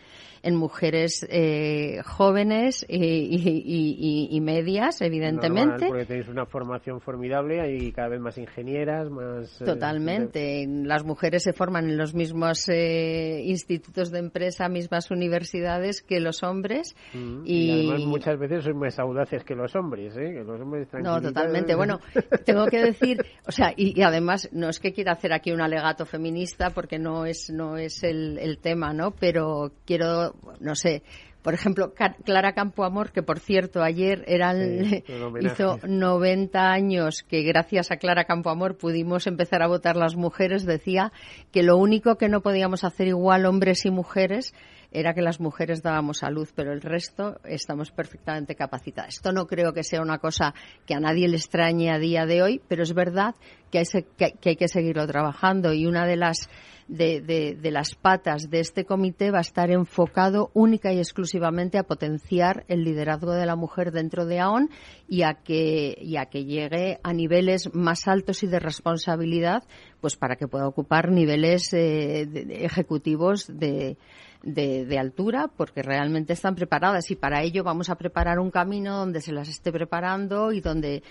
en 0.46 0.56
mujeres 0.56 1.26
eh, 1.32 2.04
jóvenes 2.06 2.86
y, 2.88 4.40
medias, 4.42 5.02
evidentemente. 5.02 5.88
porque 5.88 6.06
tenéis 6.06 6.28
una 6.28 6.46
formación 6.46 7.02
formidable 7.02 7.76
y 7.76 7.92
cada 7.92 8.10
vez 8.10 8.20
más 8.20 8.38
ingenieras, 8.38 9.10
más... 9.10 9.60
Eh, 9.60 9.66
Totalmente. 9.66 10.68
Las 10.68 11.04
mujeres 11.04 11.42
se 11.42 11.54
forman 11.54 11.90
en 11.90 11.98
los 11.98 12.14
mismos 12.14 12.70
eh, 12.70 13.42
institutos 13.44 14.12
de 14.12 14.20
empresa, 14.20 14.70
mismas 14.70 15.10
universidades 15.10 16.04
que 16.04 16.20
los 16.20 16.44
hombres. 16.44 16.96
Mm, 17.16 17.42
y... 17.44 17.72
además 17.72 18.06
muchas 18.06 18.38
veces 18.38 18.66
son 18.66 18.78
más 18.78 19.00
audaces 19.00 19.44
que 19.44 19.56
los 19.56 19.76
hombres, 19.76 20.16
¿eh? 20.16 20.32
Que 20.32 20.44
los 20.44 20.62
hombres 20.62 20.88
no, 21.02 21.20
totalmente. 21.22 21.74
Bueno, 21.86 22.00
tengo 22.46 22.68
que 22.68 22.82
decir, 22.82 23.26
o 23.48 23.52
sea, 23.52 23.74
y, 23.76 24.02
además 24.02 24.48
no 24.54 24.70
es 24.70 24.80
que 24.80 24.94
quiera 24.94 25.14
hacer 25.14 25.34
aquí 25.34 25.52
un 25.52 25.62
alegato 25.62 26.06
feminista 26.06 26.70
porque 26.70 27.00
no 27.00 27.26
es 27.26 27.50
no 27.50 27.78
es 27.78 28.04
el, 28.04 28.38
el 28.38 28.60
tema, 28.60 28.94
¿no? 28.94 29.12
Pero 29.12 29.72
quiero 29.86 30.35
no 30.60 30.76
sé, 30.76 31.04
por 31.46 31.54
ejemplo, 31.54 31.94
Clara 32.24 32.54
Campoamor, 32.54 33.12
que 33.12 33.22
por 33.22 33.40
cierto 33.40 33.84
ayer 33.84 34.24
eran, 34.26 34.58
hizo 35.42 35.80
90 35.88 36.72
años 36.72 37.22
que 37.22 37.44
gracias 37.44 37.92
a 37.92 37.98
Clara 37.98 38.26
Campoamor 38.26 38.78
pudimos 38.78 39.28
empezar 39.28 39.62
a 39.62 39.68
votar 39.68 39.96
las 39.96 40.16
mujeres, 40.16 40.66
decía 40.66 41.12
que 41.52 41.62
lo 41.62 41.78
único 41.78 42.16
que 42.16 42.30
no 42.30 42.42
podíamos 42.42 42.84
hacer 42.84 43.08
igual 43.08 43.46
hombres 43.46 43.86
y 43.86 43.92
mujeres 43.92 44.56
era 44.96 45.14
que 45.14 45.22
las 45.22 45.40
mujeres 45.40 45.82
dábamos 45.82 46.20
salud, 46.20 46.48
pero 46.56 46.72
el 46.72 46.82
resto 46.82 47.40
estamos 47.44 47.92
perfectamente 47.92 48.56
capacitadas. 48.56 49.16
Esto 49.16 49.32
no 49.32 49.46
creo 49.46 49.74
que 49.74 49.84
sea 49.84 50.02
una 50.02 50.20
cosa 50.20 50.54
que 50.86 50.94
a 50.94 51.00
nadie 51.00 51.28
le 51.28 51.38
extrañe 51.38 51.92
a 51.92 52.00
día 52.00 52.26
de 52.26 52.42
hoy, 52.42 52.62
pero 52.68 52.84
es 52.84 52.94
verdad 52.94 53.36
que 53.72 53.80
hay, 53.80 54.56
que, 54.56 54.68
seguirlo 54.68 55.06
trabajando 55.06 55.74
y 55.74 55.86
una 55.86 56.06
de 56.06 56.16
las 56.16 56.50
de, 56.88 57.20
de, 57.20 57.72
las 57.72 57.96
patas 57.96 58.50
de 58.52 58.60
este 58.60 58.86
comité 58.86 59.32
va 59.32 59.40
a 59.40 59.42
estar 59.42 59.72
enfocado 59.72 60.52
única 60.54 60.94
y 60.94 61.00
exclusivamente 61.00 61.80
a 61.80 61.84
potenciar 61.84 62.64
el 62.68 62.84
liderazgo 62.84 63.34
de 63.34 63.48
la 63.48 63.56
mujer 63.56 63.92
dentro 63.92 64.26
de 64.26 64.40
AON 64.40 64.70
y 65.08 65.24
a 65.24 65.34
que, 65.34 65.98
y 66.00 66.18
a 66.18 66.28
que 66.28 66.46
llegue 66.46 67.00
a 67.04 67.12
niveles 67.12 67.74
más 67.74 68.08
altos 68.08 68.44
y 68.44 68.48
de 68.48 68.60
responsabilidad, 68.60 69.64
pues 70.00 70.16
para 70.16 70.36
que 70.36 70.48
pueda 70.48 70.68
ocupar 70.68 71.10
niveles 71.12 71.74
eh, 71.74 72.28
ejecutivos 72.64 73.48
de, 73.48 73.98
de, 74.46 75.00
altura 75.00 75.50
porque 75.56 75.82
realmente 75.82 76.34
están 76.34 76.56
preparadas 76.56 77.10
y 77.12 77.16
para 77.16 77.42
ello 77.42 77.64
vamos 77.64 77.90
a 77.90 77.96
preparar 77.96 78.40
un 78.40 78.52
camino 78.52 78.98
donde 78.98 79.20
se 79.20 79.34
las 79.34 79.50
esté 79.50 79.72
preparando 79.72 80.52
y 80.52 80.62
donde 80.62 81.04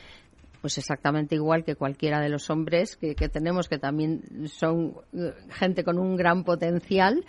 pues 0.61 0.79
exactamente 0.79 1.35
igual 1.35 1.63
que 1.63 1.75
cualquiera 1.75 2.21
de 2.21 2.31
los 2.31 2.49
hombres 2.49 2.97
que, 2.97 3.15
tenemos, 3.29 3.69
que 3.69 3.77
también 3.77 4.49
son 4.49 4.95
eh, 5.13 5.35
gente 5.51 5.85
con 5.85 5.99
un 5.99 6.17
gran 6.17 6.43
potencial, 6.43 7.23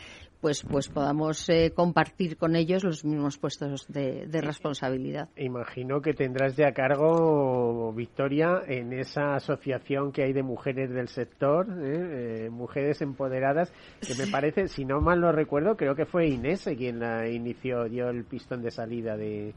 pues, 0.45 0.61
pues 0.61 0.89
podamos 0.89 1.49
eh, 1.49 1.73
compartir 1.75 2.37
con 2.37 2.55
ellos 2.55 2.83
los 2.83 3.03
mismos 3.03 3.39
puestos 3.39 3.87
de, 3.87 4.27
responsabilidad. 4.43 5.27
Imagino 5.37 6.01
que 6.01 6.13
tendrás 6.13 6.55
ya 6.55 6.67
a 6.67 6.71
cargo, 6.71 7.91
Victoria, 7.93 8.61
en 8.67 8.93
esa 8.93 9.33
asociación 9.33 10.11
que 10.11 10.21
hay 10.21 10.33
de 10.33 10.43
mujeres 10.43 10.91
del 10.91 11.07
sector, 11.07 11.65
¿eh? 11.81 12.51
mujeres 12.51 13.01
empoderadas, 13.01 13.73
que 14.07 14.13
me 14.13 14.27
parece, 14.29 14.67
si 14.67 14.85
no 14.85 15.01
mal 15.01 15.19
lo 15.19 15.31
recuerdo, 15.31 15.75
creo 15.75 15.95
que 15.95 16.05
fue 16.05 16.27
Inés 16.27 16.69
quien 16.77 16.99
la 16.99 17.27
inició, 17.27 17.85
dio 17.85 18.09
el 18.09 18.23
pistón 18.23 18.61
de 18.61 18.69
salida 18.69 19.17
de, 19.17 19.55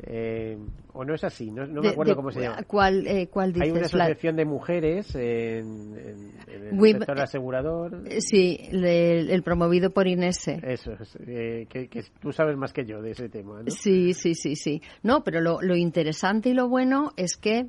eh, 0.00 0.56
¿O 0.92 1.04
no 1.04 1.14
es 1.14 1.22
así? 1.22 1.50
No, 1.50 1.66
me 1.66 1.88
acuerdo 1.88 2.16
cómo 2.16 2.30
se 2.30 2.40
llama. 2.40 2.62
¿Cuál, 2.66 3.06
eh, 3.06 3.28
cuál 3.28 3.52
dices? 3.52 3.68
Hay 3.68 3.70
una 3.70 3.86
asociación 3.86 4.36
de 4.36 4.44
mujeres 4.44 5.14
en, 5.14 6.32
el 6.48 6.80
sector 6.80 7.20
asegurador. 7.20 8.02
Eh, 8.06 8.20
sí, 8.20 8.58
el, 8.72 9.42
promovido 9.42 9.90
por 9.90 10.08
Inese. 10.08 10.60
Eso, 10.62 10.92
que, 11.24 11.66
que, 11.68 12.04
tú 12.20 12.32
sabes 12.32 12.56
más 12.56 12.72
que 12.72 12.84
yo 12.84 13.00
de 13.00 13.12
ese 13.12 13.28
tema. 13.28 13.62
¿no? 13.62 13.70
Sí, 13.70 14.12
sí, 14.12 14.34
sí, 14.34 14.56
sí. 14.56 14.82
No, 15.02 15.22
pero 15.22 15.40
lo, 15.40 15.60
lo 15.62 15.76
interesante 15.76 16.50
y 16.50 16.54
lo 16.54 16.68
bueno 16.68 17.12
es 17.16 17.36
que 17.36 17.66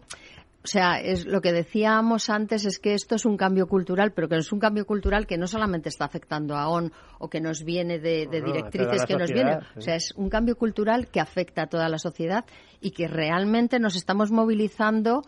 o 0.61 0.67
sea, 0.67 0.99
es 0.99 1.25
lo 1.25 1.39
que 1.39 1.53
decíamos 1.53 2.29
antes 2.29 2.65
es 2.65 2.79
que 2.79 2.93
esto 2.93 3.15
es 3.15 3.25
un 3.25 3.37
cambio 3.37 3.67
cultural, 3.67 4.11
pero 4.11 4.27
que 4.27 4.35
es 4.35 4.51
un 4.51 4.59
cambio 4.59 4.85
cultural 4.85 5.25
que 5.25 5.37
no 5.37 5.47
solamente 5.47 5.87
está 5.87 6.03
afectando 6.03 6.57
a 6.57 6.67
ON 6.67 6.91
o 7.17 7.29
que 7.29 7.39
nos 7.39 7.63
viene 7.63 7.97
de, 7.97 8.27
directrices 8.27 9.05
que 9.05 9.15
nos 9.15 9.31
vienen. 9.31 9.59
O 9.77 9.81
sea, 9.81 9.95
es 9.95 10.13
un 10.17 10.29
cambio 10.29 10.57
cultural 10.57 11.07
que 11.07 11.21
afecta 11.21 11.63
a 11.63 11.67
toda 11.67 11.87
la 11.87 11.97
sociedad 11.97 12.43
y 12.81 12.91
que 12.91 13.07
realmente 13.07 13.79
nos 13.79 13.95
estamos 13.95 14.31
movilizando 14.31 15.21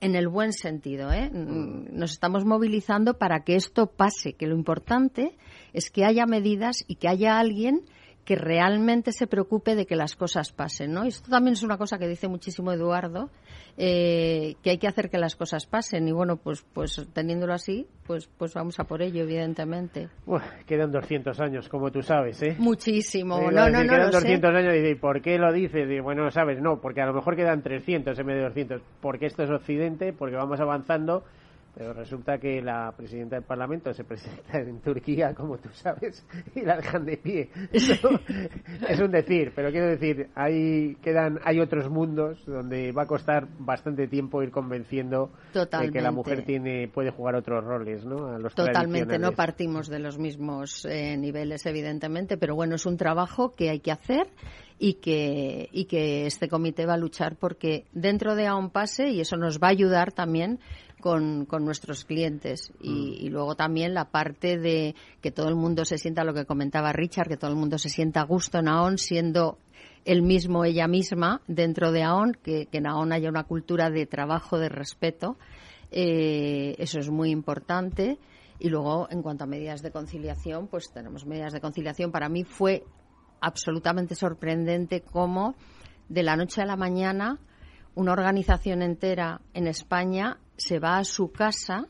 en 0.00 0.14
el 0.14 0.26
buen 0.26 0.54
sentido. 0.54 1.12
¿eh? 1.12 1.30
Mm. 1.30 1.98
Nos 1.98 2.12
estamos 2.12 2.46
movilizando 2.46 3.18
para 3.18 3.40
que 3.40 3.56
esto 3.56 3.88
pase, 3.88 4.32
que 4.34 4.46
lo 4.46 4.54
importante 4.54 5.36
es 5.74 5.90
que 5.90 6.06
haya 6.06 6.24
medidas 6.24 6.84
y 6.86 6.94
que 6.96 7.08
haya 7.08 7.38
alguien 7.38 7.82
que 8.28 8.36
realmente 8.36 9.12
se 9.12 9.26
preocupe 9.26 9.74
de 9.74 9.86
que 9.86 9.96
las 9.96 10.14
cosas 10.14 10.52
pasen, 10.52 10.92
¿no? 10.92 11.06
Y 11.06 11.08
esto 11.08 11.30
también 11.30 11.54
es 11.54 11.62
una 11.62 11.78
cosa 11.78 11.98
que 11.98 12.06
dice 12.06 12.28
muchísimo 12.28 12.70
Eduardo, 12.70 13.30
eh, 13.78 14.56
que 14.62 14.68
hay 14.68 14.76
que 14.76 14.86
hacer 14.86 15.08
que 15.08 15.16
las 15.16 15.34
cosas 15.34 15.64
pasen 15.64 16.06
y 16.08 16.12
bueno, 16.12 16.36
pues 16.36 16.62
pues 16.74 17.08
teniéndolo 17.14 17.54
así, 17.54 17.86
pues 18.06 18.28
pues 18.36 18.52
vamos 18.52 18.78
a 18.80 18.84
por 18.84 19.00
ello, 19.00 19.22
evidentemente. 19.22 20.10
quedan 20.66 20.92
200 20.92 21.40
años, 21.40 21.70
como 21.70 21.90
tú 21.90 22.02
sabes, 22.02 22.42
¿eh? 22.42 22.54
Muchísimo, 22.58 23.40
no, 23.50 23.70
no, 23.70 23.82
no, 23.82 23.94
Quedan 23.94 24.10
200 24.10 24.54
años 24.54 24.74
y 24.76 24.94
¿por 24.96 25.22
qué 25.22 25.38
lo 25.38 25.50
dices? 25.50 25.90
Y, 25.90 26.00
bueno, 26.00 26.30
sabes, 26.30 26.60
no, 26.60 26.82
porque 26.82 27.00
a 27.00 27.06
lo 27.06 27.14
mejor 27.14 27.34
quedan 27.34 27.62
300 27.62 28.18
en 28.18 28.26
vez 28.26 28.36
de 28.36 28.42
200, 28.42 28.82
porque 29.00 29.24
esto 29.24 29.44
es 29.44 29.50
Occidente, 29.50 30.12
porque 30.12 30.36
vamos 30.36 30.60
avanzando 30.60 31.24
pero 31.78 31.92
resulta 31.92 32.38
que 32.38 32.60
la 32.60 32.92
presidenta 32.96 33.36
del 33.36 33.44
Parlamento 33.44 33.94
se 33.94 34.02
presenta 34.02 34.58
en 34.58 34.80
Turquía, 34.80 35.32
como 35.32 35.58
tú 35.58 35.68
sabes, 35.72 36.26
y 36.56 36.62
la 36.62 36.76
dejan 36.76 37.04
de 37.04 37.16
pie. 37.16 37.50
es 37.72 39.00
un 39.00 39.12
decir, 39.12 39.52
pero 39.54 39.70
quiero 39.70 39.86
decir, 39.86 40.28
hay, 40.34 40.96
quedan, 40.96 41.38
hay 41.44 41.60
otros 41.60 41.88
mundos 41.88 42.44
donde 42.46 42.90
va 42.90 43.02
a 43.02 43.06
costar 43.06 43.46
bastante 43.60 44.08
tiempo 44.08 44.42
ir 44.42 44.50
convenciendo 44.50 45.30
de 45.54 45.90
que 45.92 46.00
la 46.00 46.10
mujer 46.10 46.44
tiene, 46.44 46.88
puede 46.88 47.12
jugar 47.12 47.36
otros 47.36 47.62
roles, 47.62 48.04
¿no? 48.04 48.26
A 48.26 48.38
los 48.40 48.56
Totalmente, 48.56 49.16
no 49.20 49.30
partimos 49.30 49.86
de 49.86 50.00
los 50.00 50.18
mismos 50.18 50.84
eh, 50.84 51.16
niveles, 51.16 51.64
evidentemente, 51.64 52.36
pero 52.36 52.56
bueno, 52.56 52.74
es 52.74 52.86
un 52.86 52.96
trabajo 52.96 53.54
que 53.54 53.70
hay 53.70 53.78
que 53.78 53.92
hacer 53.92 54.26
y 54.80 54.94
que, 54.94 55.68
y 55.70 55.84
que 55.84 56.26
este 56.26 56.48
comité 56.48 56.86
va 56.86 56.94
a 56.94 56.98
luchar 56.98 57.36
porque 57.36 57.86
dentro 57.92 58.34
de 58.34 58.52
un 58.52 58.70
pase, 58.70 59.10
y 59.10 59.20
eso 59.20 59.36
nos 59.36 59.60
va 59.60 59.68
a 59.68 59.70
ayudar 59.70 60.10
también 60.12 60.58
con, 61.00 61.46
con 61.46 61.64
nuestros 61.64 62.04
clientes. 62.04 62.72
Y, 62.80 62.90
mm. 62.90 63.26
y, 63.26 63.28
luego 63.30 63.54
también 63.54 63.94
la 63.94 64.06
parte 64.10 64.58
de 64.58 64.94
que 65.20 65.30
todo 65.30 65.48
el 65.48 65.56
mundo 65.56 65.84
se 65.84 65.98
sienta, 65.98 66.24
lo 66.24 66.34
que 66.34 66.44
comentaba 66.44 66.92
Richard, 66.92 67.28
que 67.28 67.36
todo 67.36 67.50
el 67.50 67.56
mundo 67.56 67.78
se 67.78 67.88
sienta 67.88 68.20
a 68.20 68.24
gusto 68.24 68.58
en 68.58 68.68
AON 68.68 68.98
siendo 68.98 69.58
el 70.04 70.22
mismo 70.22 70.64
ella 70.64 70.88
misma 70.88 71.42
dentro 71.46 71.92
de 71.92 72.02
AON, 72.02 72.32
que, 72.42 72.66
que 72.66 72.78
en 72.78 72.86
AON 72.86 73.12
haya 73.12 73.28
una 73.28 73.44
cultura 73.44 73.90
de 73.90 74.06
trabajo, 74.06 74.58
de 74.58 74.68
respeto. 74.68 75.36
Eh, 75.90 76.76
eso 76.78 76.98
es 76.98 77.10
muy 77.10 77.30
importante. 77.30 78.18
Y 78.58 78.70
luego, 78.70 79.06
en 79.10 79.22
cuanto 79.22 79.44
a 79.44 79.46
medidas 79.46 79.82
de 79.82 79.90
conciliación, 79.90 80.66
pues 80.66 80.90
tenemos 80.92 81.26
medidas 81.26 81.52
de 81.52 81.60
conciliación. 81.60 82.10
Para 82.10 82.28
mí 82.28 82.44
fue 82.44 82.84
absolutamente 83.40 84.14
sorprendente 84.14 85.02
cómo 85.02 85.54
de 86.08 86.22
la 86.22 86.36
noche 86.36 86.62
a 86.62 86.66
la 86.66 86.76
mañana 86.76 87.38
una 87.98 88.12
organización 88.12 88.80
entera 88.82 89.40
en 89.54 89.66
España 89.66 90.38
se 90.56 90.78
va 90.78 90.98
a 90.98 91.04
su 91.04 91.32
casa 91.32 91.88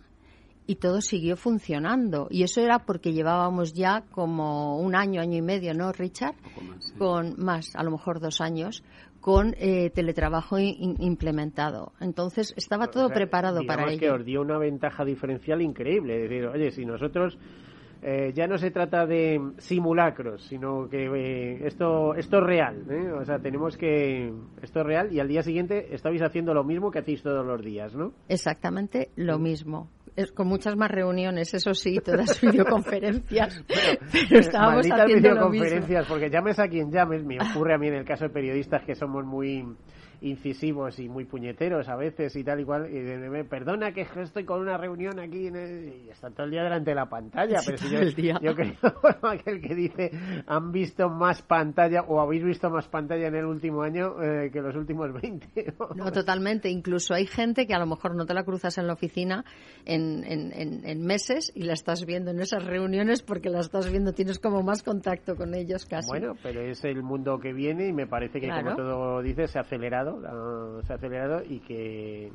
y 0.67 0.77
todo 0.77 1.03
siguió 1.03 1.37
funcionando. 1.37 2.29
Y 2.31 2.45
eso 2.45 2.63
era 2.63 2.79
porque 2.79 3.13
llevábamos 3.13 3.75
ya 3.75 4.05
como 4.11 4.79
un 4.79 4.97
año, 4.97 5.21
año 5.21 5.37
y 5.37 5.43
medio, 5.43 5.75
¿no, 5.75 5.93
Richard? 5.93 6.35
Con 6.97 7.35
más, 7.37 7.77
a 7.77 7.83
lo 7.83 7.91
mejor 7.91 8.21
dos 8.21 8.41
años, 8.41 8.83
con 9.21 9.55
eh, 9.59 9.91
teletrabajo 9.91 10.59
implementado. 10.59 11.93
Entonces 12.01 12.55
estaba 12.57 12.87
todo 12.87 13.11
preparado 13.11 13.61
para 13.67 13.91
ello. 13.91 14.01
que 14.01 14.11
os 14.11 14.25
dio 14.25 14.41
una 14.41 14.57
ventaja 14.57 15.05
diferencial 15.05 15.61
increíble. 15.61 16.25
Es 16.25 16.31
decir, 16.31 16.47
oye, 16.47 16.71
si 16.71 16.87
nosotros 16.87 17.37
eh, 18.01 18.33
ya 18.33 18.47
no 18.47 18.59
se 18.59 18.71
trata 18.71 19.07
de 19.07 19.41
simulacros, 19.59 20.45
sino 20.45 20.89
que 20.89 21.07
eh, 21.07 21.67
esto, 21.67 22.15
esto 22.15 22.39
es 22.39 22.45
real. 22.45 22.85
¿eh? 22.91 23.13
O 23.13 23.25
sea, 23.25 23.39
tenemos 23.39 23.77
que. 23.77 24.33
Esto 24.63 24.81
es 24.81 24.87
real 24.87 25.13
y 25.13 25.19
al 25.19 25.29
día 25.29 25.43
siguiente 25.43 25.95
estabais 25.95 26.23
haciendo 26.23 26.55
lo 26.55 26.63
mismo 26.63 26.91
que 26.91 27.01
hacéis 27.01 27.23
todos 27.23 27.45
los 27.45 27.61
días, 27.61 27.95
¿no? 27.95 28.13
Exactamente 28.29 29.11
lo 29.17 29.39
mismo. 29.39 29.91
con 30.35 30.47
muchas 30.47 30.77
más 30.77 30.91
reuniones, 30.91 31.53
eso 31.55 31.75
sí, 31.75 31.99
todas 32.05 32.41
videoconferencias. 32.43 33.65
pero 34.29 34.41
estábamos 34.41 34.87
haciendo 34.87 35.15
videoconferencias, 35.15 36.07
porque 36.07 36.31
llames 36.31 36.59
a 36.61 36.69
quien 36.69 36.93
llames, 36.93 37.25
me 37.25 37.39
ocurre 37.41 37.75
a 37.75 37.79
mí 37.79 37.89
en 37.89 37.95
el 37.95 38.05
caso 38.05 38.25
de 38.25 38.31
periodistas 38.31 38.85
que 38.85 38.95
somos 38.95 39.25
muy 39.25 39.65
incisivos 40.21 40.99
y 40.99 41.09
muy 41.09 41.25
puñeteros 41.25 41.89
a 41.89 41.97
veces 41.97 42.35
y 42.37 42.45
tal 42.45 42.61
y 42.61 42.65
cual. 42.65 42.89
Y 42.91 42.99
me 43.29 43.45
perdona 43.45 43.93
que 43.93 44.03
estoy 44.03 44.45
con 44.45 44.61
una 44.61 44.77
reunión 44.77 45.19
aquí 45.21 45.49
y 45.49 46.11
está 46.11 46.31
todo 46.31 46.45
el 46.45 46.53
día 46.53 46.63
delante 46.63 46.91
de 46.91 46.95
la 46.95 47.09
pantalla. 47.09 47.61
pero 47.67 47.79
si 47.79 47.91
yo, 47.91 48.41
yo 48.41 48.55
creo, 48.55 48.75
aquel 49.23 49.61
que 49.61 49.75
dice, 49.75 50.11
han 50.47 50.73
visto 50.73 51.09
más 51.09 51.43
pantalla 51.43 52.03
o 52.03 52.21
habéis 52.21 52.45
visto 52.45 52.71
más 52.71 52.89
pantalla 52.89 53.29
en 53.29 53.35
el 53.35 53.45
último 53.45 53.83
año 53.83 54.23
eh, 54.23 54.51
que 54.51 54.61
los 54.61 54.75
últimos 54.75 55.13
20. 55.13 55.75
¿no? 55.97 56.13
totalmente. 56.13 56.69
Incluso 56.69 57.15
hay 57.15 57.27
gente 57.27 57.67
que 57.67 57.75
a 57.75 57.79
lo 57.79 57.87
mejor 57.87 58.15
no 58.15 58.27
te 58.27 58.35
la 58.35 58.45
cruzas 58.45 58.79
en 58.79 58.87
la 58.87 58.95
oficina 58.95 59.45
en, 59.85 60.25
en, 60.25 60.85
en, 60.85 61.07
meses 61.07 61.53
y 61.55 61.63
la 61.63 61.73
estás 61.73 62.05
viendo 62.05 62.31
en 62.31 62.41
esas 62.41 62.65
reuniones 62.65 63.23
porque 63.23 63.49
la 63.49 63.61
estás 63.61 63.91
viendo, 63.91 64.13
tienes 64.13 64.39
como 64.39 64.63
más 64.63 64.83
contacto 64.83 65.37
con 65.37 65.55
ellos 65.55 65.87
casi. 65.87 66.09
Bueno, 66.09 66.35
pero 66.43 66.61
es 66.61 66.85
el 66.85 67.03
mundo 67.03 67.39
que 67.39 67.53
viene 67.53 67.87
y 67.87 67.93
me 67.93 68.07
parece 68.07 68.41
que, 68.41 68.49
como 68.49 68.75
todo 68.75 69.23
dices, 69.23 69.51
se 69.51 69.59
ha 69.59 69.63
acelerado 69.63 70.08
se 70.87 70.93
ha 70.93 70.97
acelerado 70.97 71.43
y 71.43 71.61
que, 71.61 72.31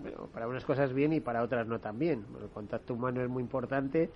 bueno, 0.00 0.28
para 0.32 0.48
unas 0.48 0.64
cosas 0.64 0.92
bien 0.92 1.12
y 1.12 1.20
para 1.20 1.42
otras 1.42 1.66
no 1.66 1.78
tan 1.78 1.98
bien. 1.98 2.24
el 2.40 2.48
contacto 2.48 2.94
humano 2.94 3.22
es 3.22 3.28
muy 3.28 3.42
importante, 3.42 4.10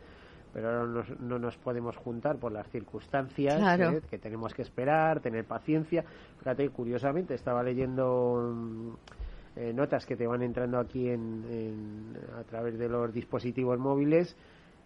pero 0.52 0.68
ahora 0.70 1.04
no 1.20 1.38
nos 1.38 1.56
podemos 1.58 1.96
juntar 1.96 2.36
por 2.36 2.52
las 2.52 2.68
circunstancias 2.70 3.78
¿eh? 3.78 4.00
que 4.08 4.18
tenemos 4.18 4.54
que 4.54 4.62
esperar, 4.62 5.20
tener 5.20 5.44
paciencia. 5.44 6.04
Fíjate, 6.38 6.70
curiosamente, 6.70 7.34
estaba 7.34 7.62
leyendo 7.62 8.54
mm, 8.54 8.90
eh, 9.56 9.72
notas 9.74 10.06
que 10.06 10.16
te 10.16 10.26
van 10.26 10.42
entrando 10.42 10.78
aquí 10.78 11.08
en, 11.08 12.16
a 12.38 12.42
través 12.44 12.78
de 12.78 12.88
los 12.88 13.12
dispositivos 13.12 13.78
móviles 13.78 14.36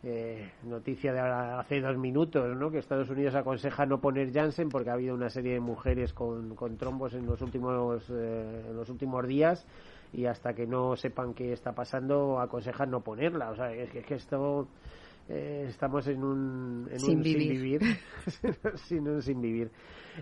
eh, 0.02 0.52
noticia 0.62 1.12
de 1.12 1.20
hace 1.20 1.78
dos 1.82 1.98
minutos, 1.98 2.56
¿no? 2.56 2.70
Que 2.70 2.78
Estados 2.78 3.10
Unidos 3.10 3.34
aconseja 3.34 3.84
no 3.84 4.00
poner 4.00 4.32
Janssen 4.32 4.70
porque 4.70 4.88
ha 4.88 4.94
habido 4.94 5.14
una 5.14 5.28
serie 5.28 5.52
de 5.52 5.60
mujeres 5.60 6.14
con, 6.14 6.54
con 6.54 6.78
trombos 6.78 7.12
en 7.12 7.26
los 7.26 7.42
últimos 7.42 8.08
eh, 8.08 8.64
en 8.70 8.76
los 8.76 8.88
últimos 8.88 9.28
días 9.28 9.66
y 10.14 10.24
hasta 10.24 10.54
que 10.54 10.66
no 10.66 10.96
sepan 10.96 11.34
qué 11.34 11.52
está 11.52 11.72
pasando 11.72 12.40
aconsejan 12.40 12.90
no 12.90 13.02
ponerla. 13.02 13.50
O 13.50 13.56
sea, 13.56 13.74
es 13.74 13.90
que, 13.90 14.14
esto 14.14 14.68
eh, 15.28 15.66
estamos 15.68 16.06
en 16.08 16.24
un, 16.24 16.88
sin, 16.96 17.20
vivir. 17.20 17.82
sin 18.78 19.04
vivir, 19.04 19.20
sin, 19.20 19.40
vivir. 19.42 19.70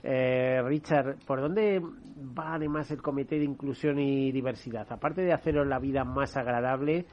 Richard, 0.03 1.19
¿por 1.25 1.41
dónde 1.41 1.81
va 1.81 2.55
además 2.55 2.91
el 2.91 3.01
Comité 3.01 3.39
de 3.39 3.45
Inclusión 3.45 4.01
y 4.01 4.33
Diversidad? 4.33 4.91
Aparte 4.91 5.23
de 5.23 5.33
haceros 5.33 5.69
la 5.69 5.79
vida 5.79 6.03
más 6.03 6.37
agradable, 6.37 7.07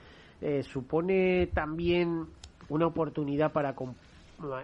supone 0.63 1.47
también 1.53 2.25
una 2.69 2.87
oportunidad 2.87 3.51
para 3.51 3.75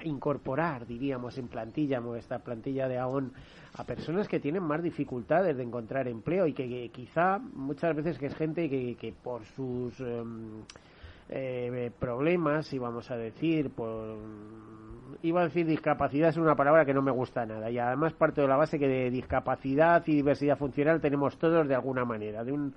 incorporar, 0.04 0.86
diríamos, 0.86 1.38
en 1.38 1.48
plantilla, 1.48 2.02
esta 2.18 2.40
plantilla 2.40 2.88
de 2.88 2.98
AON, 2.98 3.32
a 3.76 3.84
personas 3.84 4.28
que 4.28 4.40
tienen 4.40 4.64
más 4.64 4.84
dificultades 4.84 5.56
de 5.58 5.64
encontrar 5.64 6.08
empleo 6.08 6.46
y 6.46 6.54
que, 6.54 6.90
quizá 6.90 7.40
muchas 7.40 7.96
veces 7.96 8.18
que 8.18 8.26
es 8.28 8.36
gente 8.36 8.70
que, 8.70 8.96
que 8.96 9.14
por 9.14 9.46
sus 9.46 9.98
em, 10.02 10.64
eh, 11.30 11.92
problemas, 11.98 12.72
íbamos 12.74 13.10
a 13.10 13.16
decir, 13.16 13.70
por 13.70 14.18
iba 15.24 15.42
a 15.42 15.46
decir 15.46 15.66
discapacidad 15.66 16.30
es 16.30 16.38
una 16.38 16.56
palabra 16.56 16.86
que 16.86 16.94
no 16.94 17.02
me 17.02 17.12
gusta 17.12 17.46
nada. 17.46 17.70
Y 17.70 17.78
además 17.78 18.14
parte 18.14 18.42
de 18.42 18.48
la 18.48 18.56
base 18.56 18.80
que 18.80 18.88
de 18.88 19.10
discapacidad 19.10 20.04
y 20.08 20.16
diversidad 20.16 20.58
funcional 20.58 21.02
tenemos 21.02 21.38
todos 21.38 21.68
de 21.68 21.76
alguna 21.76 22.06
manera, 22.06 22.44
de 22.44 22.52
un 22.52 22.74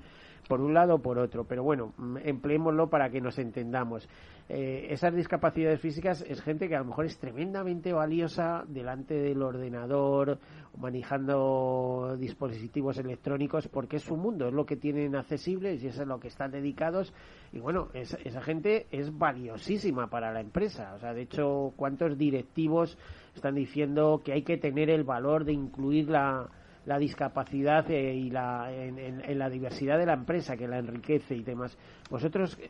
por 0.49 0.61
un 0.61 0.75
lado 0.75 0.97
o 0.97 0.99
por 1.03 1.19
otro, 1.19 1.45
pero 1.45 1.63
bueno, 1.63 1.93
mm, 1.97 2.19
empleémoslo 2.25 2.89
para 2.89 3.11
que 3.11 3.21
nos 3.21 3.39
entendamos. 3.39 4.09
Eh, 4.49 4.89
esas 4.91 5.15
discapacidades 5.15 5.81
físicas 5.81 6.23
es 6.29 6.43
gente 6.43 6.69
que 6.69 6.77
a 6.77 6.81
lo 6.81 6.85
mejor 6.85 7.07
es 7.07 7.19
tremendamente 7.19 7.93
valiosa 7.93 8.65
delante 8.69 9.15
del 9.15 9.43
ordenador, 9.43 10.39
manejando 10.77 12.17
dispositivos 12.19 12.99
electrónicos, 12.99 13.69
porque 13.69 13.97
es 13.97 14.03
su 14.03 14.17
mundo, 14.17 14.49
es 14.49 14.53
lo 14.53 14.67
que 14.67 14.77
tienen 14.77 15.17
accesible 15.17 15.75
y 15.75 15.87
es 15.87 15.99
a 15.99 16.05
lo 16.05 16.21
que 16.21 16.29
están 16.29 16.51
dedicados. 16.51 17.15
Y 17.53 17.59
bueno, 17.61 17.89
esa 17.95 18.43
gente 18.43 18.87
es 18.91 19.17
valiosísima 19.17 20.09
para 20.09 20.33
la 20.33 20.41
empresa. 20.41 20.93
O 20.95 20.99
sea, 20.99 21.15
de 21.15 21.23
hecho, 21.23 21.73
¿cuántos 21.77 22.19
directivos 22.19 22.99
están 23.35 23.55
diciendo 23.55 24.21
que 24.25 24.33
hay 24.33 24.43
que 24.43 24.59
tener 24.59 24.91
el 24.91 25.05
valor 25.05 25.45
de 25.45 25.53
incluir 25.53 26.11
la 26.11 26.51
la 26.87 26.99
discapacidad 26.99 27.91
eh, 27.91 28.15
y 28.15 28.31
la, 28.31 28.73
en, 28.73 29.39
la 29.39 29.49
diversidad 29.49 29.99
de 29.99 30.07
la 30.07 30.15
empresa 30.15 30.57
que 30.57 30.69
la 30.69 30.79
enriquece 30.79 31.35
y 31.35 31.43
demás. 31.43 31.77
Vosotros 32.11 32.59
eh, 32.61 32.69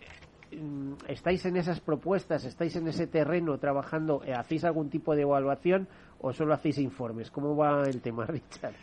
estáis 1.08 1.44
en 1.46 1.56
esas 1.56 1.80
propuestas, 1.80 2.44
estáis 2.44 2.76
en 2.76 2.88
ese 2.88 3.06
terreno 3.06 3.58
trabajando, 3.58 4.22
eh, 4.24 4.32
hacéis 4.32 4.64
algún 4.64 4.88
tipo 4.88 5.14
de 5.14 5.22
evaluación 5.22 5.88
o 6.20 6.32
solo 6.32 6.54
hacéis 6.54 6.78
informes? 6.78 7.30
¿Cómo 7.30 7.54
va 7.56 7.82
el 7.82 8.00
tema, 8.00 8.24
Richard? 8.26 8.74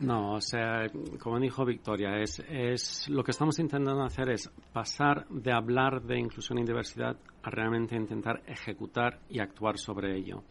No, 0.00 0.34
o 0.34 0.40
sea, 0.40 0.86
como 1.20 1.38
dijo 1.38 1.64
Victoria, 1.64 2.18
es, 2.18 2.42
es 2.48 3.08
lo 3.08 3.22
que 3.22 3.30
estamos 3.30 3.58
intentando 3.58 4.02
hacer 4.02 4.30
es 4.30 4.50
pasar 4.72 5.26
de 5.28 5.52
hablar 5.52 6.02
de 6.02 6.18
inclusión 6.18 6.58
y 6.58 6.64
diversidad 6.64 7.16
a 7.42 7.50
realmente 7.50 7.94
intentar 7.94 8.42
ejecutar 8.46 9.20
y 9.28 9.40
actuar 9.40 9.78
sobre 9.78 10.16
ello. 10.16 10.42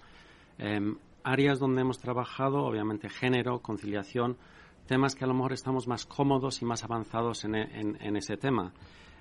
Em, 0.57 0.95
áreas 1.23 1.59
donde 1.59 1.81
hemos 1.81 1.99
trabajado, 1.99 2.63
obviamente 2.63 3.09
género, 3.09 3.59
conciliación, 3.59 4.37
temas 4.87 5.15
que 5.15 5.23
a 5.23 5.27
lo 5.27 5.33
mejor 5.33 5.53
estamos 5.53 5.87
más 5.87 6.05
cómodos 6.05 6.61
y 6.61 6.65
más 6.65 6.83
avanzados 6.83 7.45
en, 7.45 7.55
en, 7.55 8.15
ese 8.15 8.37
tema. 8.37 8.73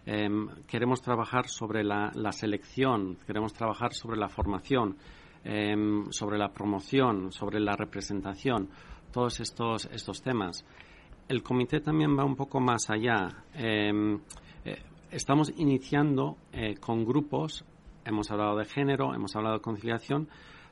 Em, 0.06 0.48
queremos 0.66 1.02
trabajar 1.02 1.48
sobre 1.48 1.84
la, 1.84 2.10
selección, 2.32 3.18
queremos 3.26 3.52
trabajar 3.52 3.92
sobre 3.92 4.16
la 4.16 4.30
formación, 4.30 4.96
em, 5.44 6.10
sobre 6.10 6.38
la 6.38 6.48
promoción, 6.48 7.32
sobre 7.32 7.60
la 7.60 7.76
representación, 7.76 8.70
todos 9.12 9.40
estos, 9.40 9.86
estos 9.92 10.22
temas. 10.22 10.64
El 11.28 11.42
comité 11.42 11.80
también 11.80 12.16
va 12.18 12.24
un 12.24 12.36
poco 12.36 12.60
más 12.60 12.88
allá. 12.88 13.44
Em, 13.52 14.18
eh, 14.64 14.82
estamos 15.10 15.52
iniciando 15.56 16.38
eh, 16.52 16.76
con 16.80 17.04
grupos, 17.04 17.66
hemos 18.06 18.30
hablado 18.30 18.56
de 18.56 18.64
género, 18.64 19.14
hemos 19.14 19.36
hablado 19.36 19.56
de 19.56 19.60
conciliación, 19.62 20.28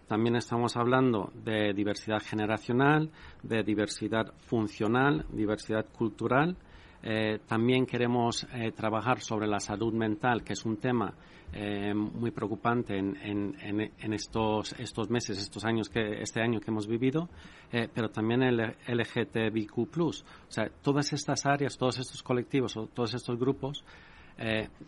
también 0.07 0.37
estamos 0.37 0.77
hablando 0.77 1.33
de 1.35 1.73
diversidad 1.75 2.21
generacional, 2.23 3.11
de 3.43 3.65
diversidad 3.65 4.33
funcional, 4.39 5.27
diversidad 5.33 5.87
cultural. 5.87 6.57
Eh, 7.03 7.41
también 7.47 7.87
queremos 7.87 8.47
eh, 8.55 8.71
trabajar 8.71 9.21
sobre 9.21 9.49
la 9.49 9.59
salud 9.59 9.93
mental, 9.93 10.45
que 10.45 10.53
es 10.53 10.65
un 10.65 10.77
tema 10.77 11.13
eh, 11.53 11.93
muy 11.93 12.31
preocupante 12.31 12.97
en, 12.97 14.13
estos, 14.13 14.75
estos 14.79 15.11
meses, 15.11 15.39
estos 15.39 15.65
años 15.65 15.89
que, 15.89 16.21
este 16.23 16.41
año 16.41 16.61
que 16.61 16.71
hemos 16.71 16.87
vivido, 16.87 17.29
pero 17.71 18.09
también 18.09 18.43
el 18.43 18.77
LGTBIQ+. 18.87 19.99
O 19.99 20.13
sea, 20.49 20.69
todas 20.83 21.13
estas 21.13 21.47
áreas, 21.47 21.77
todos 21.77 21.99
estos 21.99 22.23
colectivos 22.23 22.77
o 22.77 22.87
todos 22.87 23.15
estos 23.15 23.39
grupos, 23.39 23.85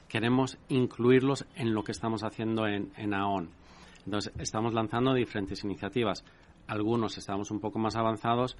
queremos 0.08 0.58
incluirlos 0.68 1.46
en 1.56 1.72
lo 1.72 1.82
que 1.82 1.92
estamos 1.92 2.22
haciendo 2.22 2.66
en, 2.66 2.92
en 2.96 3.14
AON. 3.14 3.57
Entonces, 4.08 4.32
estamos 4.38 4.72
lanzando 4.72 5.12
diferentes 5.12 5.62
iniciativas. 5.64 6.24
Algunos 6.66 7.18
estamos 7.18 7.50
un 7.50 7.60
poco 7.60 7.78
más 7.78 7.94
avanzados, 7.94 8.56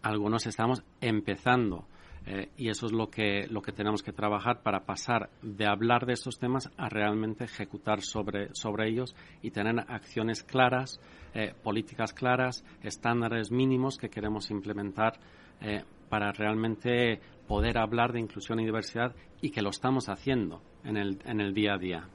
algunos 0.00 0.46
estamos 0.46 0.82
empezando. 1.02 1.84
Eh, 2.24 2.48
y 2.56 2.70
eso 2.70 2.86
es 2.86 2.92
lo 2.92 3.10
que, 3.10 3.46
lo 3.50 3.60
que 3.60 3.72
tenemos 3.72 4.02
que 4.02 4.14
trabajar 4.14 4.62
para 4.62 4.86
pasar 4.86 5.28
de 5.42 5.66
hablar 5.66 6.06
de 6.06 6.14
estos 6.14 6.38
temas 6.38 6.70
a 6.78 6.88
realmente 6.88 7.44
ejecutar 7.44 8.00
sobre, 8.00 8.54
sobre 8.54 8.88
ellos 8.88 9.14
y 9.42 9.50
tener 9.50 9.80
acciones 9.86 10.42
claras, 10.42 10.98
eh, 11.34 11.52
políticas 11.62 12.14
claras, 12.14 12.64
estándares 12.82 13.50
mínimos 13.50 13.98
que 13.98 14.08
queremos 14.08 14.50
implementar 14.50 15.20
eh, 15.60 15.84
para 16.08 16.32
realmente 16.32 17.20
poder 17.46 17.76
hablar 17.76 18.14
de 18.14 18.20
inclusión 18.20 18.60
y 18.60 18.64
diversidad 18.64 19.14
y 19.42 19.50
que 19.50 19.60
lo 19.60 19.68
estamos 19.68 20.08
haciendo 20.08 20.62
en 20.84 20.96
el, 20.96 21.18
en 21.26 21.42
el 21.42 21.52
día 21.52 21.74
a 21.74 21.78
día. 21.78 22.08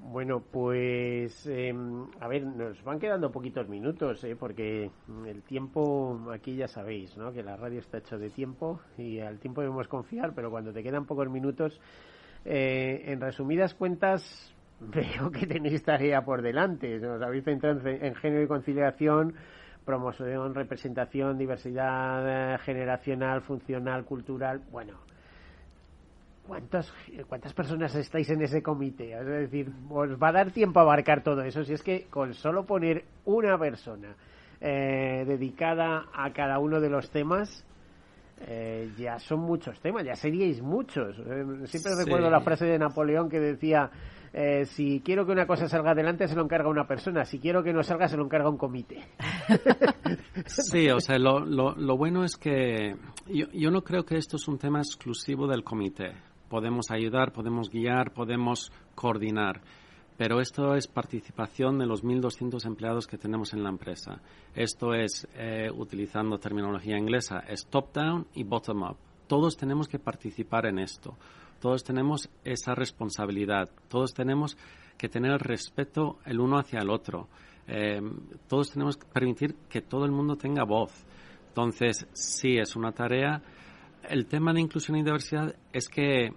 Bueno, 0.00 0.40
pues 0.40 1.46
em, 1.46 2.06
a 2.20 2.28
ver, 2.28 2.44
nos 2.44 2.82
van 2.82 2.98
quedando 2.98 3.30
poquitos 3.30 3.68
minutos, 3.68 4.22
¿eh? 4.24 4.36
porque 4.36 4.90
el 5.26 5.42
tiempo 5.42 6.30
aquí 6.32 6.56
ya 6.56 6.68
sabéis, 6.68 7.16
¿no? 7.16 7.32
Que 7.32 7.42
la 7.42 7.56
radio 7.56 7.80
está 7.80 7.98
hecho 7.98 8.18
de 8.18 8.30
tiempo 8.30 8.80
y 8.96 9.20
al 9.20 9.38
tiempo 9.38 9.60
debemos 9.60 9.86
confiar, 9.88 10.32
pero 10.34 10.50
cuando 10.50 10.72
te 10.72 10.82
quedan 10.82 11.04
pocos 11.04 11.28
minutos, 11.28 11.78
eh, 12.44 13.02
en 13.06 13.20
resumidas 13.20 13.74
cuentas, 13.74 14.54
veo 14.80 15.30
que 15.30 15.46
tenéis 15.46 15.82
tarea 15.82 16.24
por 16.24 16.42
delante. 16.42 17.04
Os 17.06 17.22
habéis 17.22 17.44
centrado 17.44 17.86
en 17.86 18.14
género 18.14 18.42
y 18.42 18.46
conciliación, 18.46 19.34
promoción, 19.84 20.54
representación, 20.54 21.36
diversidad 21.36 22.54
eh, 22.54 22.58
generacional, 22.58 23.42
funcional, 23.42 24.04
cultural. 24.04 24.62
Bueno, 24.70 24.94
¿Cuántas, 26.48 26.90
¿Cuántas 27.28 27.52
personas 27.52 27.94
estáis 27.94 28.30
en 28.30 28.40
ese 28.40 28.62
comité? 28.62 29.12
Es 29.12 29.26
decir, 29.26 29.70
¿os 29.90 30.10
va 30.12 30.28
a 30.28 30.32
dar 30.32 30.50
tiempo 30.50 30.80
a 30.80 30.82
abarcar 30.82 31.22
todo 31.22 31.42
eso? 31.42 31.62
Si 31.62 31.74
es 31.74 31.82
que 31.82 32.06
con 32.08 32.32
solo 32.32 32.64
poner 32.64 33.04
una 33.26 33.58
persona 33.58 34.16
eh, 34.58 35.24
dedicada 35.26 36.06
a 36.10 36.32
cada 36.32 36.58
uno 36.58 36.80
de 36.80 36.88
los 36.88 37.10
temas, 37.10 37.66
eh, 38.46 38.90
ya 38.96 39.18
son 39.18 39.40
muchos 39.40 39.78
temas, 39.80 40.06
ya 40.06 40.14
seríais 40.14 40.62
muchos. 40.62 41.18
Eh, 41.18 41.66
siempre 41.66 41.92
recuerdo 42.02 42.30
la 42.30 42.40
frase 42.40 42.64
de 42.64 42.78
Napoleón 42.78 43.28
que 43.28 43.40
decía, 43.40 43.90
si 44.64 45.02
quiero 45.04 45.26
que 45.26 45.32
una 45.32 45.46
cosa 45.46 45.68
salga 45.68 45.90
adelante 45.90 46.28
se 46.28 46.34
lo 46.34 46.44
encarga 46.44 46.70
una 46.70 46.86
persona, 46.86 47.26
si 47.26 47.40
quiero 47.40 47.62
que 47.62 47.74
no 47.74 47.82
salga 47.82 48.08
se 48.08 48.16
lo 48.16 48.24
encarga 48.24 48.48
un 48.48 48.56
comité. 48.56 49.02
Sí, 50.46 50.88
o 50.88 51.00
sea, 51.00 51.18
lo, 51.18 51.40
lo, 51.40 51.74
lo 51.74 51.96
bueno 51.98 52.24
es 52.24 52.36
que 52.36 52.96
yo, 53.26 53.48
yo 53.52 53.70
no 53.70 53.82
creo 53.82 54.04
que 54.04 54.16
esto 54.16 54.36
es 54.36 54.48
un 54.48 54.56
tema 54.56 54.78
exclusivo 54.78 55.46
del 55.46 55.62
comité 55.62 56.14
podemos 56.48 56.90
ayudar, 56.90 57.32
podemos 57.32 57.70
guiar, 57.70 58.12
podemos 58.12 58.72
coordinar. 58.94 59.60
Pero 60.16 60.40
esto 60.40 60.74
es 60.74 60.88
participación 60.88 61.78
de 61.78 61.86
los 61.86 62.02
1.200 62.02 62.66
empleados 62.66 63.06
que 63.06 63.18
tenemos 63.18 63.52
en 63.52 63.62
la 63.62 63.68
empresa. 63.68 64.20
Esto 64.52 64.92
es, 64.92 65.28
eh, 65.36 65.70
utilizando 65.72 66.38
terminología 66.38 66.98
inglesa, 66.98 67.38
es 67.48 67.66
top-down 67.66 68.26
y 68.34 68.42
bottom-up. 68.42 68.96
Todos 69.28 69.56
tenemos 69.56 69.86
que 69.86 70.00
participar 70.00 70.66
en 70.66 70.80
esto. 70.80 71.16
Todos 71.60 71.84
tenemos 71.84 72.28
esa 72.44 72.74
responsabilidad. 72.74 73.70
Todos 73.88 74.12
tenemos 74.12 74.56
que 74.96 75.08
tener 75.08 75.38
respeto 75.38 76.18
el 76.24 76.40
uno 76.40 76.58
hacia 76.58 76.80
el 76.80 76.90
otro. 76.90 77.28
Eh, 77.68 78.00
todos 78.48 78.72
tenemos 78.72 78.96
que 78.96 79.06
permitir 79.06 79.54
que 79.68 79.82
todo 79.82 80.04
el 80.04 80.10
mundo 80.10 80.36
tenga 80.36 80.64
voz. 80.64 80.92
Entonces, 81.48 82.08
sí, 82.12 82.56
es 82.56 82.74
una 82.74 82.90
tarea 82.90 83.40
el 84.08 84.26
tema 84.26 84.52
de 84.52 84.60
inclusión 84.60 84.96
y 84.96 85.02
diversidad 85.02 85.54
es 85.72 85.88
que 85.88 86.26
eh, 86.26 86.32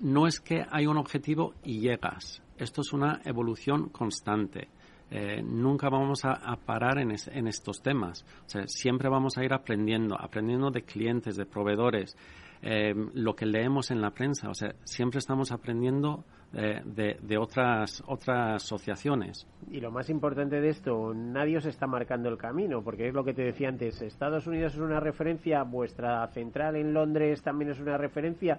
no 0.00 0.26
es 0.26 0.40
que 0.40 0.64
hay 0.70 0.86
un 0.86 0.96
objetivo 0.96 1.54
y 1.64 1.80
llegas. 1.80 2.42
Esto 2.56 2.82
es 2.82 2.92
una 2.92 3.20
evolución 3.24 3.88
constante. 3.88 4.68
Eh, 5.10 5.42
nunca 5.42 5.88
vamos 5.88 6.24
a, 6.24 6.56
parar 6.56 6.98
en, 6.98 7.12
estos 7.48 7.80
temas. 7.82 8.26
siempre 8.66 9.08
vamos 9.08 9.38
a 9.38 9.44
ir 9.44 9.54
aprendiendo, 9.54 10.20
aprendiendo 10.20 10.70
de 10.70 10.82
clientes, 10.82 11.36
de 11.36 11.46
proveedores, 11.46 12.14
eh, 12.60 12.94
lo 13.14 13.34
que 13.34 13.46
leemos 13.46 13.90
en 13.90 14.02
la 14.02 14.10
prensa. 14.10 14.50
O 14.50 14.54
sea, 14.54 14.74
siempre 14.84 15.18
estamos 15.18 15.50
aprendiendo 15.50 16.24
de, 16.52 17.38
otras, 17.38 18.02
otras 18.06 18.62
asociaciones. 18.62 19.46
Y 19.70 19.80
lo 19.80 19.90
más 19.90 20.08
importante 20.08 20.60
de 20.60 20.70
esto, 20.70 21.12
nadie 21.14 21.58
os 21.58 21.66
está 21.66 21.86
marcando 21.86 22.28
el 22.28 22.38
camino, 22.38 22.82
porque 22.82 23.08
es 23.08 23.14
lo 23.14 23.24
que 23.24 23.34
te 23.34 23.42
decía 23.42 23.68
antes, 23.68 24.00
Estados 24.00 24.46
Unidos 24.46 24.74
es 24.74 24.80
una 24.80 25.00
referencia, 25.00 25.62
vuestra 25.62 26.26
central 26.28 26.76
en 26.76 26.94
Londres 26.94 27.42
también 27.42 27.70
es 27.70 27.80
una 27.80 27.98
referencia, 27.98 28.58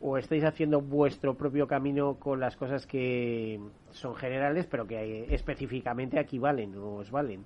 o 0.00 0.18
estáis 0.18 0.44
haciendo 0.44 0.80
vuestro 0.80 1.34
propio 1.34 1.66
camino 1.66 2.14
con 2.14 2.40
las 2.40 2.56
cosas 2.56 2.86
que 2.86 3.60
son 3.90 4.14
generales, 4.14 4.66
pero 4.66 4.86
que 4.86 5.32
específicamente 5.34 6.18
aquí 6.18 6.38
valen 6.38 6.76
o 6.76 6.96
os 6.96 7.10
valen. 7.10 7.44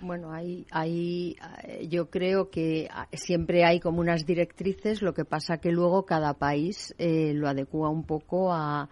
Bueno, 0.00 0.32
hay, 0.32 0.66
hay, 0.70 1.36
eh, 1.64 1.88
yo 1.88 2.10
creo 2.10 2.50
que 2.50 2.88
ah, 2.90 3.08
siempre 3.12 3.64
hay 3.64 3.80
como 3.80 4.00
unas 4.00 4.26
directrices, 4.26 5.02
lo 5.02 5.14
que 5.14 5.24
pasa 5.24 5.58
que 5.58 5.70
luego 5.70 6.04
cada 6.04 6.34
país 6.34 6.94
eh, 6.98 7.32
lo 7.34 7.48
adecua 7.48 7.88
un 7.88 8.04
poco 8.04 8.52
a, 8.52 8.88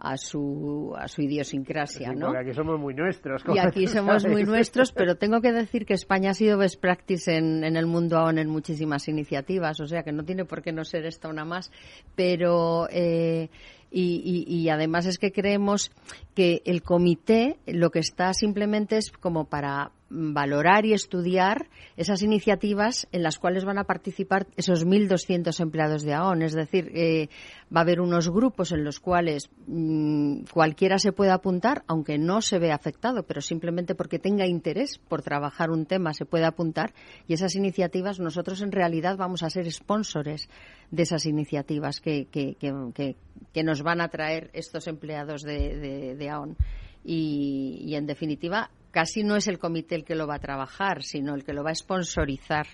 a 0.00 0.16
su, 0.16 0.94
a 0.98 1.06
su 1.08 1.22
idiosincrasia, 1.22 2.12
¿no? 2.12 2.26
Porque 2.26 2.40
aquí 2.40 2.54
somos 2.54 2.80
muy 2.80 2.94
nuestros. 2.94 3.42
Y 3.54 3.58
aquí 3.58 3.86
somos 3.86 4.26
muy 4.26 4.42
nuestros, 4.44 4.92
pero 4.92 5.16
tengo 5.16 5.40
que 5.40 5.52
decir 5.52 5.86
que 5.86 5.94
España 5.94 6.30
ha 6.30 6.34
sido 6.34 6.58
best 6.58 6.80
practice 6.80 7.36
en, 7.36 7.62
en 7.62 7.76
el 7.76 7.86
mundo 7.86 8.18
aún 8.18 8.38
en 8.38 8.48
muchísimas 8.48 9.06
iniciativas, 9.08 9.78
o 9.80 9.86
sea 9.86 10.02
que 10.02 10.12
no 10.12 10.24
tiene 10.24 10.44
por 10.44 10.62
qué 10.62 10.72
no 10.72 10.84
ser 10.84 11.06
esta 11.06 11.28
una 11.28 11.44
más, 11.44 11.70
pero... 12.16 12.88
Eh, 12.90 13.48
y, 13.92 14.44
y, 14.46 14.68
además 14.68 15.06
es 15.06 15.18
que 15.18 15.32
creemos 15.32 15.90
que 16.36 16.62
el 16.64 16.80
comité 16.80 17.58
lo 17.66 17.90
que 17.90 17.98
está 17.98 18.32
simplemente 18.34 18.98
es 18.98 19.10
como 19.10 19.46
para 19.46 19.90
valorar 20.10 20.84
y 20.84 20.92
estudiar 20.92 21.68
esas 21.96 22.22
iniciativas 22.22 23.06
en 23.12 23.22
las 23.22 23.38
cuales 23.38 23.64
van 23.64 23.78
a 23.78 23.84
participar 23.84 24.48
esos 24.56 24.84
1.200 24.84 25.60
empleados 25.60 26.02
de 26.02 26.14
AON. 26.14 26.42
Es 26.42 26.52
decir, 26.52 26.90
eh, 26.94 27.28
va 27.74 27.80
a 27.80 27.82
haber 27.82 28.00
unos 28.00 28.28
grupos 28.28 28.72
en 28.72 28.84
los 28.84 28.98
cuales 28.98 29.48
mm, 29.68 30.42
cualquiera 30.52 30.98
se 30.98 31.12
puede 31.12 31.30
apuntar, 31.30 31.84
aunque 31.86 32.18
no 32.18 32.42
se 32.42 32.58
vea 32.58 32.74
afectado, 32.74 33.22
pero 33.22 33.40
simplemente 33.40 33.94
porque 33.94 34.18
tenga 34.18 34.46
interés 34.46 34.98
por 34.98 35.22
trabajar 35.22 35.70
un 35.70 35.86
tema 35.86 36.12
se 36.12 36.26
puede 36.26 36.44
apuntar. 36.44 36.92
Y 37.28 37.34
esas 37.34 37.54
iniciativas 37.54 38.18
nosotros 38.18 38.60
en 38.62 38.72
realidad 38.72 39.16
vamos 39.16 39.44
a 39.44 39.50
ser 39.50 39.70
sponsores 39.70 40.48
de 40.90 41.04
esas 41.04 41.24
iniciativas 41.24 42.00
que, 42.00 42.26
que, 42.26 42.56
que, 42.56 43.62
nos 43.62 43.82
van 43.82 44.00
a 44.00 44.08
traer 44.08 44.50
estos 44.54 44.88
empleados 44.88 45.42
de, 45.42 46.16
de, 46.16 46.30
AON. 46.30 46.56
Y, 47.04 47.82
y, 47.84 47.94
en 47.94 48.06
definitiva 48.06 48.70
casi 48.90 49.22
no 49.22 49.36
es 49.36 49.48
el 49.48 49.58
comité 49.58 49.94
el 49.94 50.04
que 50.04 50.14
lo 50.14 50.26
va 50.26 50.36
a 50.36 50.40
trabajar, 50.40 51.02
sino 51.02 51.34
el 51.34 51.44
que 51.44 51.52
lo 51.52 51.64
va 51.64 51.70
a 51.70 51.74
sponsorizar. 51.74 52.66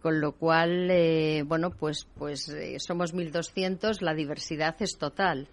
Con 0.00 0.20
lo 0.20 0.32
cual, 0.32 0.90
eh, 0.90 1.44
bueno, 1.46 1.70
pues, 1.70 2.08
pues 2.16 2.48
eh, 2.48 2.78
somos 2.78 3.14
1.200, 3.14 4.00
la 4.00 4.14
diversidad 4.14 4.74
es 4.80 4.98
total. 4.98 5.48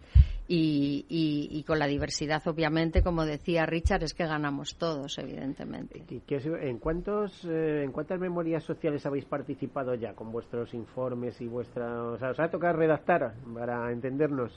y, 0.51 1.05
y, 1.07 1.63
con 1.63 1.77
la 1.77 1.86
diversidad, 1.86 2.41
obviamente, 2.47 3.03
como 3.03 3.23
decía 3.23 3.67
Richard, 3.67 4.01
es 4.01 4.15
que 4.15 4.25
ganamos 4.25 4.77
todos, 4.80 5.19
evidentemente. 5.19 6.03
¿En, 6.27 6.80
cuántos, 6.80 7.45
eh, 7.45 7.84
¿En 7.84 7.91
cuántas 7.91 8.19
memorias 8.19 8.63
sociales 8.63 9.05
habéis 9.05 9.25
participado 9.25 9.93
ya 9.93 10.13
con 10.13 10.32
vuestros 10.32 10.73
informes 10.73 11.39
y 11.39 11.47
vuestras... 11.47 11.91
O 11.91 12.17
sea, 12.17 12.32
¿os 12.32 12.39
ha 12.39 12.49
tocado 12.49 12.77
redactar 12.77 13.36
para 13.53 13.91
entendernos? 13.91 14.51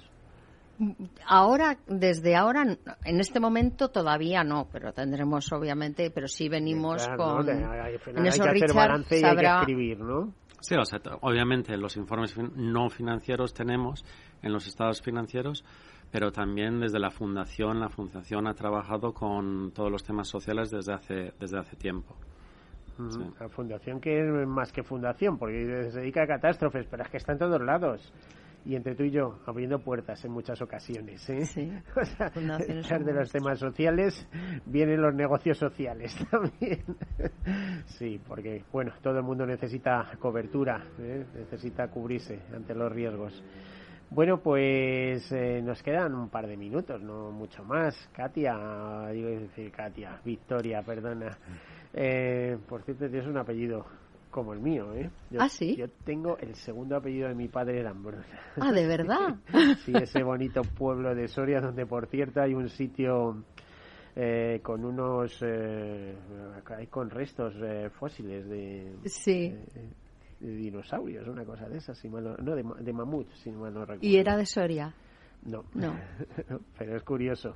Ahora, 1.26 1.78
desde 1.86 2.34
ahora, 2.34 2.64
en 3.04 3.20
este 3.20 3.40
momento 3.40 3.88
todavía 3.88 4.42
no, 4.44 4.68
pero 4.70 4.92
tendremos 4.92 5.52
obviamente, 5.52 6.10
pero 6.10 6.28
sí 6.28 6.48
venimos 6.48 7.08
con. 7.16 7.48
en 7.48 8.26
eso 8.26 8.44
Richard 8.46 9.04
sabrá... 9.20 9.60
escribir, 9.60 10.00
¿no? 10.00 10.32
Sí, 10.60 10.76
o 10.76 10.84
sea, 10.84 11.00
obviamente 11.22 11.76
los 11.76 11.96
informes 11.96 12.36
no 12.38 12.88
financieros 12.88 13.52
tenemos 13.52 14.04
en 14.42 14.52
los 14.52 14.66
estados 14.68 15.02
financieros, 15.02 15.64
pero 16.10 16.30
también 16.30 16.78
desde 16.78 17.00
la 17.00 17.10
fundación, 17.10 17.80
la 17.80 17.88
fundación 17.88 18.46
ha 18.46 18.54
trabajado 18.54 19.12
con 19.12 19.72
todos 19.72 19.90
los 19.90 20.04
temas 20.04 20.28
sociales 20.28 20.70
desde 20.70 20.92
hace 20.92 21.32
desde 21.38 21.58
hace 21.58 21.76
tiempo. 21.76 22.14
La 23.40 23.48
fundación 23.48 24.00
que 24.00 24.20
es 24.20 24.46
más 24.46 24.70
que 24.70 24.82
fundación, 24.82 25.38
porque 25.38 25.90
se 25.90 25.98
dedica 25.98 26.22
a 26.22 26.26
catástrofes, 26.26 26.86
pero 26.88 27.02
es 27.02 27.08
que 27.08 27.16
está 27.16 27.32
en 27.32 27.38
todos 27.38 27.60
lados 27.60 28.12
y 28.64 28.76
entre 28.76 28.94
tú 28.94 29.04
y 29.04 29.10
yo 29.10 29.40
abriendo 29.46 29.78
puertas 29.80 30.24
en 30.24 30.32
muchas 30.32 30.60
ocasiones. 30.62 31.28
¿eh? 31.30 31.44
Sí, 31.46 31.72
o 31.96 32.04
sea, 32.04 32.98
de 32.98 33.12
los 33.12 33.30
temas 33.30 33.58
sociales 33.58 34.28
vienen 34.66 35.00
los 35.00 35.14
negocios 35.14 35.58
sociales 35.58 36.14
también. 36.30 36.82
sí, 37.86 38.20
porque 38.26 38.64
bueno, 38.72 38.92
todo 39.02 39.18
el 39.18 39.24
mundo 39.24 39.46
necesita 39.46 40.10
cobertura, 40.18 40.84
¿eh? 40.98 41.24
necesita 41.34 41.88
cubrirse 41.88 42.40
ante 42.54 42.74
los 42.74 42.90
riesgos. 42.92 43.42
Bueno, 44.14 44.42
pues 44.42 45.32
eh, 45.32 45.62
nos 45.62 45.82
quedan 45.82 46.14
un 46.14 46.28
par 46.28 46.46
de 46.46 46.54
minutos, 46.54 47.00
no 47.00 47.30
mucho 47.30 47.64
más. 47.64 47.96
Katia, 48.12 49.08
digo 49.10 49.30
decir 49.30 49.72
Katia, 49.72 50.20
Victoria, 50.22 50.82
perdona. 50.82 51.38
Eh, 51.94 52.58
por 52.68 52.82
cierto, 52.82 53.08
tienes 53.08 53.26
un 53.26 53.38
apellido 53.38 53.86
como 54.32 54.54
el 54.54 54.60
mío, 54.60 54.92
¿eh? 54.94 55.10
Yo, 55.30 55.40
¿Ah, 55.40 55.48
sí? 55.48 55.76
Yo 55.76 55.88
tengo 56.04 56.38
el 56.38 56.56
segundo 56.56 56.96
apellido 56.96 57.28
de 57.28 57.34
mi 57.34 57.46
padre, 57.46 57.78
era 57.78 57.90
Ambrose. 57.90 58.26
Ah, 58.58 58.72
¿de 58.72 58.86
verdad? 58.86 59.36
sí, 59.84 59.92
ese 59.94 60.24
bonito 60.24 60.62
pueblo 60.62 61.14
de 61.14 61.28
Soria, 61.28 61.60
donde 61.60 61.86
por 61.86 62.06
cierto 62.08 62.40
hay 62.40 62.54
un 62.54 62.68
sitio 62.68 63.44
eh, 64.16 64.60
con 64.62 64.84
unos... 64.84 65.38
Eh, 65.42 66.16
con 66.90 67.10
restos 67.10 67.54
eh, 67.62 67.90
fósiles 67.90 68.48
de... 68.48 68.96
Sí. 69.04 69.54
de 70.40 70.50
dinosaurios, 70.56 71.28
una 71.28 71.44
cosa 71.44 71.68
de 71.68 71.78
esas, 71.78 71.96
si 71.98 72.08
no, 72.08 72.20
de, 72.20 72.64
de 72.80 72.92
mamut, 72.92 73.28
si 73.34 73.52
mal 73.52 73.72
no 73.72 73.80
recuerdo. 73.80 74.04
¿Y 74.04 74.16
era 74.16 74.36
de 74.36 74.46
Soria? 74.46 74.94
No. 75.44 75.64
No. 75.74 75.94
Pero 76.78 76.96
es 76.96 77.02
curioso. 77.02 77.54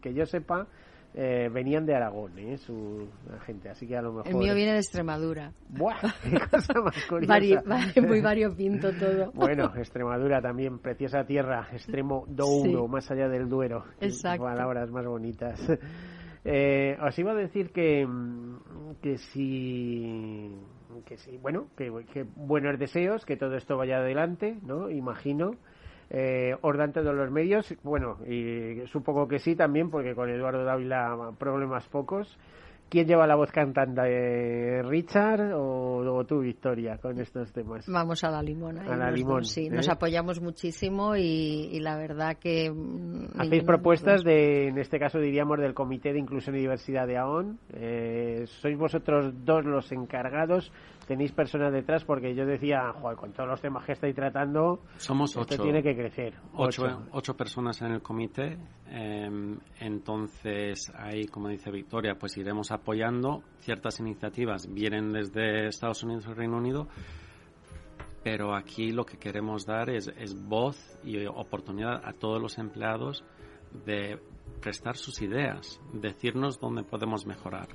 Que 0.00 0.14
yo 0.14 0.24
sepa, 0.24 0.66
eh, 1.14 1.48
venían 1.52 1.86
de 1.86 1.94
Aragón, 1.94 2.38
¿eh? 2.38 2.58
su 2.58 3.08
gente, 3.44 3.68
así 3.68 3.86
que 3.86 3.96
a 3.96 4.02
lo 4.02 4.12
mejor... 4.12 4.28
El 4.28 4.36
mío 4.36 4.54
viene 4.54 4.72
de 4.72 4.78
Extremadura. 4.78 5.52
¡Buah! 5.68 5.96
¡Qué 6.22 6.38
cosa 6.50 6.74
más 6.80 7.04
curiosa! 7.08 8.00
muy 8.06 8.20
variopinto 8.20 8.92
todo. 8.92 9.30
bueno, 9.34 9.72
Extremadura 9.76 10.40
también, 10.40 10.78
preciosa 10.78 11.24
tierra, 11.24 11.68
extremo 11.72 12.24
do 12.28 12.46
uno, 12.46 12.86
más 12.88 13.10
allá 13.10 13.28
del 13.28 13.48
Duero. 13.48 13.84
Exacto. 14.00 14.44
Palabras 14.44 14.90
más 14.90 15.06
bonitas. 15.06 15.60
Eh, 16.44 16.96
os 17.02 17.18
iba 17.18 17.32
a 17.32 17.34
decir 17.34 17.72
que, 17.72 18.06
que 19.02 19.18
si 19.18 20.54
que 21.04 21.16
sí, 21.16 21.38
bueno, 21.38 21.68
que, 21.76 21.92
que 22.12 22.24
buenos 22.36 22.78
deseos, 22.78 23.24
que 23.24 23.36
todo 23.36 23.54
esto 23.56 23.76
vaya 23.76 23.98
adelante, 23.98 24.58
¿no? 24.62 24.90
Imagino 24.90 25.52
eh, 26.10 26.54
ordante 26.62 27.02
de 27.02 27.12
los 27.12 27.30
medios. 27.30 27.74
Bueno, 27.82 28.18
y 28.26 28.86
supongo 28.86 29.28
que 29.28 29.38
sí 29.38 29.54
también, 29.54 29.90
porque 29.90 30.14
con 30.14 30.30
Eduardo 30.30 30.64
Dávila 30.64 31.32
problemas 31.38 31.86
pocos. 31.88 32.38
¿Quién 32.88 33.06
lleva 33.06 33.26
la 33.26 33.36
voz 33.36 33.52
cantando? 33.52 34.02
Eh, 34.02 34.82
¿Richard 34.82 35.52
o, 35.54 36.24
tú, 36.26 36.40
Victoria, 36.40 36.96
con 36.96 37.20
estos 37.20 37.52
temas? 37.52 37.86
Vamos 37.86 38.24
a 38.24 38.30
la 38.30 38.42
limón. 38.42 38.78
A 38.78 38.96
la 38.96 39.10
limón. 39.10 39.44
sí, 39.44 39.68
nos 39.68 39.88
¿eh? 39.88 39.92
apoyamos 39.92 40.40
muchísimo 40.40 41.14
y, 41.14 41.78
la 41.80 41.98
verdad 41.98 42.38
que... 42.38 42.70
Mm, 42.70 43.38
Hacéis 43.38 43.64
propuestas 43.64 44.24
de, 44.24 44.68
en 44.68 44.78
este 44.78 44.98
caso 44.98 45.18
diríamos, 45.18 45.58
del 45.58 45.74
Comité 45.74 46.14
de 46.14 46.18
Inclusión 46.18 46.56
y 46.56 46.60
Diversidad 46.60 47.06
de 47.06 47.18
AON. 47.18 47.58
Eh, 47.74 48.44
¿Sois 48.46 48.78
vosotros 48.78 49.34
dos 49.44 49.66
los 49.66 49.92
encargados? 49.92 50.72
¿Tenéis 51.08 51.32
personas 51.32 51.72
detrás? 51.72 52.04
Porque 52.04 52.34
yo 52.34 52.44
decía, 52.44 52.92
joder, 52.92 53.16
con 53.16 53.32
todos 53.32 53.48
los 53.48 53.62
temas 53.62 53.86
que 53.86 53.92
estáis 53.92 54.14
tratando, 54.14 54.82
Somos 54.98 55.34
ocho, 55.38 55.56
tiene 55.56 55.82
que 55.82 55.96
crecer. 55.96 56.34
Ocho, 56.52 57.06
ocho. 57.12 57.34
personas 57.34 57.80
en 57.80 57.92
el 57.92 58.02
comité. 58.02 58.58
Em, 58.90 59.58
entonces, 59.80 60.92
ahí, 60.94 61.24
como 61.24 61.48
dice 61.48 61.70
Victoria, 61.70 62.16
pues 62.18 62.36
iremos 62.36 62.70
apoyando 62.72 63.42
ciertas 63.60 63.98
iniciativas, 64.00 64.70
vienen 64.70 65.10
desde 65.10 65.68
Estados 65.68 66.02
Unidos 66.02 66.26
y 66.28 66.34
Reino 66.34 66.58
Unido, 66.58 66.88
pero 68.22 68.54
aquí 68.54 68.92
lo 68.92 69.06
que 69.06 69.16
queremos 69.16 69.64
dar 69.64 69.88
es, 69.88 70.08
es 70.08 70.34
voz 70.38 71.00
y 71.02 71.24
oportunidad 71.24 72.02
a 72.04 72.12
todos 72.12 72.38
los 72.38 72.58
empleados 72.58 73.24
de 73.86 74.20
prestar 74.60 74.96
sus 74.96 75.22
ideas, 75.22 75.80
decirnos 75.94 76.60
dónde 76.60 76.82
podemos 76.82 77.24
mejorar. 77.24 77.68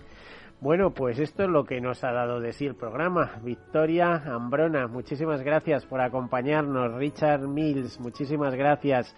Bueno, 0.64 0.92
pues 0.92 1.20
esto 1.20 1.44
es 1.44 1.50
lo 1.50 1.66
que 1.66 1.82
nos 1.82 2.06
ha 2.06 2.14
dado 2.14 2.40
de 2.40 2.54
sí 2.54 2.66
el 2.66 2.76
programa. 2.76 3.34
Victoria 3.44 4.14
Ambrona, 4.14 4.88
muchísimas 4.88 5.42
gracias 5.42 5.86
por 5.86 6.00
acompañarnos. 6.00 6.94
Richard 6.96 7.46
Mills, 7.50 8.00
muchísimas 8.00 8.56
gracias 8.56 9.14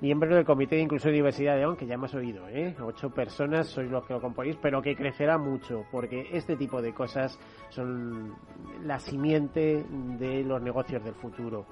miembros 0.00 0.34
del 0.34 0.46
Comité 0.46 0.76
de 0.76 0.82
Inclusión 0.84 1.12
y 1.12 1.16
Diversidad 1.16 1.52
de 1.52 1.58
León, 1.58 1.76
que 1.76 1.86
ya 1.86 1.96
hemos 1.96 2.14
oído, 2.14 2.48
¿eh? 2.48 2.74
Ocho 2.80 3.10
personas 3.10 3.66
sois 3.66 3.90
los 3.90 4.06
que 4.06 4.14
lo 4.14 4.22
componéis, 4.22 4.56
pero 4.56 4.80
que 4.80 4.96
crecerá 4.96 5.36
mucho, 5.36 5.84
porque 5.92 6.30
este 6.32 6.56
tipo 6.56 6.80
de 6.80 6.94
cosas 6.94 7.38
son 7.68 8.34
la 8.82 8.98
simiente 8.98 9.84
de 10.18 10.44
los 10.44 10.62
negocios 10.62 11.04
del 11.04 11.14
futuro. 11.16 11.66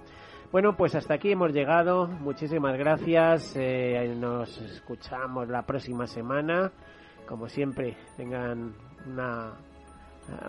Bueno, 0.53 0.77
pues 0.77 0.95
hasta 0.97 1.15
aquí 1.15 1.33
hemos 1.33 1.51
llegado. 1.51 2.09
Muchísimas 2.09 2.77
gracias. 2.77 3.57
Eh, 3.57 4.15
nos 4.21 4.61
escuchamos 4.61 5.49
la 5.49 5.63
próxima 5.63 6.07
semana. 6.07 6.71
Como 7.27 7.49
siempre, 7.49 7.97
tengan 8.19 8.75
una, 9.07 9.53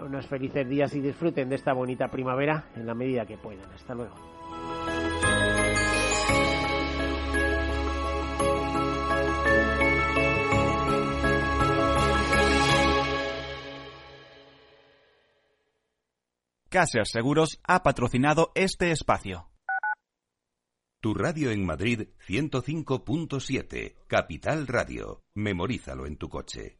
unos 0.06 0.28
felices 0.28 0.68
días 0.68 0.94
y 0.96 1.02
disfruten 1.02 1.50
de 1.50 1.56
esta 1.56 1.74
bonita 1.74 2.10
primavera 2.10 2.66
en 2.76 2.86
la 2.86 2.94
medida 2.94 3.26
que 3.26 3.38
puedan. 3.38 3.70
Hasta 3.72 3.94
luego. 3.94 4.16
Caser 16.70 17.08
Seguros 17.08 17.62
ha 17.64 17.84
patrocinado 17.84 18.52
este 18.54 18.92
espacio. 18.92 19.50
Tu 21.02 21.14
radio 21.14 21.52
en 21.52 21.66
Madrid 21.66 22.10
105.7, 22.28 23.96
Capital 24.08 24.68
Radio. 24.68 25.22
Memorízalo 25.36 26.06
en 26.06 26.18
tu 26.18 26.28
coche. 26.28 26.80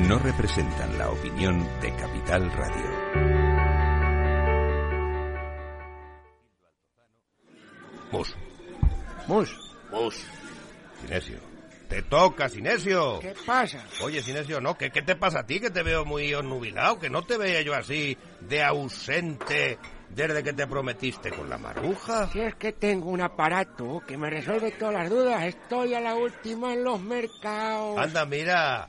No 0.00 0.18
representan 0.18 0.98
la 0.98 1.08
opinión 1.10 1.66
de 1.80 1.90
Capital 1.96 2.52
Radio. 2.52 3.06
Mus. 8.12 8.36
Mus. 9.26 9.74
Mus. 9.90 10.26
Sinesio. 11.00 11.38
Te 11.88 12.02
toca, 12.02 12.48
Sinesio. 12.48 13.20
¿Qué 13.20 13.34
pasa? 13.46 13.84
Oye, 14.02 14.22
Sinesio, 14.22 14.60
no, 14.60 14.76
¿qué, 14.76 14.90
¿qué 14.90 15.02
te 15.02 15.16
pasa 15.16 15.40
a 15.40 15.46
ti? 15.46 15.60
Que 15.60 15.70
te 15.70 15.82
veo 15.82 16.04
muy 16.04 16.32
onnubilado, 16.34 16.98
que 16.98 17.10
no 17.10 17.22
te 17.22 17.38
veía 17.38 17.62
yo 17.62 17.74
así 17.74 18.16
de 18.40 18.62
ausente 18.62 19.78
desde 20.10 20.42
que 20.42 20.52
te 20.52 20.66
prometiste 20.66 21.30
con 21.30 21.48
la 21.48 21.58
maruja. 21.58 22.28
Si 22.32 22.40
es 22.40 22.54
que 22.56 22.72
tengo 22.72 23.10
un 23.10 23.22
aparato 23.22 24.02
que 24.06 24.16
me 24.16 24.30
resuelve 24.30 24.72
todas 24.72 24.94
las 24.94 25.10
dudas, 25.10 25.42
estoy 25.44 25.94
a 25.94 26.00
la 26.00 26.14
última 26.14 26.74
en 26.74 26.84
los 26.84 27.00
mercados. 27.00 27.98
Anda, 27.98 28.24
mira, 28.26 28.88